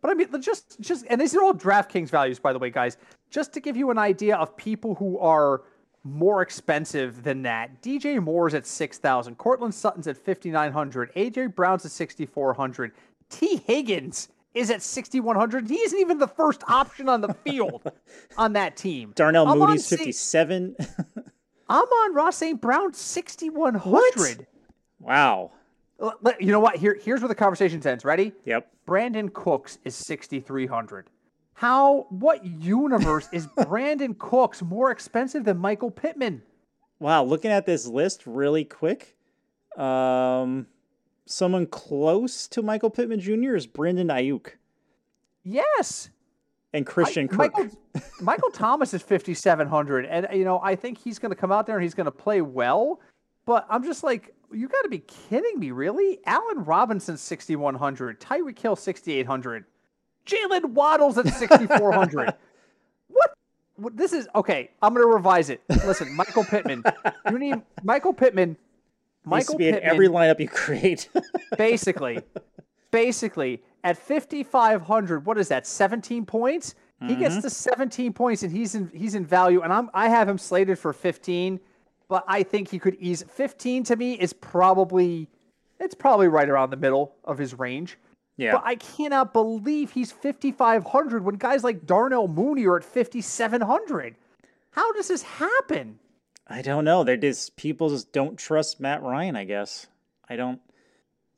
But 0.00 0.10
I 0.10 0.14
mean, 0.14 0.28
just 0.40 0.80
just 0.80 1.04
and 1.08 1.20
these 1.20 1.34
are 1.34 1.42
all 1.42 1.54
DraftKings 1.54 2.10
values, 2.10 2.38
by 2.38 2.52
the 2.52 2.58
way, 2.58 2.70
guys. 2.70 2.96
Just 3.30 3.52
to 3.54 3.60
give 3.60 3.76
you 3.76 3.90
an 3.90 3.98
idea 3.98 4.36
of 4.36 4.56
people 4.56 4.94
who 4.96 5.18
are 5.18 5.62
more 6.04 6.42
expensive 6.42 7.22
than 7.22 7.42
that. 7.42 7.82
DJ 7.82 8.22
Moore's 8.22 8.54
at 8.54 8.66
six 8.66 8.98
thousand. 8.98 9.36
Courtland 9.36 9.74
Sutton's 9.74 10.06
at 10.06 10.16
fifty 10.16 10.50
nine 10.50 10.72
hundred. 10.72 11.12
AJ 11.14 11.54
Brown's 11.54 11.84
at 11.84 11.92
sixty 11.92 12.26
four 12.26 12.54
hundred. 12.54 12.92
Tee 13.28 13.56
Higgins 13.66 14.28
is 14.54 14.70
at 14.70 14.82
6,100. 14.82 15.68
He 15.68 15.76
isn't 15.76 15.98
even 15.98 16.18
the 16.18 16.28
first 16.28 16.62
option 16.68 17.08
on 17.08 17.20
the 17.20 17.32
field 17.32 17.90
on 18.36 18.52
that 18.52 18.76
team. 18.76 19.12
Darnell 19.14 19.48
I'm 19.48 19.58
Mooney's 19.58 19.88
57. 19.88 20.76
Amon-Ra 21.70 22.30
St. 22.30 22.60
Brown 22.60 22.92
6,100. 22.92 24.46
Wow. 25.00 25.52
You 26.38 26.52
know 26.52 26.60
what? 26.60 26.76
Here, 26.76 26.98
here's 27.00 27.20
where 27.20 27.28
the 27.28 27.34
conversation 27.34 27.84
ends. 27.86 28.04
Ready? 28.04 28.32
Yep. 28.44 28.70
Brandin 28.86 29.32
Cooks 29.32 29.78
is 29.84 29.94
6,300. 29.94 31.08
How, 31.62 32.08
what 32.10 32.44
universe 32.44 33.28
is 33.30 33.46
Brandin 33.56 34.18
Cooks 34.18 34.62
more 34.62 34.90
expensive 34.90 35.44
than 35.44 35.58
Michael 35.58 35.92
Pittman? 35.92 36.42
Wow. 36.98 37.22
Looking 37.22 37.52
at 37.52 37.66
this 37.66 37.86
list 37.86 38.26
really 38.26 38.64
quick. 38.64 39.16
Um, 39.76 40.66
someone 41.24 41.66
close 41.66 42.48
to 42.48 42.62
Michael 42.62 42.90
Pittman 42.90 43.20
Jr. 43.20 43.54
is 43.54 43.68
Brandon 43.68 44.08
Aiyuk. 44.08 44.48
Yes. 45.44 46.10
And 46.72 46.84
Christian 46.84 47.26
I, 47.26 47.28
Kirk. 47.28 47.38
Michael, 47.38 47.68
Michael 48.20 48.50
Thomas 48.50 48.92
is 48.92 49.02
5,700. 49.02 50.06
And, 50.06 50.26
you 50.32 50.44
know, 50.44 50.58
I 50.64 50.74
think 50.74 50.98
he's 50.98 51.20
going 51.20 51.30
to 51.30 51.36
come 51.36 51.52
out 51.52 51.68
there 51.68 51.76
and 51.76 51.84
he's 51.84 51.94
going 51.94 52.06
to 52.06 52.10
play 52.10 52.42
well. 52.42 52.98
But 53.46 53.68
I'm 53.70 53.84
just 53.84 54.02
like, 54.02 54.34
you 54.52 54.66
got 54.66 54.82
to 54.82 54.88
be 54.88 54.98
kidding 54.98 55.60
me, 55.60 55.70
really? 55.70 56.18
Allen 56.26 56.64
Robinson, 56.64 57.16
6,100. 57.16 58.20
Tyreek 58.20 58.58
Hill, 58.58 58.74
6,800. 58.74 59.64
Jaylen 60.26 60.66
Waddle's 60.66 61.18
at 61.18 61.28
6,400. 61.28 62.34
what? 63.08 63.96
this 63.96 64.12
is 64.12 64.28
okay. 64.34 64.70
I'm 64.80 64.94
going 64.94 65.06
to 65.06 65.12
revise 65.12 65.50
it. 65.50 65.62
Listen, 65.68 66.12
Michael 66.14 66.44
Pittman. 66.44 66.84
You 67.30 67.38
need 67.38 67.62
Michael 67.82 68.12
Pittman. 68.12 68.56
Michael 69.24 69.56
Pittman. 69.58 69.80
Be 69.80 69.84
in 69.84 69.90
every 69.90 70.08
lineup 70.08 70.40
you 70.40 70.48
create. 70.48 71.08
basically, 71.58 72.20
basically 72.90 73.62
at 73.84 73.96
5500, 73.98 75.26
what 75.26 75.38
is 75.38 75.48
that? 75.48 75.66
17 75.66 76.24
points. 76.26 76.74
Mm-hmm. 77.02 77.08
He 77.08 77.16
gets 77.16 77.34
mm-hmm. 77.36 77.42
to 77.42 77.50
17 77.50 78.12
points 78.12 78.42
and 78.42 78.52
he's 78.52 78.74
in 78.74 78.90
he's 78.94 79.14
in 79.14 79.26
value. 79.26 79.62
And 79.62 79.72
I'm 79.72 79.90
I 79.92 80.08
have 80.08 80.28
him 80.28 80.38
slated 80.38 80.78
for 80.78 80.92
15, 80.92 81.58
but 82.08 82.24
I 82.28 82.42
think 82.42 82.70
he 82.70 82.78
could 82.78 82.96
ease 83.00 83.24
15 83.28 83.84
to 83.84 83.96
me 83.96 84.14
is 84.14 84.32
probably 84.32 85.28
it's 85.80 85.94
probably 85.94 86.28
right 86.28 86.48
around 86.48 86.70
the 86.70 86.76
middle 86.76 87.14
of 87.24 87.38
his 87.38 87.58
range. 87.58 87.98
Yeah. 88.36 88.52
But 88.52 88.62
I 88.64 88.76
cannot 88.76 89.32
believe 89.32 89.92
he's 89.92 90.12
5,500 90.12 91.24
when 91.24 91.36
guys 91.36 91.62
like 91.62 91.86
Darnell 91.86 92.28
Mooney 92.28 92.64
are 92.66 92.76
at 92.76 92.84
5,700. 92.84 94.16
How 94.70 94.92
does 94.92 95.08
this 95.08 95.22
happen? 95.22 95.98
I 96.46 96.62
don't 96.62 96.84
know. 96.84 97.04
They 97.04 97.16
just 97.16 97.56
people 97.56 97.90
just 97.90 98.12
don't 98.12 98.38
trust 98.38 98.80
Matt 98.80 99.02
Ryan. 99.02 99.36
I 99.36 99.44
guess 99.44 99.86
I 100.28 100.36
don't. 100.36 100.60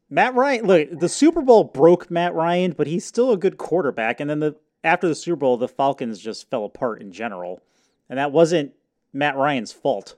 Matt 0.09 0.35
Ryan, 0.35 0.67
look, 0.67 0.99
the 0.99 1.09
Super 1.09 1.43
Bowl 1.43 1.65
broke 1.65 2.11
Matt 2.11 2.35
Ryan, 2.35 2.73
but 2.73 2.87
he's 2.87 3.05
still 3.05 3.33
a 3.33 3.37
good 3.37 3.59
quarterback. 3.59 4.21
And 4.21 4.31
then 4.31 4.41
the 4.41 4.57
after 4.83 5.09
the 5.09 5.15
Super 5.15 5.37
Bowl, 5.37 5.57
the 5.57 5.69
Falcons 5.69 6.19
just 6.21 6.49
fell 6.51 6.65
apart 6.65 7.01
in 7.01 7.11
general, 7.11 7.61
and 8.09 8.19
that 8.19 8.33
wasn't 8.33 8.73
Matt 9.13 9.37
Ryan's 9.37 9.73
fault. 9.73 10.17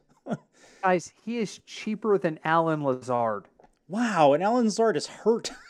Guys, 0.82 1.12
he 1.24 1.38
is 1.38 1.58
cheaper 1.66 2.18
than 2.18 2.38
Allen 2.44 2.84
Lazard. 2.84 3.46
Wow, 3.88 4.34
and 4.34 4.42
Allen 4.42 4.66
Lazard 4.66 4.96
is 4.96 5.06
hurt. 5.06 5.52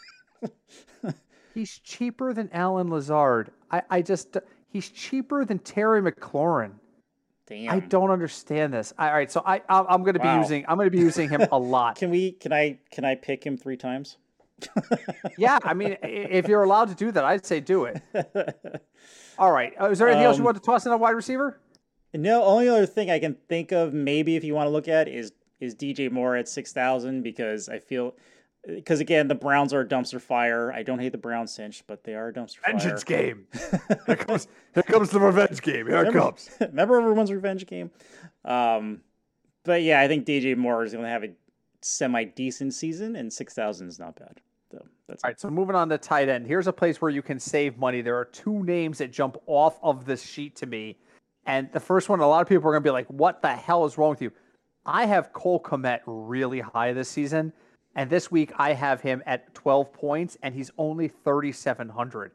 he's 1.54 1.78
cheaper 1.78 2.32
than 2.32 2.48
Allen 2.52 2.88
Lazard. 2.88 3.50
I, 3.70 3.82
I 3.90 4.02
just 4.02 4.36
he's 4.68 4.88
cheaper 4.88 5.44
than 5.44 5.58
Terry 5.58 6.00
McLaurin. 6.02 6.72
Damn. 7.46 7.72
I 7.72 7.80
don't 7.80 8.10
understand 8.10 8.72
this. 8.72 8.92
All 8.98 9.12
right, 9.12 9.30
so 9.30 9.42
I 9.44 9.62
I'm 9.68 10.02
going 10.02 10.14
to 10.14 10.20
wow. 10.20 10.36
be 10.36 10.42
using 10.42 10.64
I'm 10.68 10.76
going 10.76 10.90
to 10.90 10.96
be 10.96 11.02
using 11.02 11.28
him 11.28 11.46
a 11.52 11.58
lot. 11.58 11.96
can 11.96 12.10
we 12.10 12.32
can 12.32 12.52
I 12.52 12.78
can 12.90 13.04
I 13.04 13.14
pick 13.14 13.44
him 13.44 13.56
3 13.56 13.76
times? 13.76 14.18
yeah, 15.38 15.58
I 15.62 15.74
mean 15.74 15.96
if 16.02 16.48
you're 16.48 16.62
allowed 16.62 16.88
to 16.88 16.94
do 16.94 17.12
that, 17.12 17.24
I'd 17.24 17.46
say 17.46 17.60
do 17.60 17.84
it. 17.84 18.02
All 19.38 19.52
right. 19.52 19.74
Uh, 19.80 19.90
is 19.90 19.98
there 19.98 20.08
anything 20.08 20.24
um, 20.24 20.30
else 20.30 20.38
you 20.38 20.42
um, 20.42 20.46
want 20.46 20.56
to 20.56 20.62
toss 20.62 20.86
in 20.86 20.92
a 20.92 20.96
wide 20.96 21.10
receiver? 21.10 21.60
No, 22.14 22.42
only 22.42 22.68
other 22.68 22.86
thing 22.86 23.10
I 23.10 23.18
can 23.18 23.34
think 23.48 23.72
of 23.72 23.92
maybe 23.92 24.36
if 24.36 24.44
you 24.44 24.54
want 24.54 24.66
to 24.66 24.70
look 24.70 24.88
at 24.88 25.08
is 25.08 25.32
is 25.60 25.74
DJ 25.74 26.10
Moore 26.10 26.36
at 26.36 26.48
6,000 26.48 27.22
because 27.22 27.68
I 27.68 27.78
feel 27.78 28.14
because 28.66 29.00
again 29.00 29.28
the 29.28 29.34
Browns 29.34 29.72
are 29.72 29.80
a 29.80 29.86
dumpster 29.86 30.20
fire. 30.20 30.72
I 30.72 30.82
don't 30.82 30.98
hate 30.98 31.12
the 31.12 31.18
Browns 31.18 31.52
cinch, 31.52 31.84
but 31.86 32.04
they 32.04 32.14
are 32.14 32.28
a 32.28 32.32
dumpster 32.32 32.58
Vengeance 32.64 33.02
fire. 33.04 33.18
game. 33.18 33.46
here 34.06 34.16
comes 34.16 34.48
here 34.74 34.82
comes 34.82 35.10
the 35.10 35.20
revenge 35.20 35.62
game. 35.62 35.86
Here 35.86 35.98
remember, 35.98 36.18
it 36.18 36.22
comes. 36.22 36.50
Remember 36.60 37.00
everyone's 37.00 37.32
revenge 37.32 37.66
game. 37.66 37.90
Um, 38.44 39.00
but 39.64 39.82
yeah, 39.82 40.00
I 40.00 40.08
think 40.08 40.26
DJ 40.26 40.56
Moore 40.56 40.84
is 40.84 40.92
going 40.92 41.04
to 41.04 41.10
have 41.10 41.24
a 41.24 41.30
semi 41.82 42.24
decent 42.24 42.74
season, 42.74 43.16
and 43.16 43.32
six 43.32 43.54
thousand 43.54 43.88
is 43.88 43.98
not 43.98 44.16
bad. 44.16 44.40
So 44.70 44.84
that's 45.08 45.22
all 45.22 45.30
right. 45.30 45.40
So 45.40 45.50
moving 45.50 45.76
on 45.76 45.88
to 45.90 45.98
tight 45.98 46.28
end. 46.28 46.46
Here's 46.46 46.66
a 46.66 46.72
place 46.72 47.00
where 47.00 47.10
you 47.10 47.22
can 47.22 47.38
save 47.38 47.78
money. 47.78 48.00
There 48.00 48.16
are 48.16 48.24
two 48.24 48.64
names 48.64 48.98
that 48.98 49.12
jump 49.12 49.36
off 49.46 49.78
of 49.82 50.04
this 50.04 50.22
sheet 50.22 50.56
to 50.56 50.66
me, 50.66 50.98
and 51.46 51.70
the 51.72 51.80
first 51.80 52.08
one, 52.08 52.20
a 52.20 52.28
lot 52.28 52.42
of 52.42 52.48
people 52.48 52.68
are 52.68 52.72
going 52.72 52.82
to 52.82 52.86
be 52.86 52.92
like, 52.92 53.06
"What 53.08 53.42
the 53.42 53.54
hell 53.54 53.84
is 53.84 53.96
wrong 53.96 54.10
with 54.10 54.22
you?" 54.22 54.32
I 54.84 55.06
have 55.06 55.32
Cole 55.32 55.60
Kmet 55.60 56.00
really 56.06 56.60
high 56.60 56.92
this 56.92 57.08
season. 57.08 57.52
And 57.96 58.10
this 58.10 58.30
week 58.30 58.52
I 58.58 58.74
have 58.74 59.00
him 59.00 59.22
at 59.26 59.52
12 59.54 59.92
points, 59.92 60.36
and 60.42 60.54
he's 60.54 60.70
only 60.78 61.08
3,700. 61.08 62.30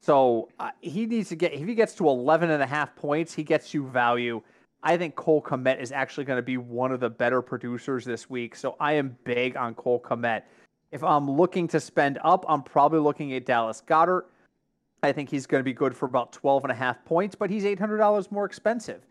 So 0.00 0.48
uh, 0.60 0.70
he 0.80 1.06
needs 1.06 1.28
to 1.30 1.36
get, 1.36 1.52
if 1.52 1.66
he 1.66 1.74
gets 1.74 1.94
to 1.96 2.08
11 2.08 2.50
and 2.50 2.62
a 2.62 2.66
half 2.66 2.94
points, 2.94 3.34
he 3.34 3.42
gets 3.42 3.74
you 3.74 3.88
value. 3.88 4.40
I 4.84 4.96
think 4.96 5.16
Cole 5.16 5.42
Kmet 5.42 5.80
is 5.80 5.90
actually 5.90 6.24
going 6.24 6.36
to 6.38 6.42
be 6.42 6.56
one 6.56 6.92
of 6.92 7.00
the 7.00 7.10
better 7.10 7.42
producers 7.42 8.04
this 8.04 8.30
week. 8.30 8.54
So 8.54 8.76
I 8.78 8.92
am 8.92 9.18
big 9.24 9.56
on 9.56 9.74
Cole 9.74 10.00
Kmet. 10.00 10.42
If 10.92 11.02
I'm 11.02 11.28
looking 11.28 11.66
to 11.68 11.80
spend 11.80 12.20
up, 12.22 12.44
I'm 12.48 12.62
probably 12.62 13.00
looking 13.00 13.32
at 13.32 13.44
Dallas 13.44 13.82
Goedert. 13.84 14.26
I 15.02 15.10
think 15.10 15.28
he's 15.28 15.46
going 15.46 15.60
to 15.60 15.64
be 15.64 15.72
good 15.72 15.96
for 15.96 16.06
about 16.06 16.32
12 16.32 16.62
and 16.64 16.70
a 16.70 16.76
half 16.76 17.04
points, 17.04 17.34
but 17.34 17.50
he's 17.50 17.64
$800 17.64 18.30
more 18.30 18.44
expensive. 18.44 19.02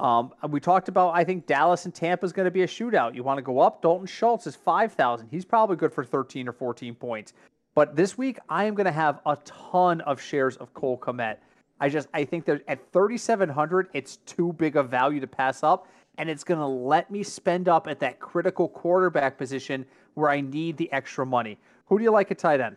Um, 0.00 0.32
we 0.50 0.60
talked 0.60 0.88
about, 0.88 1.10
I 1.10 1.24
think 1.24 1.46
Dallas 1.46 1.84
and 1.84 1.94
Tampa 1.94 2.24
is 2.24 2.32
going 2.32 2.44
to 2.44 2.50
be 2.50 2.62
a 2.62 2.66
shootout. 2.66 3.14
You 3.14 3.24
want 3.24 3.38
to 3.38 3.42
go 3.42 3.58
up? 3.58 3.82
Dalton 3.82 4.06
Schultz 4.06 4.46
is 4.46 4.54
5,000. 4.54 5.28
He's 5.28 5.44
probably 5.44 5.76
good 5.76 5.92
for 5.92 6.04
13 6.04 6.48
or 6.48 6.52
14 6.52 6.94
points. 6.94 7.32
But 7.74 7.96
this 7.96 8.16
week, 8.16 8.38
I 8.48 8.64
am 8.64 8.74
going 8.74 8.86
to 8.86 8.92
have 8.92 9.20
a 9.26 9.36
ton 9.44 10.00
of 10.02 10.20
shares 10.20 10.56
of 10.56 10.72
Cole 10.74 10.98
Kmet. 10.98 11.36
I 11.80 11.88
just, 11.88 12.08
I 12.14 12.24
think 12.24 12.44
that 12.46 12.62
at 12.68 12.92
3,700, 12.92 13.88
it's 13.92 14.16
too 14.18 14.52
big 14.52 14.76
a 14.76 14.82
value 14.82 15.20
to 15.20 15.26
pass 15.26 15.62
up. 15.62 15.88
And 16.16 16.28
it's 16.28 16.42
going 16.42 16.58
to 16.58 16.66
let 16.66 17.10
me 17.10 17.22
spend 17.22 17.68
up 17.68 17.86
at 17.86 18.00
that 18.00 18.18
critical 18.18 18.68
quarterback 18.68 19.38
position 19.38 19.84
where 20.14 20.30
I 20.30 20.40
need 20.40 20.76
the 20.76 20.90
extra 20.92 21.24
money. 21.24 21.58
Who 21.86 21.98
do 21.98 22.04
you 22.04 22.10
like 22.10 22.30
at 22.30 22.38
tight 22.38 22.60
end? 22.60 22.76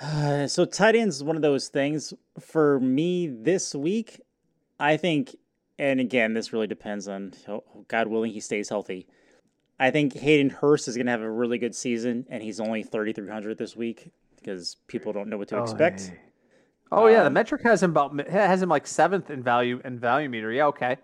So 0.48 0.64
tight 0.64 0.94
end 0.94 1.08
is 1.08 1.24
one 1.24 1.36
of 1.36 1.42
those 1.42 1.68
things 1.68 2.14
for 2.38 2.80
me 2.80 3.26
this 3.26 3.74
week. 3.74 4.20
I 4.78 4.96
think 4.96 5.34
and 5.78 6.00
again, 6.00 6.34
this 6.34 6.52
really 6.52 6.66
depends 6.66 7.08
on 7.08 7.32
God 7.88 8.08
willing 8.08 8.32
he 8.32 8.40
stays 8.40 8.68
healthy. 8.68 9.06
I 9.80 9.90
think 9.90 10.14
Hayden 10.14 10.50
Hurst 10.50 10.88
is 10.88 10.96
going 10.96 11.06
to 11.06 11.12
have 11.12 11.22
a 11.22 11.30
really 11.30 11.58
good 11.58 11.74
season, 11.74 12.26
and 12.28 12.42
he's 12.42 12.58
only 12.58 12.82
3,300 12.82 13.56
this 13.56 13.76
week 13.76 14.10
because 14.36 14.76
people 14.88 15.12
don't 15.12 15.28
know 15.28 15.38
what 15.38 15.48
to 15.48 15.58
oh, 15.58 15.62
expect. 15.62 16.00
Hey. 16.08 16.18
Oh 16.90 17.06
um, 17.06 17.12
yeah, 17.12 17.20
the 17.20 17.26
um, 17.26 17.32
metric 17.34 17.62
has 17.64 17.82
him 17.82 17.90
about 17.90 18.28
has 18.28 18.62
him 18.62 18.68
like 18.68 18.86
seventh 18.86 19.30
in 19.30 19.42
value 19.42 19.80
in 19.84 19.98
value 19.98 20.28
meter. 20.28 20.50
Yeah, 20.50 20.66
okay. 20.66 20.96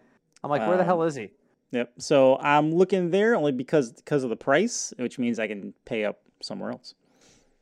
I'm 0.43 0.51
like, 0.51 0.62
where 0.62 0.72
um, 0.72 0.79
the 0.79 0.85
hell 0.85 1.03
is 1.03 1.14
he? 1.14 1.31
Yep. 1.72 1.93
So 1.99 2.39
I'm 2.39 2.75
looking 2.75 3.11
there 3.11 3.37
only 3.37 3.53
because 3.53 3.93
because 3.93 4.25
of 4.25 4.31
the 4.31 4.37
price, 4.37 4.95
which 4.99 5.18
means 5.18 5.39
I 5.39 5.47
can 5.47 5.75
pay 5.85 6.05
up 6.05 6.20
somewhere 6.41 6.70
else. 6.70 6.95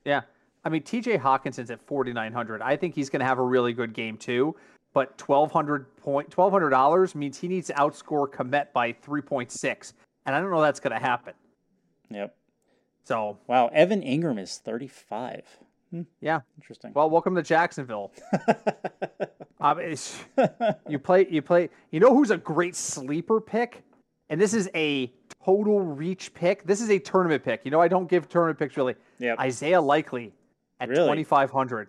Yeah. 0.05 0.23
I 0.65 0.69
mean, 0.69 0.83
TJ 0.83 1.21
Hockenson's 1.21 1.73
at 1.73 1.81
4,900. 1.83 2.63
I 2.63 2.77
think 2.77 2.95
he's 2.95 3.11
going 3.11 3.19
to 3.19 3.27
have 3.27 3.39
a 3.39 3.43
really 3.43 3.73
good 3.73 3.93
game 3.95 4.17
too 4.17 4.55
but 4.93 5.17
twelve 5.19 5.53
hundred 5.53 5.97
point 5.97 6.31
twelve 6.31 6.53
hundred 6.53 6.71
dollars 6.71 7.15
means 7.15 7.39
he 7.39 7.49
needs 7.49 7.69
to 7.69 7.75
outscore 7.75 8.29
Kmet 8.29 8.73
by 8.73 8.93
three 8.93 9.23
point 9.23 9.51
six, 9.51 9.95
and 10.27 10.35
I 10.35 10.41
don't 10.41 10.51
know 10.51 10.61
that's 10.61 10.81
going 10.81 10.93
to 10.93 11.05
happen. 11.05 11.35
Yep. 12.11 12.35
So 13.05 13.39
wow, 13.47 13.69
Evan 13.69 14.03
Engram 14.03 14.41
is 14.41 14.59
thirty 14.59 14.89
five. 14.89 15.45
Hmm. 15.91 16.03
Yeah, 16.21 16.41
interesting. 16.57 16.93
Well, 16.95 17.11
welcome 17.11 17.35
to 17.35 17.43
Jacksonville. 17.43 18.13
um, 19.61 19.79
you 20.89 20.99
play, 20.99 21.27
you 21.29 21.43
play. 21.43 21.69
You 21.91 22.01
know 22.01 22.15
who's 22.15 22.31
a 22.31 22.39
great 22.39 22.75
sleeper 22.77 23.41
pick, 23.41 23.83
and 24.31 24.41
this 24.41 24.55
is 24.55 24.71
a 24.75 25.13
total 25.45 25.81
reach 25.81 26.33
pick. 26.33 26.65
This 26.65 26.81
is 26.81 26.91
a 26.91 26.99
tournament 26.99 27.45
pick. 27.45 27.63
You 27.65 27.71
know, 27.71 27.81
I 27.81 27.89
don't 27.89 28.09
give 28.09 28.29
tournament 28.29 28.59
picks 28.59 28.77
really. 28.77 28.95
Yeah. 29.19 29.35
Isaiah 29.39 29.81
Likely 29.81 30.33
at 30.81 30.89
really? 30.89 31.07
twenty 31.07 31.25
five 31.25 31.51
hundred 31.51 31.89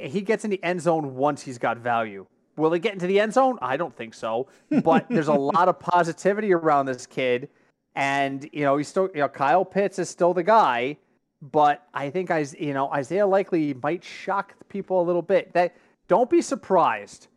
he 0.00 0.20
gets 0.22 0.44
in 0.44 0.50
the 0.50 0.62
end 0.62 0.80
zone 0.80 1.14
once 1.14 1.42
he's 1.42 1.58
got 1.58 1.78
value. 1.78 2.26
Will 2.56 2.72
he 2.72 2.80
get 2.80 2.92
into 2.92 3.06
the 3.06 3.20
end 3.20 3.32
zone? 3.32 3.58
I 3.62 3.76
don't 3.76 3.94
think 3.96 4.12
so. 4.14 4.48
But 4.82 5.06
there's 5.08 5.28
a 5.28 5.34
lot 5.34 5.68
of 5.68 5.78
positivity 5.78 6.52
around 6.52 6.86
this 6.86 7.06
kid. 7.06 7.48
And, 7.94 8.48
you 8.52 8.64
know, 8.64 8.76
he's 8.76 8.88
still, 8.88 9.08
you 9.14 9.20
know, 9.20 9.28
Kyle 9.28 9.64
Pitts 9.64 9.98
is 9.98 10.10
still 10.10 10.34
the 10.34 10.42
guy. 10.42 10.96
But 11.40 11.86
I 11.94 12.10
think, 12.10 12.30
I, 12.30 12.44
you 12.58 12.74
know, 12.74 12.90
Isaiah 12.92 13.26
Likely 13.26 13.74
might 13.74 14.04
shock 14.04 14.54
people 14.68 15.00
a 15.00 15.04
little 15.04 15.22
bit. 15.22 15.52
That 15.54 15.74
Don't 16.06 16.28
be 16.28 16.42
surprised. 16.42 17.28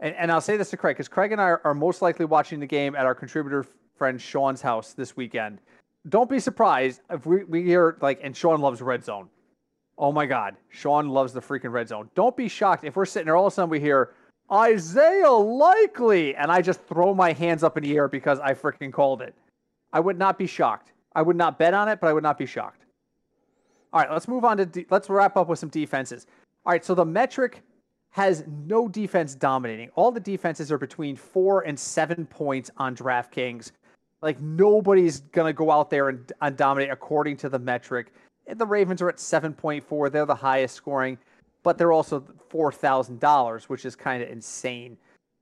And, 0.00 0.14
and 0.14 0.30
I'll 0.30 0.40
say 0.40 0.56
this 0.56 0.70
to 0.70 0.76
Craig, 0.76 0.96
because 0.96 1.08
Craig 1.08 1.32
and 1.32 1.40
I 1.40 1.44
are, 1.44 1.60
are 1.64 1.74
most 1.74 2.00
likely 2.00 2.24
watching 2.24 2.60
the 2.60 2.66
game 2.66 2.94
at 2.94 3.06
our 3.06 3.14
contributor 3.14 3.66
friend 3.96 4.20
Sean's 4.20 4.62
house 4.62 4.92
this 4.92 5.16
weekend. 5.16 5.60
Don't 6.08 6.30
be 6.30 6.38
surprised 6.38 7.00
if 7.10 7.26
we, 7.26 7.44
we 7.44 7.62
hear, 7.64 7.96
like, 8.00 8.20
and 8.22 8.36
Sean 8.36 8.60
loves 8.60 8.80
red 8.80 9.04
zone. 9.04 9.28
Oh 9.96 10.12
my 10.12 10.26
God, 10.26 10.56
Sean 10.70 11.08
loves 11.08 11.32
the 11.32 11.40
freaking 11.40 11.72
red 11.72 11.88
zone. 11.88 12.10
Don't 12.14 12.36
be 12.36 12.48
shocked 12.48 12.84
if 12.84 12.96
we're 12.96 13.06
sitting 13.06 13.26
there 13.26 13.36
all 13.36 13.46
of 13.46 13.52
a 13.52 13.54
sudden 13.54 13.70
we 13.70 13.80
hear 13.80 14.14
Isaiah 14.52 15.30
Likely, 15.30 16.34
and 16.36 16.50
I 16.50 16.60
just 16.60 16.82
throw 16.82 17.14
my 17.14 17.32
hands 17.32 17.62
up 17.62 17.76
in 17.76 17.84
the 17.84 17.96
air 17.96 18.08
because 18.08 18.38
I 18.40 18.54
freaking 18.54 18.92
called 18.92 19.22
it. 19.22 19.34
I 19.92 20.00
would 20.00 20.18
not 20.18 20.36
be 20.36 20.46
shocked. 20.46 20.92
I 21.14 21.22
would 21.22 21.36
not 21.36 21.58
bet 21.58 21.74
on 21.74 21.88
it, 21.88 22.00
but 22.00 22.08
I 22.08 22.12
would 22.12 22.22
not 22.24 22.38
be 22.38 22.46
shocked. 22.46 22.84
All 23.92 24.00
right, 24.00 24.10
let's 24.10 24.26
move 24.26 24.44
on 24.44 24.56
to 24.56 24.66
de- 24.66 24.86
let's 24.90 25.08
wrap 25.08 25.36
up 25.36 25.48
with 25.48 25.60
some 25.60 25.68
defenses. 25.68 26.26
All 26.66 26.72
right, 26.72 26.84
so 26.84 26.94
the 26.94 27.04
metric 27.04 27.62
has 28.10 28.44
no 28.66 28.88
defense 28.88 29.34
dominating. 29.34 29.90
All 29.94 30.10
the 30.10 30.20
defenses 30.20 30.72
are 30.72 30.78
between 30.78 31.14
four 31.16 31.62
and 31.62 31.78
seven 31.78 32.26
points 32.26 32.70
on 32.76 32.96
DraftKings. 32.96 33.70
Like 34.20 34.40
nobody's 34.40 35.20
gonna 35.20 35.52
go 35.52 35.70
out 35.70 35.90
there 35.90 36.08
and, 36.08 36.32
and 36.40 36.56
dominate 36.56 36.90
according 36.90 37.36
to 37.38 37.48
the 37.48 37.58
metric. 37.58 38.12
The 38.46 38.66
Ravens 38.66 39.00
are 39.02 39.08
at 39.08 39.16
7.4. 39.16 40.10
They're 40.12 40.26
the 40.26 40.34
highest 40.34 40.74
scoring, 40.74 41.18
but 41.62 41.78
they're 41.78 41.92
also 41.92 42.20
$4,000, 42.50 43.64
which 43.64 43.84
is 43.84 43.96
kind 43.96 44.22
of 44.22 44.28
insane. 44.28 44.96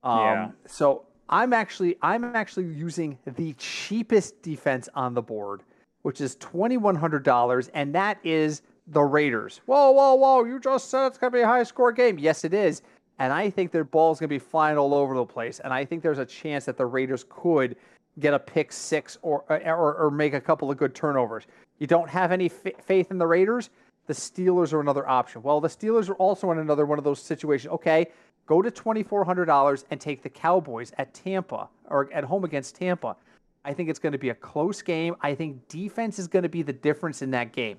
Um, 0.04 0.18
yeah. 0.20 0.50
So 0.66 1.04
I'm 1.28 1.52
actually 1.52 1.96
I'm 2.02 2.24
actually 2.36 2.66
using 2.66 3.18
the 3.24 3.54
cheapest 3.54 4.42
defense 4.42 4.88
on 4.94 5.14
the 5.14 5.22
board, 5.22 5.62
which 6.02 6.20
is 6.20 6.36
$2,100, 6.36 7.70
and 7.74 7.94
that 7.94 8.18
is 8.24 8.62
the 8.88 9.02
Raiders. 9.02 9.60
Whoa, 9.66 9.90
whoa, 9.92 10.14
whoa! 10.14 10.44
You 10.44 10.58
just 10.60 10.90
said 10.90 11.06
it's 11.06 11.18
gonna 11.18 11.30
be 11.30 11.40
a 11.40 11.46
high 11.46 11.62
score 11.62 11.92
game. 11.92 12.18
Yes, 12.18 12.44
it 12.44 12.52
is. 12.52 12.82
and 13.18 13.32
I 13.32 13.50
think 13.50 13.70
their 13.70 13.84
ball's 13.84 14.18
going 14.18 14.28
to 14.28 14.34
be 14.34 14.38
flying 14.38 14.76
all 14.78 14.94
over 14.94 15.14
the 15.14 15.24
place. 15.24 15.60
And 15.60 15.72
I 15.72 15.84
think 15.84 16.02
there's 16.02 16.18
a 16.18 16.24
chance 16.26 16.64
that 16.64 16.76
the 16.76 16.86
Raiders 16.86 17.24
could 17.28 17.76
get 18.18 18.34
a 18.34 18.38
pick 18.38 18.72
six 18.72 19.18
or 19.22 19.44
uh, 19.50 19.58
or, 19.70 19.94
or 19.94 20.10
make 20.10 20.34
a 20.34 20.40
couple 20.40 20.70
of 20.70 20.76
good 20.76 20.94
turnovers. 20.94 21.44
You 21.78 21.86
don't 21.86 22.08
have 22.08 22.32
any 22.32 22.46
f- 22.46 22.84
faith 22.84 23.10
in 23.10 23.18
the 23.18 23.26
Raiders. 23.26 23.70
The 24.06 24.14
Steelers 24.14 24.72
are 24.72 24.80
another 24.80 25.08
option. 25.08 25.42
Well, 25.42 25.60
the 25.60 25.68
Steelers 25.68 26.08
are 26.08 26.14
also 26.14 26.50
in 26.50 26.58
another 26.58 26.86
one 26.86 26.98
of 26.98 27.04
those 27.04 27.20
situations. 27.20 27.72
Okay, 27.72 28.08
go 28.46 28.62
to 28.62 28.70
twenty 28.70 29.02
four 29.02 29.24
hundred 29.24 29.46
dollars 29.46 29.84
and 29.90 30.00
take 30.00 30.22
the 30.22 30.30
Cowboys 30.30 30.92
at 30.98 31.14
Tampa 31.14 31.68
or 31.88 32.12
at 32.12 32.24
home 32.24 32.44
against 32.44 32.76
Tampa. 32.76 33.16
I 33.64 33.72
think 33.72 33.88
it's 33.88 33.98
going 33.98 34.12
to 34.12 34.18
be 34.18 34.30
a 34.30 34.34
close 34.34 34.82
game. 34.82 35.14
I 35.20 35.34
think 35.34 35.68
defense 35.68 36.18
is 36.18 36.26
going 36.26 36.42
to 36.42 36.48
be 36.48 36.62
the 36.62 36.72
difference 36.72 37.22
in 37.22 37.30
that 37.30 37.52
game. 37.52 37.78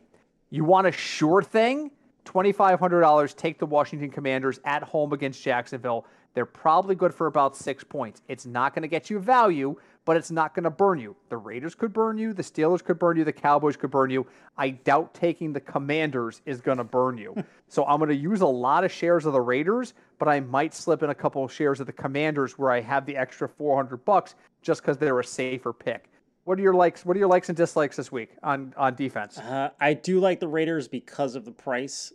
You 0.49 0.63
want 0.63 0.87
a 0.87 0.91
sure 0.91 1.41
thing? 1.41 1.91
$2,500, 2.25 3.35
take 3.35 3.59
the 3.59 3.65
Washington 3.65 4.09
Commanders 4.09 4.59
at 4.63 4.81
home 4.83 5.11
against 5.11 5.43
Jacksonville. 5.43 6.05
They're 6.33 6.45
probably 6.45 6.95
good 6.95 7.13
for 7.13 7.27
about 7.27 7.55
six 7.55 7.83
points. 7.83 8.21
It's 8.27 8.45
not 8.45 8.73
going 8.73 8.81
to 8.83 8.87
get 8.87 9.09
you 9.09 9.19
value, 9.19 9.75
but 10.05 10.17
it's 10.17 10.31
not 10.31 10.53
going 10.53 10.63
to 10.63 10.69
burn 10.69 10.99
you. 10.99 11.15
The 11.29 11.37
Raiders 11.37 11.75
could 11.75 11.93
burn 11.93 12.17
you, 12.17 12.33
the 12.33 12.43
Steelers 12.43 12.83
could 12.83 12.99
burn 12.99 13.17
you, 13.17 13.23
the 13.23 13.33
Cowboys 13.33 13.77
could 13.77 13.91
burn 13.91 14.09
you. 14.09 14.27
I 14.57 14.69
doubt 14.71 15.13
taking 15.13 15.53
the 15.53 15.61
Commanders 15.61 16.41
is 16.45 16.61
going 16.61 16.77
to 16.77 16.83
burn 16.83 17.17
you. 17.17 17.35
so 17.67 17.85
I'm 17.85 17.99
going 17.99 18.09
to 18.09 18.15
use 18.15 18.41
a 18.41 18.47
lot 18.47 18.83
of 18.83 18.91
shares 18.91 19.25
of 19.25 19.33
the 19.33 19.41
Raiders, 19.41 19.93
but 20.19 20.27
I 20.27 20.39
might 20.39 20.73
slip 20.73 21.03
in 21.03 21.09
a 21.09 21.15
couple 21.15 21.43
of 21.43 21.51
shares 21.51 21.79
of 21.79 21.87
the 21.87 21.93
Commanders 21.93 22.57
where 22.57 22.71
I 22.71 22.81
have 22.81 23.05
the 23.05 23.15
extra 23.15 23.47
400 23.47 24.03
bucks 24.03 24.35
just 24.61 24.81
because 24.81 24.97
they're 24.97 25.19
a 25.19 25.23
safer 25.23 25.73
pick. 25.73 26.09
What 26.43 26.59
are 26.59 26.61
your 26.61 26.73
likes? 26.73 27.05
What 27.05 27.15
are 27.15 27.19
your 27.19 27.29
likes 27.29 27.47
and 27.47 27.57
dislikes 27.57 27.95
this 27.95 28.11
week 28.11 28.31
on 28.43 28.73
on 28.75 28.95
defense? 28.95 29.37
Uh, 29.37 29.69
I 29.79 29.93
do 29.93 30.19
like 30.19 30.41
the 30.41 30.47
Raiders 30.49 30.89
because 30.89 31.35
of 31.35 31.45
the 31.45 31.51
price. 31.51 32.11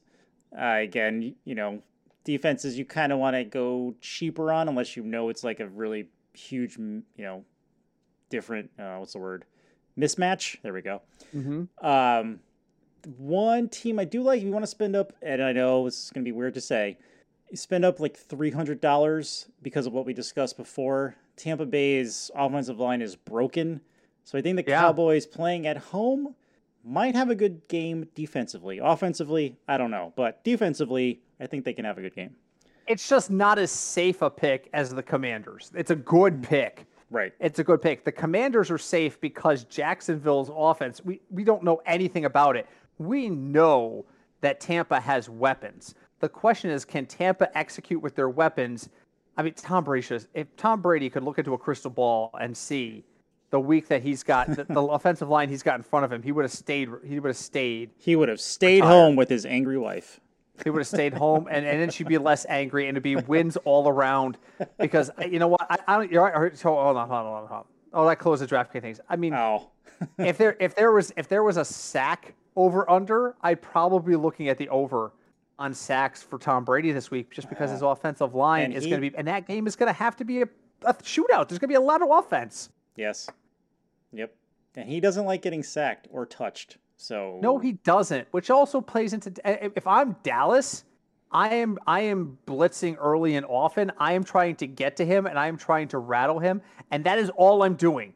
Uh, 0.54 0.80
again, 0.82 1.34
you 1.46 1.54
know, 1.54 1.82
defenses 2.24 2.78
you 2.78 2.84
kind 2.84 3.10
of 3.10 3.18
want 3.18 3.36
to 3.36 3.44
go 3.44 3.94
cheaper 4.02 4.52
on 4.52 4.68
unless 4.68 4.96
you 4.96 5.02
know 5.02 5.30
it's 5.30 5.44
like 5.44 5.60
a 5.60 5.68
really 5.68 6.08
huge, 6.34 6.76
you 6.76 7.02
know, 7.16 7.44
different. 8.30 8.70
Uh, 8.78 8.96
what's 8.96 9.12
the 9.12 9.18
word? 9.18 9.44
Mismatch. 9.98 10.56
There 10.62 10.72
we 10.72 10.82
go. 10.82 11.02
Mm-hmm. 11.34 11.86
Um, 11.86 12.40
one 13.16 13.68
team 13.68 13.98
I 13.98 14.04
do 14.04 14.22
like. 14.22 14.38
If 14.38 14.44
you 14.44 14.50
want 14.52 14.62
to 14.64 14.68
spend 14.70 14.96
up, 14.96 15.12
and 15.22 15.42
I 15.42 15.52
know 15.52 15.84
this 15.84 16.04
is 16.04 16.10
going 16.10 16.24
to 16.24 16.28
be 16.28 16.32
weird 16.32 16.54
to 16.54 16.60
say, 16.60 16.98
spend 17.54 17.84
up 17.84 18.00
like 18.00 18.16
three 18.16 18.50
hundred 18.50 18.80
dollars 18.80 19.46
because 19.62 19.86
of 19.86 19.92
what 19.92 20.06
we 20.06 20.12
discussed 20.12 20.56
before. 20.56 21.14
Tampa 21.36 21.66
Bay's 21.66 22.30
offensive 22.34 22.78
line 22.80 23.00
is 23.00 23.14
broken. 23.16 23.80
So 24.24 24.36
I 24.36 24.42
think 24.42 24.56
the 24.56 24.64
Yeah. 24.70 24.80
Cowboys 24.80 25.26
playing 25.26 25.66
at 25.66 25.76
home 25.76 26.34
might 26.84 27.14
have 27.14 27.30
a 27.30 27.34
good 27.34 27.66
game 27.68 28.06
defensively. 28.14 28.78
Offensively, 28.78 29.56
I 29.68 29.78
don't 29.78 29.90
know, 29.90 30.12
but 30.16 30.42
defensively, 30.44 31.20
I 31.40 31.46
think 31.46 31.64
they 31.64 31.72
can 31.72 31.84
have 31.84 31.96
a 31.98 32.02
good 32.02 32.14
game. 32.14 32.34
It's 32.86 33.08
just 33.08 33.30
not 33.30 33.58
as 33.58 33.70
safe 33.70 34.22
a 34.22 34.30
pick 34.30 34.68
as 34.72 34.94
the 34.94 35.02
Commanders. 35.02 35.70
It's 35.74 35.90
a 35.90 35.96
good 35.96 36.42
pick. 36.42 36.86
Right. 37.10 37.32
It's 37.40 37.58
a 37.58 37.64
good 37.64 37.80
pick. 37.80 38.04
The 38.04 38.12
Commanders 38.12 38.70
are 38.70 38.78
safe 38.78 39.20
because 39.20 39.64
Jacksonville's 39.64 40.50
offense, 40.54 41.02
we, 41.04 41.20
we 41.30 41.44
don't 41.44 41.62
know 41.62 41.80
anything 41.86 42.24
about 42.24 42.56
it. 42.56 42.66
We 42.98 43.30
know 43.30 44.04
that 44.40 44.60
Tampa 44.60 45.00
has 45.00 45.28
weapons. 45.28 45.94
The 46.20 46.28
question 46.28 46.70
is, 46.70 46.84
can 46.84 47.06
Tampa 47.06 47.56
execute 47.56 48.02
with 48.02 48.14
their 48.14 48.28
weapons? 48.28 48.88
I 49.36 49.42
mean, 49.42 49.54
Tom 49.54 49.84
Brady 49.84 50.06
if 50.34 50.56
Tom 50.56 50.82
Brady 50.82 51.08
could 51.08 51.22
look 51.22 51.38
into 51.38 51.54
a 51.54 51.58
crystal 51.58 51.90
ball 51.90 52.30
and 52.38 52.56
see 52.56 53.04
the 53.50 53.60
week 53.60 53.88
that 53.88 54.02
he's 54.02 54.22
got, 54.22 54.54
the, 54.54 54.64
the 54.64 54.80
offensive 54.82 55.28
line 55.28 55.48
he's 55.48 55.62
got 55.62 55.76
in 55.76 55.82
front 55.82 56.04
of 56.04 56.12
him, 56.12 56.22
he 56.22 56.32
would 56.32 56.44
have 56.44 56.52
stayed. 56.52 56.88
He 57.04 57.20
would 57.20 57.28
have 57.28 57.36
stayed. 57.36 57.90
He 57.96 58.16
would 58.16 58.28
have 58.28 58.40
stayed 58.40 58.82
Retired. 58.82 58.90
home 58.90 59.16
with 59.16 59.28
his 59.28 59.46
angry 59.46 59.78
wife. 59.78 60.20
He 60.64 60.70
would 60.70 60.80
have 60.80 60.86
stayed 60.88 61.14
home, 61.14 61.48
and, 61.50 61.64
and 61.66 61.80
then 61.80 61.90
she'd 61.90 62.08
be 62.08 62.18
less 62.18 62.44
angry, 62.48 62.88
and 62.88 62.96
it'd 62.96 63.02
be 63.02 63.16
wins 63.16 63.56
all 63.64 63.88
around. 63.88 64.38
Because 64.78 65.10
you 65.28 65.38
know 65.38 65.48
what? 65.48 65.66
I, 65.70 65.78
I 65.86 65.96
don't. 65.98 66.10
You're 66.12 66.22
right. 66.24 66.60
Hold 66.60 66.76
on, 66.78 66.94
hold 66.94 66.96
on, 66.96 67.08
hold 67.08 67.26
on, 67.26 67.46
hold 67.48 67.50
on. 67.50 67.64
Oh, 67.92 68.06
that 68.06 68.18
closed 68.18 68.42
the 68.42 68.46
draft 68.46 68.72
things. 68.72 69.00
I 69.08 69.16
mean, 69.16 69.34
Oh, 69.34 69.70
if 70.18 70.36
there 70.38 70.56
if 70.60 70.74
there 70.74 70.92
was 70.92 71.12
if 71.16 71.28
there 71.28 71.42
was 71.42 71.56
a 71.56 71.64
sack 71.64 72.34
over 72.56 72.88
under, 72.90 73.34
I'd 73.42 73.62
probably 73.62 74.12
be 74.12 74.16
looking 74.16 74.48
at 74.48 74.58
the 74.58 74.68
over 74.68 75.12
on 75.58 75.74
sacks 75.74 76.22
for 76.22 76.38
Tom 76.38 76.64
Brady 76.64 76.92
this 76.92 77.10
week, 77.10 77.30
just 77.30 77.48
because 77.48 77.70
his 77.70 77.82
offensive 77.82 78.34
line 78.34 78.72
is 78.72 78.84
he- 78.84 78.90
going 78.90 79.02
to 79.02 79.10
be, 79.10 79.16
and 79.16 79.26
that 79.28 79.46
game 79.46 79.66
is 79.66 79.74
going 79.76 79.88
to 79.88 79.92
have 79.98 80.16
to 80.16 80.24
be 80.24 80.42
a, 80.42 80.48
a 80.84 80.94
shootout. 80.94 81.48
There's 81.48 81.58
going 81.58 81.60
to 81.60 81.68
be 81.68 81.74
a 81.74 81.80
lot 81.80 82.02
of 82.02 82.08
offense. 82.10 82.68
yes. 82.96 83.28
Yep. 84.12 84.34
And 84.76 84.88
he 84.88 85.00
doesn't 85.00 85.24
like 85.26 85.42
getting 85.42 85.62
sacked 85.62 86.06
or 86.10 86.24
touched. 86.24 86.78
So 86.98 87.38
No, 87.40 87.58
he 87.58 87.72
doesn't. 87.72 88.28
Which 88.32 88.50
also 88.50 88.80
plays 88.80 89.14
into 89.14 89.30
eh, 89.44 89.56
eh, 89.60 89.68
if 89.74 89.86
I'm 89.86 90.16
Dallas, 90.22 90.84
I 91.30 91.54
am 91.54 91.78
I 91.86 92.00
am 92.00 92.36
blitzing 92.46 92.96
early 93.00 93.36
and 93.36 93.46
often. 93.46 93.92
I 93.98 94.12
am 94.12 94.24
trying 94.24 94.56
to 94.56 94.66
get 94.66 94.96
to 94.96 95.06
him 95.06 95.26
and 95.26 95.38
I 95.38 95.46
am 95.46 95.56
trying 95.56 95.88
to 95.88 95.98
rattle 95.98 96.38
him, 96.38 96.60
and 96.90 97.04
that 97.04 97.18
is 97.18 97.30
all 97.30 97.62
I'm 97.62 97.74
doing. 97.74 98.12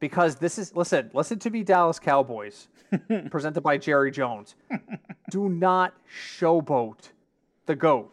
Because 0.00 0.36
this 0.36 0.58
is 0.58 0.74
listen, 0.74 1.10
listen 1.14 1.38
to 1.38 1.50
me, 1.50 1.62
Dallas 1.62 1.98
Cowboys, 1.98 2.68
presented 3.30 3.62
by 3.62 3.78
Jerry 3.78 4.10
Jones. 4.10 4.56
Do 5.30 5.48
not 5.48 5.94
showboat 6.36 7.10
the 7.66 7.76
goat. 7.76 8.12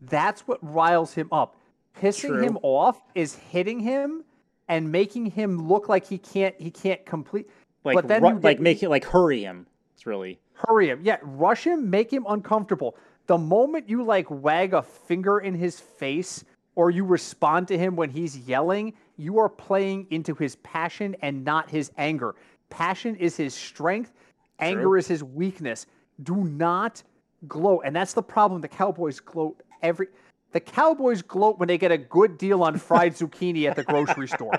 That's 0.00 0.46
what 0.46 0.58
riles 0.62 1.12
him 1.12 1.28
up. 1.32 1.56
Pissing 1.98 2.28
True. 2.28 2.42
him 2.42 2.58
off 2.62 3.00
is 3.14 3.34
hitting 3.34 3.80
him 3.80 4.24
and 4.68 4.90
making 4.90 5.26
him 5.26 5.68
look 5.68 5.88
like 5.88 6.06
he 6.06 6.18
can't 6.18 6.54
he 6.58 6.70
can't 6.70 7.04
complete. 7.04 7.48
Like 7.84 7.94
but 7.94 8.08
then 8.08 8.22
ru- 8.22 8.40
like 8.40 8.60
make 8.60 8.82
it 8.82 8.88
like 8.88 9.04
hurry 9.04 9.42
him. 9.42 9.66
It's 9.94 10.06
really 10.06 10.38
Hurry 10.54 10.88
him. 10.88 11.00
Yeah, 11.02 11.18
rush 11.22 11.66
him, 11.66 11.90
make 11.90 12.12
him 12.12 12.24
uncomfortable. 12.28 12.96
The 13.26 13.38
moment 13.38 13.88
you 13.88 14.02
like 14.04 14.26
wag 14.30 14.72
a 14.72 14.82
finger 14.82 15.40
in 15.40 15.54
his 15.54 15.80
face 15.80 16.44
or 16.76 16.90
you 16.90 17.04
respond 17.04 17.68
to 17.68 17.78
him 17.78 17.96
when 17.96 18.10
he's 18.10 18.36
yelling, 18.38 18.94
you 19.16 19.38
are 19.38 19.48
playing 19.48 20.06
into 20.10 20.34
his 20.34 20.56
passion 20.56 21.16
and 21.22 21.44
not 21.44 21.70
his 21.70 21.90
anger. 21.98 22.34
Passion 22.70 23.16
is 23.16 23.36
his 23.36 23.54
strength, 23.54 24.12
anger 24.58 24.96
is 24.96 25.06
his 25.06 25.22
weakness. 25.22 25.86
Do 26.22 26.36
not 26.44 27.02
gloat. 27.48 27.82
And 27.84 27.94
that's 27.94 28.12
the 28.12 28.22
problem. 28.22 28.60
The 28.60 28.68
Cowboys 28.68 29.20
gloat 29.20 29.60
every 29.82 30.08
the 30.54 30.60
Cowboys 30.60 31.20
gloat 31.20 31.58
when 31.58 31.66
they 31.66 31.76
get 31.76 31.90
a 31.90 31.98
good 31.98 32.38
deal 32.38 32.62
on 32.62 32.78
fried 32.78 33.14
zucchini 33.16 33.68
at 33.68 33.74
the 33.74 33.82
grocery 33.82 34.28
store. 34.28 34.52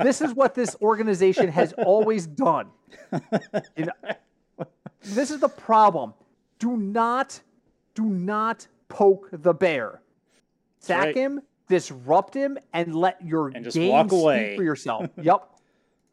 This 0.00 0.20
is 0.20 0.34
what 0.34 0.54
this 0.54 0.74
organization 0.82 1.48
has 1.48 1.72
always 1.74 2.26
done. 2.26 2.66
You 3.76 3.86
know, 3.86 4.66
this 5.04 5.30
is 5.30 5.38
the 5.38 5.48
problem. 5.48 6.12
Do 6.58 6.76
not, 6.76 7.40
do 7.94 8.04
not 8.04 8.66
poke 8.88 9.28
the 9.32 9.54
bear. 9.54 10.02
Sack 10.80 11.04
right. 11.04 11.16
him, 11.16 11.40
disrupt 11.68 12.34
him, 12.34 12.58
and 12.72 12.96
let 12.96 13.24
your 13.24 13.48
And 13.48 13.64
just 13.64 13.76
game 13.76 13.92
walk 13.92 14.08
speak 14.08 14.20
away. 14.20 14.56
for 14.56 14.64
yourself. 14.64 15.08
yep, 15.22 15.48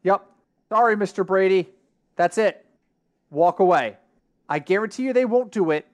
yep. 0.04 0.24
Sorry, 0.68 0.94
Mr. 0.94 1.26
Brady. 1.26 1.68
That's 2.14 2.38
it. 2.38 2.64
Walk 3.30 3.58
away. 3.58 3.96
I 4.48 4.60
guarantee 4.60 5.02
you 5.02 5.12
they 5.12 5.24
won't 5.24 5.50
do 5.50 5.72
it. 5.72 5.84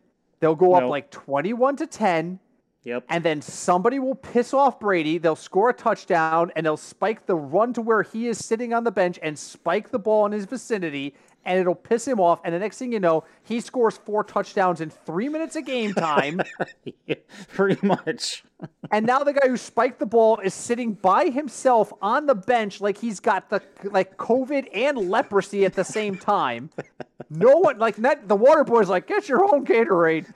They'll 0.41 0.55
go 0.55 0.74
up 0.74 0.85
like 0.85 1.11
twenty-one 1.11 1.76
to 1.76 1.87
ten 1.87 2.39
Yep. 2.85 3.05
and 3.09 3.24
then 3.24 3.41
somebody 3.41 4.01
will 4.01 4.16
piss 4.16 4.53
off 4.53 4.80
Brady. 4.80 5.18
They'll 5.18 5.37
score 5.37 5.70
a 5.70 5.72
touchdown 5.72 6.51
and 6.57 6.66
they'll 6.66 6.76
spike 6.76 7.26
the 7.26 7.37
run 7.37 7.72
to 7.74 7.80
where 7.80 8.03
he 8.03 8.26
is 8.26 8.39
sitting 8.45 8.74
on 8.74 8.83
the 8.83 8.91
bench 8.91 9.20
and 9.22 9.39
spike 9.39 9.91
the 9.91 10.01
ball 10.01 10.26
in 10.26 10.33
his 10.33 10.47
vicinity, 10.47 11.14
and 11.45 11.61
it'll 11.61 11.76
piss 11.76 12.07
him 12.09 12.18
off. 12.18 12.41
And 12.45 12.53
the 12.53 12.59
next 12.59 12.78
thing 12.78 12.93
you 12.93 12.99
know, 12.99 13.22
he 13.45 13.61
scores 13.61 13.97
four 13.99 14.24
touchdowns 14.24 14.80
in 14.80 14.91
three 14.91 15.28
minutes 15.28 15.55
of 15.55 15.64
game 15.64 15.95
time. 15.95 16.41
Pretty 17.49 17.85
much. 17.87 18.43
and 18.91 19.07
now 19.07 19.20
the 19.20 19.33
guy 19.33 19.47
who 19.49 19.57
spiked 19.57 19.99
the 20.01 20.07
ball 20.07 20.39
is 20.39 20.53
sitting 20.55 20.95
by 20.95 21.26
himself 21.26 21.93
on 22.03 22.26
the 22.26 22.35
bench 22.35 22.80
like 22.80 22.99
he's 22.99 23.20
got 23.20 23.49
the 23.49 23.62
like 23.85 24.16
COVID 24.16 24.68
and 24.74 25.09
leprosy 25.09 25.64
at 25.64 25.74
the 25.74 25.85
same 25.85 26.16
time. 26.16 26.70
No 27.30 27.59
one 27.59 27.78
like 27.78 27.97
that. 27.97 28.26
The 28.28 28.37
water 28.37 28.64
boy's 28.64 28.89
like, 28.89 29.07
get 29.07 29.28
your 29.28 29.45
own 29.55 29.64
Gatorade. 29.64 30.26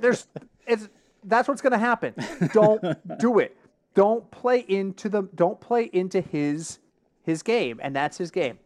There's 0.00 0.26
it's 0.66 0.88
that's 1.28 1.48
what's 1.48 1.60
gonna 1.62 1.78
happen. 1.78 2.14
Don't 2.52 2.82
do 3.18 3.38
it. 3.38 3.56
Don't 3.94 4.28
play 4.30 4.64
into 4.68 5.08
the 5.08 5.22
don't 5.34 5.60
play 5.60 5.90
into 5.92 6.20
his 6.20 6.78
his 7.22 7.42
game, 7.42 7.80
and 7.82 7.94
that's 7.94 8.16
his 8.16 8.30
game. 8.30 8.58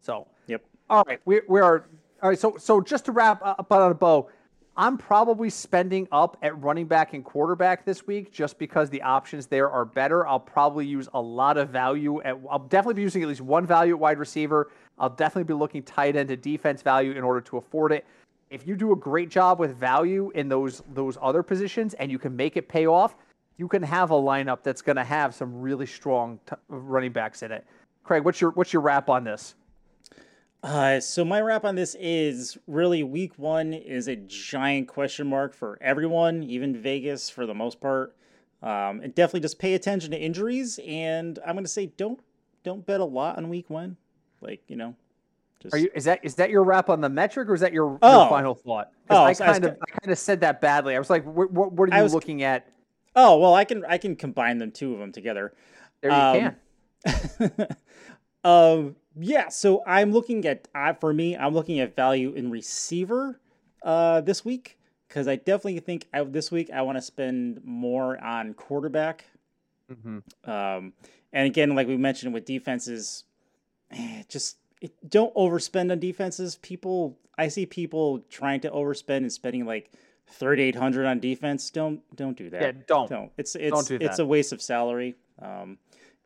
So 0.00 0.26
Yep. 0.46 0.62
all 0.90 1.04
right, 1.06 1.20
we 1.24 1.40
we 1.48 1.60
are 1.60 1.86
all 2.22 2.28
right. 2.30 2.38
So 2.38 2.56
so 2.58 2.80
just 2.80 3.04
to 3.06 3.12
wrap 3.12 3.40
up 3.42 3.70
on 3.72 3.90
a 3.90 3.94
bow, 3.94 4.28
I'm 4.76 4.96
probably 4.98 5.50
spending 5.50 6.08
up 6.10 6.36
at 6.42 6.60
running 6.62 6.86
back 6.86 7.14
and 7.14 7.24
quarterback 7.24 7.84
this 7.84 8.06
week 8.06 8.32
just 8.32 8.58
because 8.58 8.90
the 8.90 9.02
options 9.02 9.46
there 9.46 9.70
are 9.70 9.84
better. 9.84 10.26
I'll 10.26 10.40
probably 10.40 10.86
use 10.86 11.08
a 11.14 11.20
lot 11.20 11.56
of 11.58 11.68
value 11.70 12.22
at. 12.22 12.36
I'll 12.50 12.58
definitely 12.58 12.94
be 12.94 13.02
using 13.02 13.22
at 13.22 13.28
least 13.28 13.40
one 13.42 13.66
value 13.66 13.94
at 13.94 14.00
wide 14.00 14.18
receiver. 14.18 14.70
I'll 14.98 15.10
definitely 15.10 15.44
be 15.44 15.54
looking 15.54 15.82
tight 15.82 16.16
end 16.16 16.28
to 16.30 16.36
defense 16.36 16.82
value 16.82 17.12
in 17.12 17.22
order 17.24 17.40
to 17.42 17.56
afford 17.58 17.92
it. 17.92 18.04
If 18.52 18.66
you 18.66 18.76
do 18.76 18.92
a 18.92 18.96
great 18.96 19.30
job 19.30 19.58
with 19.58 19.76
value 19.76 20.30
in 20.34 20.48
those 20.48 20.82
those 20.92 21.16
other 21.22 21.42
positions 21.42 21.94
and 21.94 22.10
you 22.12 22.18
can 22.18 22.36
make 22.36 22.58
it 22.58 22.68
pay 22.68 22.86
off, 22.86 23.16
you 23.56 23.66
can 23.66 23.82
have 23.82 24.10
a 24.10 24.14
lineup 24.14 24.62
that's 24.62 24.82
going 24.82 24.96
to 24.96 25.04
have 25.04 25.34
some 25.34 25.60
really 25.60 25.86
strong 25.86 26.38
t- 26.46 26.56
running 26.68 27.12
backs 27.12 27.42
in 27.42 27.50
it. 27.50 27.66
Craig, 28.04 28.24
what's 28.24 28.40
your 28.40 28.50
what's 28.50 28.72
your 28.72 28.82
wrap 28.82 29.08
on 29.08 29.24
this? 29.24 29.54
Uh, 30.62 31.00
so 31.00 31.24
my 31.24 31.40
wrap 31.40 31.64
on 31.64 31.74
this 31.74 31.96
is 31.98 32.56
really 32.66 33.02
week 33.02 33.36
one 33.36 33.72
is 33.72 34.06
a 34.06 34.14
giant 34.14 34.86
question 34.86 35.26
mark 35.26 35.54
for 35.54 35.76
everyone, 35.80 36.42
even 36.44 36.76
Vegas 36.76 37.28
for 37.28 37.46
the 37.46 37.54
most 37.54 37.80
part. 37.80 38.14
Um, 38.62 39.00
and 39.00 39.12
definitely 39.12 39.40
just 39.40 39.58
pay 39.58 39.74
attention 39.74 40.12
to 40.12 40.20
injuries. 40.20 40.78
And 40.86 41.38
I'm 41.44 41.54
going 41.54 41.64
to 41.64 41.70
say 41.70 41.86
don't 41.86 42.20
don't 42.62 42.86
bet 42.86 43.00
a 43.00 43.04
lot 43.04 43.38
on 43.38 43.48
week 43.48 43.70
one. 43.70 43.96
Like 44.40 44.62
you 44.68 44.76
know, 44.76 44.94
just... 45.62 45.74
Are 45.74 45.78
you 45.78 45.90
is 45.94 46.04
that 46.04 46.20
is 46.22 46.34
that 46.36 46.50
your 46.50 46.64
wrap 46.64 46.90
on 46.90 47.00
the 47.00 47.08
metric 47.08 47.48
or 47.48 47.54
is 47.54 47.60
that 47.60 47.72
your, 47.72 47.98
oh. 48.02 48.20
your 48.20 48.28
final 48.28 48.54
thought? 48.54 48.90
Oh, 49.08 49.24
I 49.24 49.34
kind 49.34 49.64
of 49.64 49.76
I 49.80 49.90
kind 50.00 50.12
of 50.12 50.18
said 50.18 50.40
that 50.40 50.60
badly. 50.60 50.96
I 50.96 50.98
was 50.98 51.10
like, 51.10 51.24
what 51.24 51.52
what, 51.52 51.72
what 51.72 51.92
are 51.92 51.96
you 51.96 52.02
was... 52.02 52.14
looking 52.14 52.42
at? 52.42 52.68
Oh 53.14 53.38
well, 53.38 53.54
I 53.54 53.64
can 53.64 53.84
I 53.84 53.98
can 53.98 54.16
combine 54.16 54.58
them 54.58 54.72
two 54.72 54.92
of 54.92 54.98
them 54.98 55.12
together. 55.12 55.52
There 56.00 56.10
you 56.10 56.16
um, 56.16 56.56
can. 57.06 57.76
um, 58.44 58.96
yeah. 59.16 59.48
So 59.48 59.82
I'm 59.86 60.12
looking 60.12 60.44
at 60.46 60.68
uh, 60.74 60.94
for 60.94 61.12
me, 61.12 61.36
I'm 61.36 61.54
looking 61.54 61.80
at 61.80 61.94
value 61.94 62.32
in 62.32 62.50
receiver 62.50 63.40
uh, 63.82 64.20
this 64.22 64.44
week 64.44 64.78
because 65.08 65.28
I 65.28 65.36
definitely 65.36 65.78
think 65.80 66.08
I, 66.12 66.24
this 66.24 66.50
week 66.50 66.70
I 66.70 66.82
want 66.82 66.98
to 66.98 67.02
spend 67.02 67.60
more 67.64 68.22
on 68.22 68.54
quarterback. 68.54 69.26
Mm-hmm. 69.90 70.50
Um, 70.50 70.94
and 71.32 71.46
again, 71.46 71.74
like 71.74 71.86
we 71.86 71.96
mentioned 71.96 72.32
with 72.32 72.44
defenses, 72.44 73.24
eh, 73.90 74.22
just 74.28 74.56
it, 74.82 75.10
don't 75.10 75.32
overspend 75.34 75.92
on 75.92 76.00
defenses. 76.00 76.56
People, 76.56 77.16
I 77.38 77.48
see 77.48 77.66
people 77.66 78.18
trying 78.28 78.60
to 78.60 78.70
overspend 78.70 79.18
and 79.18 79.32
spending 79.32 79.64
like 79.64 79.92
thirty 80.26 80.62
eight 80.62 80.74
hundred 80.74 81.06
on 81.06 81.20
defense. 81.20 81.70
Don't 81.70 82.00
don't 82.16 82.36
do 82.36 82.50
that. 82.50 82.60
Yeah, 82.60 82.72
don't. 82.86 83.08
Don't. 83.08 83.32
It's 83.38 83.54
it's 83.54 83.70
don't 83.72 83.86
do 83.86 84.04
it's 84.04 84.18
a 84.18 84.26
waste 84.26 84.52
of 84.52 84.60
salary. 84.60 85.14
Um, 85.40 85.78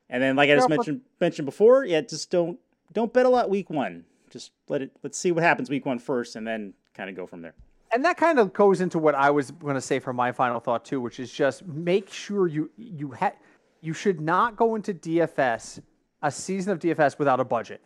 and 0.08 0.22
then 0.22 0.36
like 0.36 0.50
I 0.50 0.54
just 0.54 0.70
mentioned 0.70 1.02
mentioned 1.20 1.44
before, 1.44 1.84
yeah, 1.84 2.00
just 2.00 2.30
don't 2.30 2.58
don't 2.94 3.12
bet 3.12 3.26
a 3.26 3.28
lot 3.28 3.50
week 3.50 3.68
one. 3.68 4.04
Just 4.30 4.52
let 4.68 4.80
it 4.80 4.90
let's 5.02 5.18
see 5.18 5.32
what 5.32 5.42
happens 5.42 5.68
week 5.68 5.84
one 5.84 5.98
first, 5.98 6.34
and 6.34 6.46
then 6.46 6.72
kind 6.94 7.10
of 7.10 7.14
go 7.14 7.26
from 7.26 7.42
there. 7.42 7.54
And 7.92 8.04
that 8.04 8.16
kind 8.16 8.38
of 8.38 8.52
goes 8.52 8.80
into 8.80 8.98
what 8.98 9.14
I 9.14 9.30
was 9.30 9.50
going 9.50 9.76
to 9.76 9.80
say 9.80 10.00
for 10.00 10.12
my 10.12 10.32
final 10.32 10.60
thought 10.60 10.84
too, 10.84 11.00
which 11.00 11.20
is 11.20 11.30
just 11.30 11.66
make 11.66 12.10
sure 12.10 12.46
you 12.46 12.70
you 12.78 13.12
ha- 13.12 13.36
you 13.82 13.92
should 13.92 14.20
not 14.20 14.56
go 14.56 14.76
into 14.76 14.94
DFS 14.94 15.80
a 16.22 16.30
season 16.30 16.72
of 16.72 16.78
DFS 16.78 17.18
without 17.18 17.38
a 17.38 17.44
budget. 17.44 17.82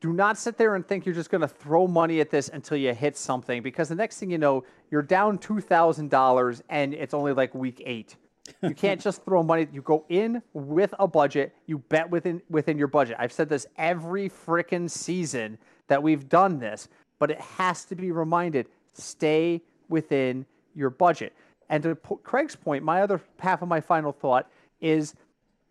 Do 0.00 0.12
not 0.12 0.38
sit 0.38 0.56
there 0.56 0.74
and 0.76 0.86
think 0.86 1.06
you're 1.06 1.14
just 1.14 1.30
going 1.30 1.40
to 1.40 1.48
throw 1.48 1.88
money 1.88 2.20
at 2.20 2.30
this 2.30 2.48
until 2.48 2.76
you 2.76 2.94
hit 2.94 3.16
something 3.16 3.62
because 3.62 3.88
the 3.88 3.96
next 3.96 4.20
thing 4.20 4.30
you 4.30 4.38
know, 4.38 4.64
you're 4.90 5.02
down 5.02 5.38
$2,000 5.38 6.62
and 6.68 6.94
it's 6.94 7.14
only 7.14 7.32
like 7.32 7.54
week 7.54 7.82
8 7.84 8.16
you 8.62 8.74
can't 8.74 9.00
just 9.08 9.24
throw 9.24 9.42
money. 9.42 9.66
You 9.72 9.82
go 9.82 10.04
in 10.08 10.42
with 10.52 10.94
a 10.98 11.06
budget. 11.06 11.54
You 11.66 11.78
bet 11.78 12.10
within 12.10 12.42
within 12.48 12.78
your 12.78 12.88
budget. 12.88 13.16
I've 13.18 13.32
said 13.32 13.48
this 13.48 13.66
every 13.76 14.28
freaking 14.28 14.90
season 14.90 15.58
that 15.88 16.02
we've 16.02 16.28
done 16.28 16.58
this, 16.58 16.88
but 17.18 17.30
it 17.30 17.40
has 17.40 17.84
to 17.86 17.94
be 17.94 18.10
reminded: 18.10 18.68
stay 18.92 19.62
within 19.88 20.46
your 20.74 20.90
budget. 20.90 21.34
And 21.70 21.82
to 21.82 21.94
Craig's 21.94 22.56
point, 22.56 22.82
my 22.82 23.02
other 23.02 23.20
half 23.38 23.62
of 23.62 23.68
my 23.68 23.80
final 23.80 24.12
thought 24.12 24.50
is: 24.80 25.14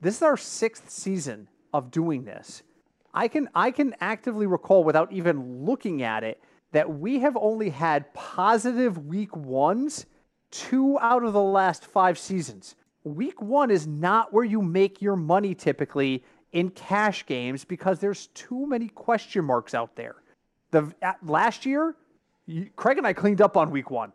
this 0.01 0.17
is 0.17 0.21
our 0.21 0.37
sixth 0.37 0.89
season 0.89 1.47
of 1.73 1.91
doing 1.91 2.25
this. 2.25 2.63
I 3.17 3.27
can 3.27 3.49
I 3.55 3.71
can 3.71 3.95
actively 3.99 4.45
recall 4.45 4.83
without 4.83 5.11
even 5.11 5.65
looking 5.65 6.03
at 6.03 6.23
it 6.23 6.39
that 6.71 6.99
we 6.99 7.17
have 7.19 7.35
only 7.35 7.71
had 7.71 8.13
positive 8.13 9.07
week 9.07 9.35
ones 9.35 10.05
two 10.51 10.99
out 10.99 11.23
of 11.23 11.33
the 11.33 11.41
last 11.41 11.83
five 11.83 12.19
seasons. 12.19 12.75
Week 13.03 13.41
one 13.41 13.71
is 13.71 13.87
not 13.87 14.31
where 14.33 14.43
you 14.43 14.61
make 14.61 15.01
your 15.01 15.15
money 15.15 15.55
typically 15.55 16.23
in 16.51 16.69
cash 16.69 17.25
games 17.25 17.65
because 17.65 17.97
there's 17.97 18.27
too 18.27 18.67
many 18.67 18.87
question 18.87 19.43
marks 19.43 19.73
out 19.73 19.95
there. 19.95 20.17
The 20.69 20.93
last 21.23 21.65
year, 21.65 21.95
Craig 22.75 22.99
and 22.99 23.07
I 23.07 23.13
cleaned 23.13 23.41
up 23.41 23.57
on 23.57 23.71
week 23.71 23.89
one. 23.89 24.13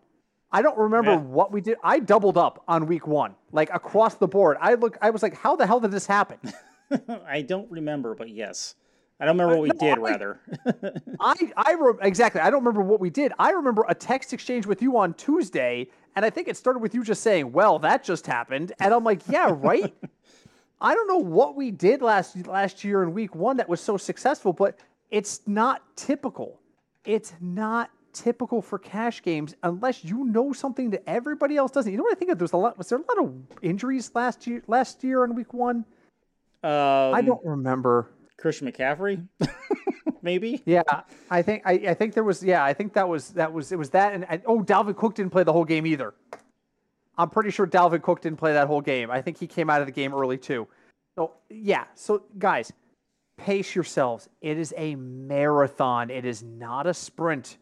I 0.52 0.62
don't 0.62 0.78
remember 0.78 1.10
yeah. 1.10 1.18
what 1.18 1.50
we 1.50 1.60
did. 1.60 1.76
I 1.82 1.98
doubled 1.98 2.38
up 2.38 2.62
on 2.68 2.86
week 2.86 3.08
one, 3.08 3.34
like 3.50 3.70
across 3.74 4.14
the 4.14 4.28
board. 4.28 4.58
I 4.60 4.74
look, 4.74 4.96
I 5.02 5.10
was 5.10 5.24
like, 5.24 5.34
how 5.34 5.56
the 5.56 5.66
hell 5.66 5.80
did 5.80 5.90
this 5.90 6.06
happen? 6.06 6.38
I 7.26 7.42
don't 7.42 7.68
remember, 7.68 8.14
but 8.14 8.28
yes. 8.28 8.76
I 9.22 9.24
don't 9.24 9.38
remember 9.38 9.54
what 9.54 9.62
we 9.62 9.68
no, 9.68 9.78
did. 9.78 9.98
I, 9.98 10.00
rather, 10.00 10.40
I 11.20 11.52
I 11.56 11.72
re- 11.74 11.94
exactly. 12.02 12.40
I 12.40 12.50
don't 12.50 12.64
remember 12.64 12.82
what 12.82 12.98
we 12.98 13.08
did. 13.08 13.32
I 13.38 13.50
remember 13.50 13.84
a 13.88 13.94
text 13.94 14.32
exchange 14.32 14.66
with 14.66 14.82
you 14.82 14.98
on 14.98 15.14
Tuesday, 15.14 15.86
and 16.16 16.24
I 16.24 16.30
think 16.30 16.48
it 16.48 16.56
started 16.56 16.80
with 16.80 16.92
you 16.92 17.04
just 17.04 17.22
saying, 17.22 17.52
"Well, 17.52 17.78
that 17.78 18.02
just 18.02 18.26
happened," 18.26 18.72
and 18.80 18.92
I'm 18.92 19.04
like, 19.04 19.20
"Yeah, 19.28 19.54
right." 19.56 19.94
I 20.80 20.96
don't 20.96 21.06
know 21.06 21.18
what 21.18 21.54
we 21.54 21.70
did 21.70 22.02
last 22.02 22.48
last 22.48 22.82
year 22.82 23.04
in 23.04 23.14
Week 23.14 23.36
One 23.36 23.56
that 23.58 23.68
was 23.68 23.80
so 23.80 23.96
successful, 23.96 24.52
but 24.52 24.80
it's 25.12 25.42
not 25.46 25.82
typical. 25.94 26.58
It's 27.04 27.32
not 27.40 27.90
typical 28.12 28.60
for 28.60 28.80
cash 28.80 29.22
games 29.22 29.54
unless 29.62 30.04
you 30.04 30.24
know 30.24 30.52
something 30.52 30.90
that 30.90 31.04
everybody 31.06 31.56
else 31.56 31.70
doesn't. 31.70 31.92
You 31.92 31.96
know 31.96 32.02
what 32.02 32.16
I 32.16 32.18
think? 32.18 32.32
Of? 32.32 32.38
There's 32.38 32.54
a 32.54 32.56
lot. 32.56 32.76
Was 32.76 32.88
there 32.88 32.98
a 32.98 33.02
lot 33.02 33.24
of 33.24 33.34
injuries 33.62 34.10
last 34.16 34.48
year? 34.48 34.64
Last 34.66 35.04
year 35.04 35.22
in 35.22 35.36
Week 35.36 35.54
One, 35.54 35.84
um, 36.64 37.14
I 37.14 37.22
don't 37.24 37.44
remember. 37.46 38.10
Christian 38.42 38.70
McCaffrey, 38.70 39.24
maybe. 40.22 40.60
Yeah, 40.66 40.82
I 41.30 41.42
think 41.42 41.62
I, 41.64 41.72
I 41.72 41.94
think 41.94 42.12
there 42.12 42.24
was 42.24 42.42
yeah 42.42 42.64
I 42.64 42.74
think 42.74 42.92
that 42.94 43.08
was 43.08 43.30
that 43.30 43.52
was 43.52 43.70
it 43.70 43.78
was 43.78 43.90
that 43.90 44.12
and, 44.12 44.26
and 44.28 44.42
oh 44.46 44.60
Dalvin 44.60 44.96
Cook 44.96 45.14
didn't 45.14 45.30
play 45.30 45.44
the 45.44 45.52
whole 45.52 45.64
game 45.64 45.86
either. 45.86 46.12
I'm 47.16 47.30
pretty 47.30 47.50
sure 47.50 47.66
Dalvin 47.66 48.02
Cook 48.02 48.20
didn't 48.20 48.38
play 48.38 48.52
that 48.54 48.66
whole 48.66 48.80
game. 48.80 49.10
I 49.10 49.22
think 49.22 49.38
he 49.38 49.46
came 49.46 49.70
out 49.70 49.80
of 49.80 49.86
the 49.86 49.92
game 49.92 50.12
early 50.12 50.36
too. 50.36 50.66
So 51.14 51.34
yeah, 51.48 51.84
so 51.94 52.24
guys, 52.36 52.72
pace 53.36 53.76
yourselves. 53.76 54.28
It 54.40 54.58
is 54.58 54.74
a 54.76 54.96
marathon. 54.96 56.10
It 56.10 56.24
is 56.24 56.42
not 56.42 56.88
a 56.88 56.94
sprint. 56.94 57.58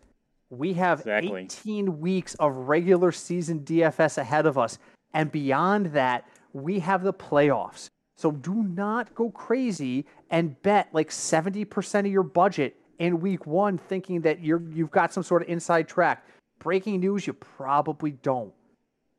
We 0.48 0.72
have 0.72 1.00
exactly. 1.00 1.42
18 1.42 2.00
weeks 2.00 2.34
of 2.36 2.56
regular 2.56 3.12
season 3.12 3.60
DFS 3.60 4.16
ahead 4.16 4.46
of 4.46 4.56
us, 4.56 4.78
and 5.12 5.30
beyond 5.30 5.86
that, 5.92 6.26
we 6.54 6.80
have 6.80 7.02
the 7.02 7.12
playoffs. 7.12 7.90
So 8.20 8.32
do 8.32 8.62
not 8.62 9.14
go 9.14 9.30
crazy 9.30 10.04
and 10.30 10.60
bet 10.60 10.90
like 10.92 11.08
70% 11.08 12.00
of 12.00 12.06
your 12.06 12.22
budget 12.22 12.76
in 12.98 13.18
week 13.18 13.46
one 13.46 13.78
thinking 13.78 14.20
that 14.20 14.40
you're 14.44 14.62
you've 14.74 14.90
got 14.90 15.10
some 15.10 15.22
sort 15.22 15.40
of 15.40 15.48
inside 15.48 15.88
track. 15.88 16.26
Breaking 16.58 17.00
news, 17.00 17.26
you 17.26 17.32
probably 17.32 18.10
don't. 18.10 18.52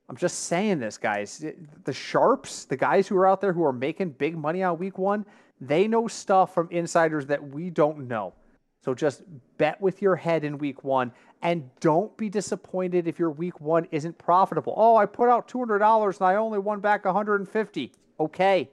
I'm 0.08 0.18
just 0.18 0.42
saying 0.42 0.78
this, 0.78 1.00
guys. 1.00 1.44
The 1.84 1.94
sharps, 1.94 2.66
the 2.66 2.78
guys 2.78 3.08
who 3.08 3.18
are 3.18 3.26
out 3.26 3.42
there 3.42 3.54
who 3.54 3.64
are 3.64 3.74
making 3.74 4.12
big 4.12 4.38
money 4.38 4.62
on 4.62 4.78
week 4.78 5.00
one, 5.00 5.26
they 5.60 5.88
know 5.88 6.08
stuff 6.08 6.54
from 6.54 6.68
insiders 6.70 7.26
that 7.26 7.44
we 7.44 7.72
don't 7.72 8.08
know. 8.08 8.34
So 8.86 8.94
just 8.94 9.24
bet 9.58 9.82
with 9.82 10.00
your 10.00 10.16
head 10.16 10.44
in 10.44 10.60
week 10.60 10.84
one 10.84 11.12
and 11.42 11.68
don't 11.80 12.16
be 12.18 12.30
disappointed 12.30 13.08
if 13.08 13.18
your 13.18 13.32
week 13.32 13.60
one 13.60 13.88
isn't 13.90 14.16
profitable. 14.20 14.76
Oh, 14.78 14.96
I 14.96 15.08
put 15.08 15.28
out 15.28 15.48
$200 15.48 16.20
and 16.20 16.28
I 16.28 16.36
only 16.36 16.60
won 16.60 16.82
back 16.82 17.06
150. 17.06 17.92
Okay. 18.20 18.70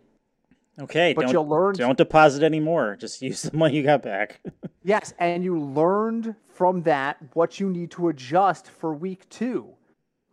Okay, 0.80 1.12
but 1.12 1.30
you'll 1.32 1.48
learn. 1.48 1.74
Don't 1.74 1.98
deposit 1.98 2.42
anymore. 2.42 2.96
Just 2.98 3.20
use 3.22 3.42
the 3.42 3.56
money 3.56 3.76
you 3.76 3.82
got 3.82 4.02
back. 4.02 4.40
yes, 4.84 5.12
and 5.18 5.42
you 5.42 5.58
learned 5.58 6.34
from 6.48 6.82
that 6.82 7.18
what 7.34 7.58
you 7.58 7.68
need 7.70 7.90
to 7.92 8.08
adjust 8.08 8.68
for 8.70 8.94
week 8.94 9.28
two. 9.28 9.68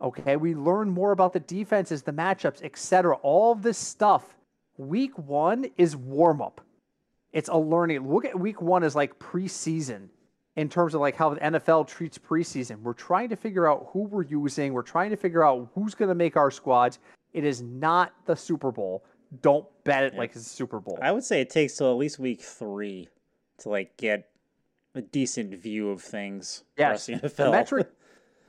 Okay, 0.00 0.36
we 0.36 0.54
learn 0.54 0.90
more 0.90 1.12
about 1.12 1.32
the 1.32 1.40
defenses, 1.40 2.02
the 2.02 2.12
matchups, 2.12 2.62
etc. 2.62 3.16
All 3.22 3.54
this 3.54 3.78
stuff. 3.78 4.36
Week 4.76 5.16
one 5.18 5.66
is 5.78 5.96
warm 5.96 6.42
up. 6.42 6.60
It's 7.32 7.48
a 7.48 7.56
learning. 7.56 8.10
Look 8.10 8.26
at 8.26 8.38
week 8.38 8.60
one 8.60 8.84
as 8.84 8.94
like 8.94 9.18
preseason 9.18 10.08
in 10.56 10.68
terms 10.68 10.94
of 10.94 11.00
like 11.00 11.16
how 11.16 11.30
the 11.30 11.40
NFL 11.40 11.86
treats 11.86 12.18
preseason. 12.18 12.82
We're 12.82 12.92
trying 12.92 13.30
to 13.30 13.36
figure 13.36 13.70
out 13.70 13.88
who 13.92 14.04
we're 14.04 14.24
using. 14.24 14.72
We're 14.72 14.82
trying 14.82 15.10
to 15.10 15.16
figure 15.16 15.44
out 15.44 15.70
who's 15.74 15.94
going 15.94 16.08
to 16.10 16.14
make 16.14 16.36
our 16.36 16.50
squads. 16.50 16.98
It 17.32 17.44
is 17.44 17.62
not 17.62 18.12
the 18.26 18.36
Super 18.36 18.70
Bowl 18.70 19.04
don't 19.42 19.66
bet 19.84 20.04
it 20.04 20.12
yeah. 20.12 20.18
like 20.18 20.30
it's 20.30 20.46
a 20.46 20.48
Super 20.48 20.80
Bowl. 20.80 20.98
I 21.02 21.12
would 21.12 21.24
say 21.24 21.40
it 21.40 21.50
takes 21.50 21.76
till 21.76 21.90
at 21.90 21.96
least 21.96 22.18
week 22.18 22.40
three 22.40 23.08
to 23.58 23.68
like 23.68 23.96
get 23.96 24.28
a 24.94 25.02
decent 25.02 25.54
view 25.54 25.90
of 25.90 26.02
things. 26.02 26.64
Yes, 26.76 27.06
the, 27.06 27.32
the 27.36 27.50
metric. 27.50 27.88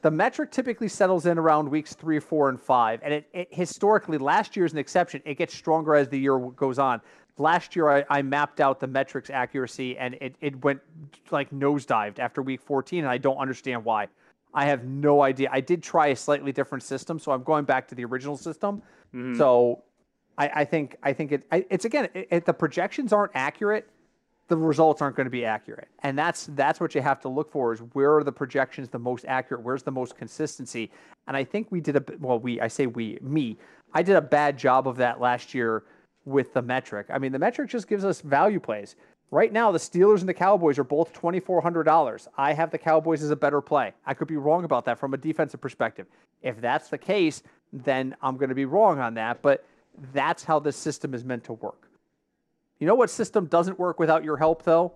The 0.03 0.11
metric 0.11 0.51
typically 0.51 0.89
settles 0.89 1.25
in 1.25 1.39
around 1.39 1.69
weeks 1.69 1.95
three, 1.95 2.19
four, 2.19 2.49
and 2.49 2.61
five, 2.61 2.99
and 3.03 3.11
it, 3.11 3.27
it 3.33 3.47
historically 3.51 4.19
last 4.19 4.55
year 4.55 4.63
is 4.63 4.71
an 4.71 4.77
exception. 4.77 5.23
It 5.25 5.39
gets 5.39 5.55
stronger 5.55 5.95
as 5.95 6.07
the 6.07 6.19
year 6.19 6.37
goes 6.37 6.77
on. 6.77 7.01
Last 7.39 7.75
year, 7.75 7.89
I, 7.89 8.05
I 8.07 8.21
mapped 8.21 8.61
out 8.61 8.79
the 8.79 8.87
metrics 8.87 9.31
accuracy, 9.31 9.97
and 9.97 10.13
it, 10.21 10.35
it 10.39 10.63
went 10.63 10.81
like 11.31 11.49
nosedived 11.49 12.19
after 12.19 12.43
week 12.43 12.61
14, 12.61 12.99
and 12.99 13.09
I 13.09 13.17
don't 13.17 13.37
understand 13.37 13.83
why. 13.83 14.07
I 14.53 14.65
have 14.65 14.85
no 14.85 15.23
idea. 15.23 15.49
I 15.51 15.61
did 15.61 15.81
try 15.81 16.07
a 16.07 16.15
slightly 16.15 16.51
different 16.51 16.83
system, 16.83 17.17
so 17.19 17.31
I'm 17.31 17.43
going 17.43 17.65
back 17.65 17.87
to 17.89 17.95
the 17.95 18.05
original 18.05 18.37
system. 18.37 18.83
Mm-hmm. 19.13 19.35
So 19.35 19.83
I, 20.37 20.51
I 20.55 20.65
think 20.65 20.97
I 21.03 21.13
think 21.13 21.31
it, 21.31 21.43
I, 21.51 21.65
it's 21.69 21.85
again 21.85 22.09
if 22.13 22.45
the 22.45 22.53
projections 22.53 23.11
aren't 23.11 23.31
accurate, 23.33 23.89
the 24.47 24.57
results 24.57 25.01
aren't 25.01 25.15
going 25.15 25.25
to 25.25 25.31
be 25.31 25.45
accurate, 25.45 25.87
and 26.03 26.17
that's 26.17 26.47
that's 26.55 26.79
what 26.79 26.93
you 26.95 27.01
have 27.01 27.19
to 27.21 27.29
look 27.29 27.51
for 27.51 27.73
is 27.73 27.79
where 27.93 28.15
are 28.15 28.23
the 28.23 28.31
projections 28.31 28.89
the 28.89 28.99
most 28.99 29.25
accurate, 29.27 29.63
where's 29.63 29.83
the 29.83 29.91
most 29.91 30.15
consistency, 30.17 30.91
and 31.27 31.35
I 31.35 31.43
think 31.43 31.71
we 31.71 31.81
did 31.81 31.95
a 31.95 32.03
well 32.19 32.39
we 32.39 32.61
I 32.61 32.67
say 32.67 32.85
we 32.85 33.17
me 33.21 33.57
I 33.93 34.03
did 34.03 34.15
a 34.15 34.21
bad 34.21 34.57
job 34.57 34.87
of 34.87 34.97
that 34.97 35.19
last 35.19 35.53
year 35.53 35.83
with 36.25 36.53
the 36.53 36.61
metric. 36.61 37.07
I 37.09 37.17
mean 37.17 37.31
the 37.31 37.39
metric 37.39 37.69
just 37.69 37.87
gives 37.87 38.05
us 38.05 38.21
value 38.21 38.59
plays. 38.59 38.95
Right 39.29 39.51
now, 39.51 39.73
the 39.73 39.77
Steelers 39.77 40.21
and 40.21 40.29
the 40.29 40.33
Cowboys 40.33 40.79
are 40.79 40.85
both 40.85 41.13
$2,400. 41.13 42.27
I 42.37 42.53
have 42.53 42.71
the 42.71 42.77
Cowboys 42.77 43.21
as 43.21 43.29
a 43.29 43.35
better 43.35 43.59
play. 43.59 43.91
I 44.05 44.13
could 44.13 44.29
be 44.29 44.37
wrong 44.37 44.63
about 44.63 44.85
that 44.85 44.97
from 44.97 45.13
a 45.13 45.17
defensive 45.17 45.59
perspective. 45.59 46.07
If 46.41 46.61
that's 46.61 46.87
the 46.87 46.97
case, 46.97 47.43
then 47.73 48.15
I'm 48.21 48.37
going 48.37 48.47
to 48.47 48.55
be 48.55 48.63
wrong 48.63 48.99
on 48.99 49.15
that. 49.15 49.41
But 49.41 49.65
that's 50.13 50.43
how 50.43 50.59
this 50.59 50.75
system 50.75 51.13
is 51.13 51.23
meant 51.23 51.43
to 51.45 51.53
work. 51.53 51.89
You 52.79 52.87
know 52.87 52.95
what 52.95 53.09
system 53.09 53.45
doesn't 53.45 53.79
work 53.79 53.99
without 53.99 54.23
your 54.23 54.37
help, 54.37 54.63
though? 54.63 54.93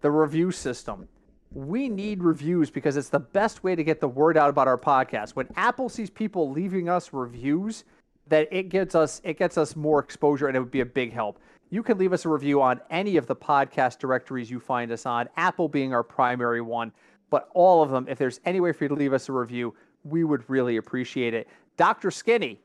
The 0.00 0.10
review 0.10 0.50
system. 0.50 1.08
We 1.52 1.88
need 1.88 2.22
reviews 2.22 2.70
because 2.70 2.96
it's 2.96 3.08
the 3.08 3.20
best 3.20 3.62
way 3.62 3.74
to 3.74 3.84
get 3.84 4.00
the 4.00 4.08
word 4.08 4.36
out 4.36 4.50
about 4.50 4.68
our 4.68 4.78
podcast. 4.78 5.30
When 5.30 5.48
Apple 5.56 5.88
sees 5.88 6.10
people 6.10 6.50
leaving 6.50 6.88
us 6.88 7.12
reviews, 7.12 7.84
that 8.28 8.48
it 8.50 8.68
gets 8.68 8.94
us 8.94 9.20
it 9.24 9.38
gets 9.38 9.58
us 9.58 9.76
more 9.76 9.98
exposure 9.98 10.48
and 10.48 10.56
it 10.56 10.60
would 10.60 10.70
be 10.70 10.80
a 10.80 10.86
big 10.86 11.12
help. 11.12 11.38
You 11.70 11.82
can 11.82 11.98
leave 11.98 12.12
us 12.12 12.24
a 12.24 12.28
review 12.28 12.60
on 12.62 12.80
any 12.90 13.16
of 13.16 13.26
the 13.26 13.36
podcast 13.36 13.98
directories 13.98 14.50
you 14.50 14.60
find 14.60 14.92
us 14.92 15.06
on, 15.06 15.28
Apple 15.36 15.68
being 15.68 15.94
our 15.94 16.02
primary 16.02 16.60
one, 16.60 16.92
but 17.30 17.48
all 17.54 17.82
of 17.82 17.90
them, 17.90 18.06
if 18.08 18.18
there's 18.18 18.40
any 18.44 18.60
way 18.60 18.72
for 18.72 18.84
you 18.84 18.88
to 18.88 18.94
leave 18.94 19.12
us 19.12 19.28
a 19.28 19.32
review, 19.32 19.74
we 20.04 20.24
would 20.24 20.48
really 20.48 20.76
appreciate 20.76 21.32
it. 21.32 21.48
Dr. 21.76 22.10
Skinny 22.10 22.60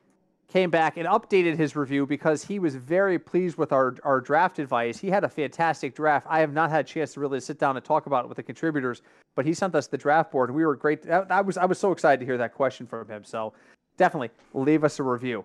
came 0.47 0.69
back 0.69 0.97
and 0.97 1.07
updated 1.07 1.57
his 1.57 1.75
review 1.75 2.05
because 2.05 2.43
he 2.43 2.57
was 2.57 2.75
very 2.75 3.19
pleased 3.19 3.57
with 3.57 3.73
our, 3.73 3.95
our 4.03 4.21
draft 4.21 4.59
advice. 4.59 4.97
He 4.97 5.09
had 5.09 5.23
a 5.23 5.29
fantastic 5.29 5.93
draft. 5.93 6.25
I 6.29 6.39
have 6.39 6.53
not 6.53 6.69
had 6.69 6.85
a 6.85 6.87
chance 6.87 7.13
to 7.13 7.19
really 7.19 7.39
sit 7.41 7.59
down 7.59 7.75
and 7.75 7.85
talk 7.85 8.05
about 8.05 8.25
it 8.25 8.27
with 8.29 8.37
the 8.37 8.43
contributors, 8.43 9.01
but 9.35 9.45
he 9.45 9.53
sent 9.53 9.75
us 9.75 9.87
the 9.87 9.97
draft 9.97 10.31
board. 10.31 10.51
We 10.51 10.65
were 10.65 10.75
great. 10.75 11.09
I 11.09 11.41
was 11.41 11.57
I 11.57 11.65
was 11.65 11.77
so 11.77 11.91
excited 11.91 12.19
to 12.21 12.25
hear 12.25 12.37
that 12.37 12.53
question 12.53 12.87
from 12.87 13.09
him. 13.09 13.23
So 13.23 13.53
definitely 13.97 14.29
leave 14.53 14.83
us 14.83 14.99
a 14.99 15.03
review. 15.03 15.43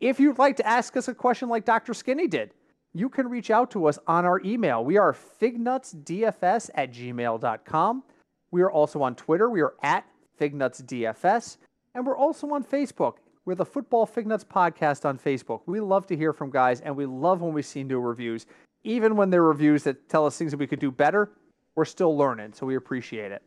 If 0.00 0.18
you'd 0.18 0.38
like 0.38 0.56
to 0.56 0.66
ask 0.66 0.96
us 0.96 1.08
a 1.08 1.14
question 1.14 1.48
like 1.48 1.64
Dr. 1.64 1.94
Skinny 1.94 2.26
did, 2.26 2.52
you 2.92 3.08
can 3.08 3.28
reach 3.28 3.50
out 3.50 3.70
to 3.72 3.86
us 3.86 3.98
on 4.06 4.24
our 4.24 4.40
email. 4.44 4.84
We 4.84 4.96
are 4.96 5.12
fignutsdfs 5.12 6.70
at 6.74 6.92
gmail.com. 6.92 8.02
We 8.50 8.62
are 8.62 8.70
also 8.70 9.02
on 9.02 9.14
Twitter. 9.14 9.48
We 9.48 9.60
are 9.60 9.74
at 9.82 10.04
fignutsdfs. 10.40 11.58
And 11.94 12.06
we're 12.06 12.16
also 12.16 12.48
on 12.48 12.64
Facebook. 12.64 13.16
We're 13.44 13.54
the 13.54 13.64
Football 13.64 14.06
Fignuts 14.06 14.44
Podcast 14.44 15.04
on 15.04 15.18
Facebook. 15.18 15.62
We 15.66 15.80
love 15.80 16.06
to 16.08 16.16
hear 16.16 16.32
from 16.32 16.50
guys, 16.50 16.80
and 16.82 16.94
we 16.94 17.06
love 17.06 17.40
when 17.40 17.54
we 17.54 17.62
see 17.62 17.82
new 17.82 17.98
reviews. 17.98 18.46
Even 18.84 19.16
when 19.16 19.30
they're 19.30 19.42
reviews 19.42 19.82
that 19.84 20.08
tell 20.08 20.26
us 20.26 20.36
things 20.36 20.50
that 20.50 20.58
we 20.58 20.66
could 20.66 20.78
do 20.78 20.90
better, 20.90 21.30
we're 21.74 21.84
still 21.86 22.16
learning, 22.16 22.52
so 22.52 22.66
we 22.66 22.76
appreciate 22.76 23.32
it. 23.32 23.42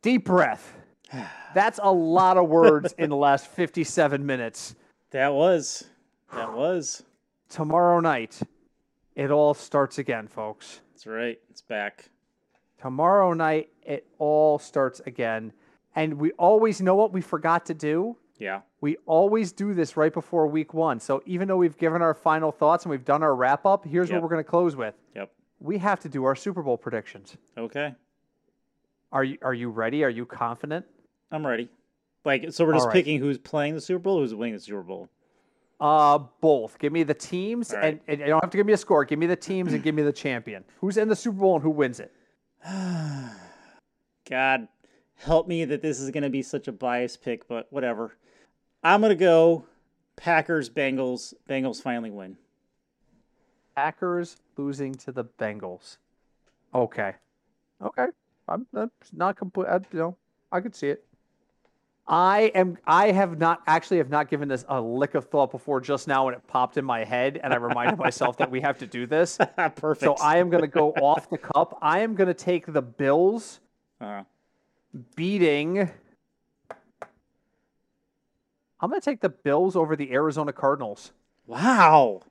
Deep 0.00 0.24
breath. 0.24 0.74
That's 1.54 1.78
a 1.82 1.92
lot 1.92 2.36
of 2.38 2.48
words 2.48 2.94
in 2.98 3.10
the 3.10 3.16
last 3.16 3.48
57 3.48 4.24
minutes. 4.24 4.74
That 5.10 5.32
was. 5.32 5.84
That 6.32 6.52
was 6.54 7.02
tomorrow 7.48 8.00
night, 8.00 8.38
it 9.14 9.30
all 9.30 9.54
starts 9.54 9.98
again, 9.98 10.28
folks. 10.28 10.80
That's 10.92 11.06
right. 11.06 11.38
It's 11.50 11.62
back. 11.62 12.10
Tomorrow 12.80 13.32
night, 13.32 13.70
it 13.82 14.06
all 14.18 14.58
starts 14.58 15.00
again. 15.06 15.52
And 15.94 16.14
we 16.14 16.32
always 16.32 16.80
know 16.80 16.94
what 16.94 17.12
we 17.12 17.20
forgot 17.20 17.66
to 17.66 17.74
do. 17.74 18.16
Yeah. 18.38 18.60
We 18.80 18.96
always 19.06 19.52
do 19.52 19.74
this 19.74 19.96
right 19.96 20.12
before 20.12 20.46
week 20.46 20.74
one. 20.74 21.00
So 21.00 21.22
even 21.26 21.48
though 21.48 21.56
we've 21.56 21.76
given 21.76 22.02
our 22.02 22.14
final 22.14 22.52
thoughts 22.52 22.84
and 22.84 22.90
we've 22.90 23.04
done 23.04 23.22
our 23.22 23.34
wrap 23.34 23.64
up, 23.64 23.84
here's 23.84 24.08
yep. 24.08 24.16
what 24.16 24.22
we're 24.22 24.34
going 24.34 24.44
to 24.44 24.50
close 24.50 24.76
with. 24.76 24.94
Yep. 25.14 25.32
We 25.60 25.78
have 25.78 26.00
to 26.00 26.08
do 26.08 26.24
our 26.24 26.34
Super 26.34 26.62
Bowl 26.62 26.76
predictions. 26.76 27.36
Okay. 27.56 27.94
Are 29.12 29.24
you 29.24 29.38
are 29.40 29.54
you 29.54 29.70
ready? 29.70 30.04
Are 30.04 30.10
you 30.10 30.26
confident? 30.26 30.84
I'm 31.30 31.46
ready. 31.46 31.70
Like 32.24 32.52
so 32.52 32.64
we're 32.64 32.74
just 32.74 32.86
right. 32.86 32.92
picking 32.92 33.18
who's 33.18 33.38
playing 33.38 33.74
the 33.74 33.80
Super 33.80 34.00
Bowl, 34.00 34.18
who's 34.18 34.34
winning 34.34 34.54
the 34.54 34.60
Super 34.60 34.82
Bowl. 34.82 35.08
Uh, 35.78 36.18
both. 36.40 36.78
Give 36.78 36.92
me 36.92 37.02
the 37.02 37.14
teams, 37.14 37.72
right. 37.72 37.84
and, 37.84 38.00
and 38.08 38.20
you 38.20 38.26
don't 38.26 38.42
have 38.42 38.50
to 38.50 38.56
give 38.56 38.66
me 38.66 38.72
a 38.72 38.78
score. 38.78 39.04
Give 39.04 39.18
me 39.18 39.26
the 39.26 39.36
teams 39.36 39.74
and 39.74 39.82
give 39.82 39.94
me 39.94 40.02
the 40.02 40.12
champion. 40.12 40.64
Who's 40.80 40.96
in 40.96 41.08
the 41.08 41.16
Super 41.16 41.38
Bowl 41.38 41.54
and 41.54 41.62
who 41.62 41.70
wins 41.70 42.00
it? 42.00 42.12
God, 44.28 44.68
help 45.16 45.46
me 45.46 45.66
that 45.66 45.82
this 45.82 46.00
is 46.00 46.10
going 46.10 46.22
to 46.22 46.30
be 46.30 46.42
such 46.42 46.66
a 46.66 46.72
biased 46.72 47.22
pick, 47.22 47.46
but 47.46 47.66
whatever. 47.70 48.16
I'm 48.82 49.02
to 49.02 49.14
go 49.14 49.64
Packers, 50.16 50.70
Bengals. 50.70 51.34
Bengals 51.48 51.82
finally 51.82 52.10
win. 52.10 52.36
Packers 53.74 54.36
losing 54.56 54.94
to 54.94 55.12
the 55.12 55.24
Bengals. 55.24 55.98
Okay. 56.74 57.14
Okay. 57.82 58.06
I'm 58.48 58.66
not 59.12 59.36
complete. 59.36 59.66
You 59.92 59.98
know, 59.98 60.16
I 60.50 60.60
could 60.60 60.74
see 60.74 60.88
it. 60.88 61.04
I 62.08 62.52
am. 62.54 62.78
I 62.86 63.10
have 63.10 63.38
not 63.38 63.62
actually 63.66 63.96
have 63.98 64.10
not 64.10 64.30
given 64.30 64.48
this 64.48 64.64
a 64.68 64.80
lick 64.80 65.16
of 65.16 65.24
thought 65.24 65.50
before 65.50 65.80
just 65.80 66.06
now 66.06 66.26
when 66.26 66.34
it 66.34 66.46
popped 66.46 66.76
in 66.76 66.84
my 66.84 67.02
head, 67.02 67.40
and 67.42 67.52
I 67.52 67.56
reminded 67.56 67.98
myself 67.98 68.36
that 68.36 68.48
we 68.48 68.60
have 68.60 68.78
to 68.78 68.86
do 68.86 69.06
this. 69.06 69.38
Perfect. 69.74 70.02
So 70.02 70.14
I 70.24 70.38
am 70.38 70.48
going 70.48 70.62
to 70.62 70.68
go 70.68 70.92
off 70.92 71.28
the 71.28 71.38
cup. 71.38 71.78
I 71.82 72.00
am 72.00 72.14
going 72.14 72.28
to 72.28 72.34
take 72.34 72.72
the 72.72 72.82
Bills 72.82 73.58
uh-huh. 74.00 74.22
beating. 75.16 75.90
I'm 78.80 78.90
going 78.90 79.00
to 79.00 79.04
take 79.04 79.20
the 79.20 79.30
Bills 79.30 79.76
over 79.76 79.96
the 79.96 80.12
Arizona 80.12 80.52
Cardinals. 80.52 81.12
Wow, 81.46 82.22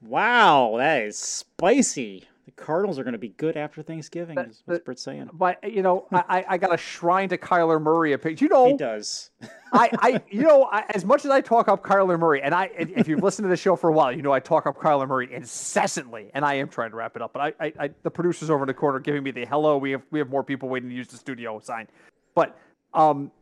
wow, 0.00 0.76
that 0.78 1.02
is 1.02 1.18
spicy. 1.18 2.24
The 2.46 2.52
Cardinals 2.52 2.98
are 2.98 3.02
going 3.02 3.12
to 3.12 3.18
be 3.18 3.30
good 3.30 3.56
after 3.56 3.82
Thanksgiving. 3.82 4.36
That, 4.36 4.50
what's 4.66 4.84
Britt 4.84 4.98
saying? 5.00 5.30
But 5.32 5.62
you 5.68 5.82
know, 5.82 6.06
I, 6.12 6.44
I 6.48 6.58
got 6.58 6.72
a 6.72 6.76
shrine 6.76 7.28
to 7.30 7.38
Kyler 7.38 7.82
Murray. 7.82 8.12
A. 8.12 8.18
You 8.24 8.48
know, 8.48 8.68
he 8.68 8.76
does. 8.76 9.30
I, 9.72 9.90
I, 9.98 10.22
you 10.30 10.42
know, 10.42 10.64
I, 10.64 10.84
as 10.90 11.04
much 11.04 11.24
as 11.24 11.30
I 11.32 11.40
talk 11.40 11.66
up 11.66 11.82
Kyler 11.82 12.18
Murray, 12.18 12.42
and 12.42 12.54
I, 12.54 12.70
if 12.76 13.08
you've 13.08 13.22
listened 13.22 13.46
to 13.46 13.48
the 13.48 13.56
show 13.56 13.74
for 13.74 13.90
a 13.90 13.92
while, 13.92 14.12
you 14.12 14.22
know 14.22 14.32
I 14.32 14.38
talk 14.38 14.66
up 14.66 14.78
Kyler 14.78 15.08
Murray 15.08 15.34
incessantly, 15.34 16.30
and 16.34 16.44
I 16.44 16.54
am 16.54 16.68
trying 16.68 16.90
to 16.90 16.96
wrap 16.96 17.16
it 17.16 17.22
up. 17.22 17.32
But 17.32 17.42
I, 17.42 17.66
I, 17.66 17.72
I 17.80 17.90
the 18.04 18.10
producers 18.10 18.48
over 18.48 18.62
in 18.62 18.68
the 18.68 18.74
corner 18.74 19.00
giving 19.00 19.24
me 19.24 19.32
the 19.32 19.44
hello. 19.44 19.76
We 19.76 19.90
have 19.90 20.02
we 20.12 20.20
have 20.20 20.30
more 20.30 20.44
people 20.44 20.68
waiting 20.68 20.88
to 20.88 20.94
use 20.94 21.08
the 21.08 21.16
studio 21.16 21.58
sign. 21.58 21.88
But 22.36 22.56
um, 22.94 23.32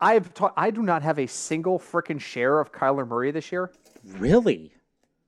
I've 0.00 0.34
ta- 0.34 0.52
I 0.56 0.70
do 0.70 0.82
not 0.82 1.02
have 1.02 1.18
a 1.18 1.26
single 1.26 1.78
freaking 1.78 2.20
share 2.20 2.60
of 2.60 2.72
Kyler 2.72 3.06
Murray 3.06 3.30
this 3.30 3.50
year. 3.50 3.72
Really? 4.04 4.72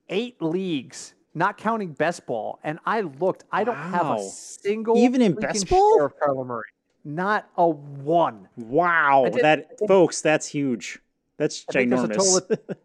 Eight 0.09 0.41
leagues 0.41 1.13
not 1.33 1.57
counting 1.57 1.93
best 1.93 2.25
ball. 2.25 2.59
And 2.63 2.79
I 2.85 3.01
looked, 3.01 3.43
I 3.51 3.63
don't 3.63 3.75
have 3.75 4.19
a 4.19 4.23
single 4.23 4.97
even 4.97 5.21
in 5.21 5.33
best 5.33 5.69
ball 5.69 6.03
of 6.03 6.13
Kyler 6.19 6.45
Murray. 6.45 6.67
Not 7.05 7.49
a 7.57 7.67
one. 7.67 8.47
Wow, 8.57 9.25
did, 9.31 9.43
that 9.43 9.79
folks, 9.87 10.21
that's 10.21 10.45
huge. 10.45 10.99
That's 11.37 11.63
ginormous. 11.65 12.41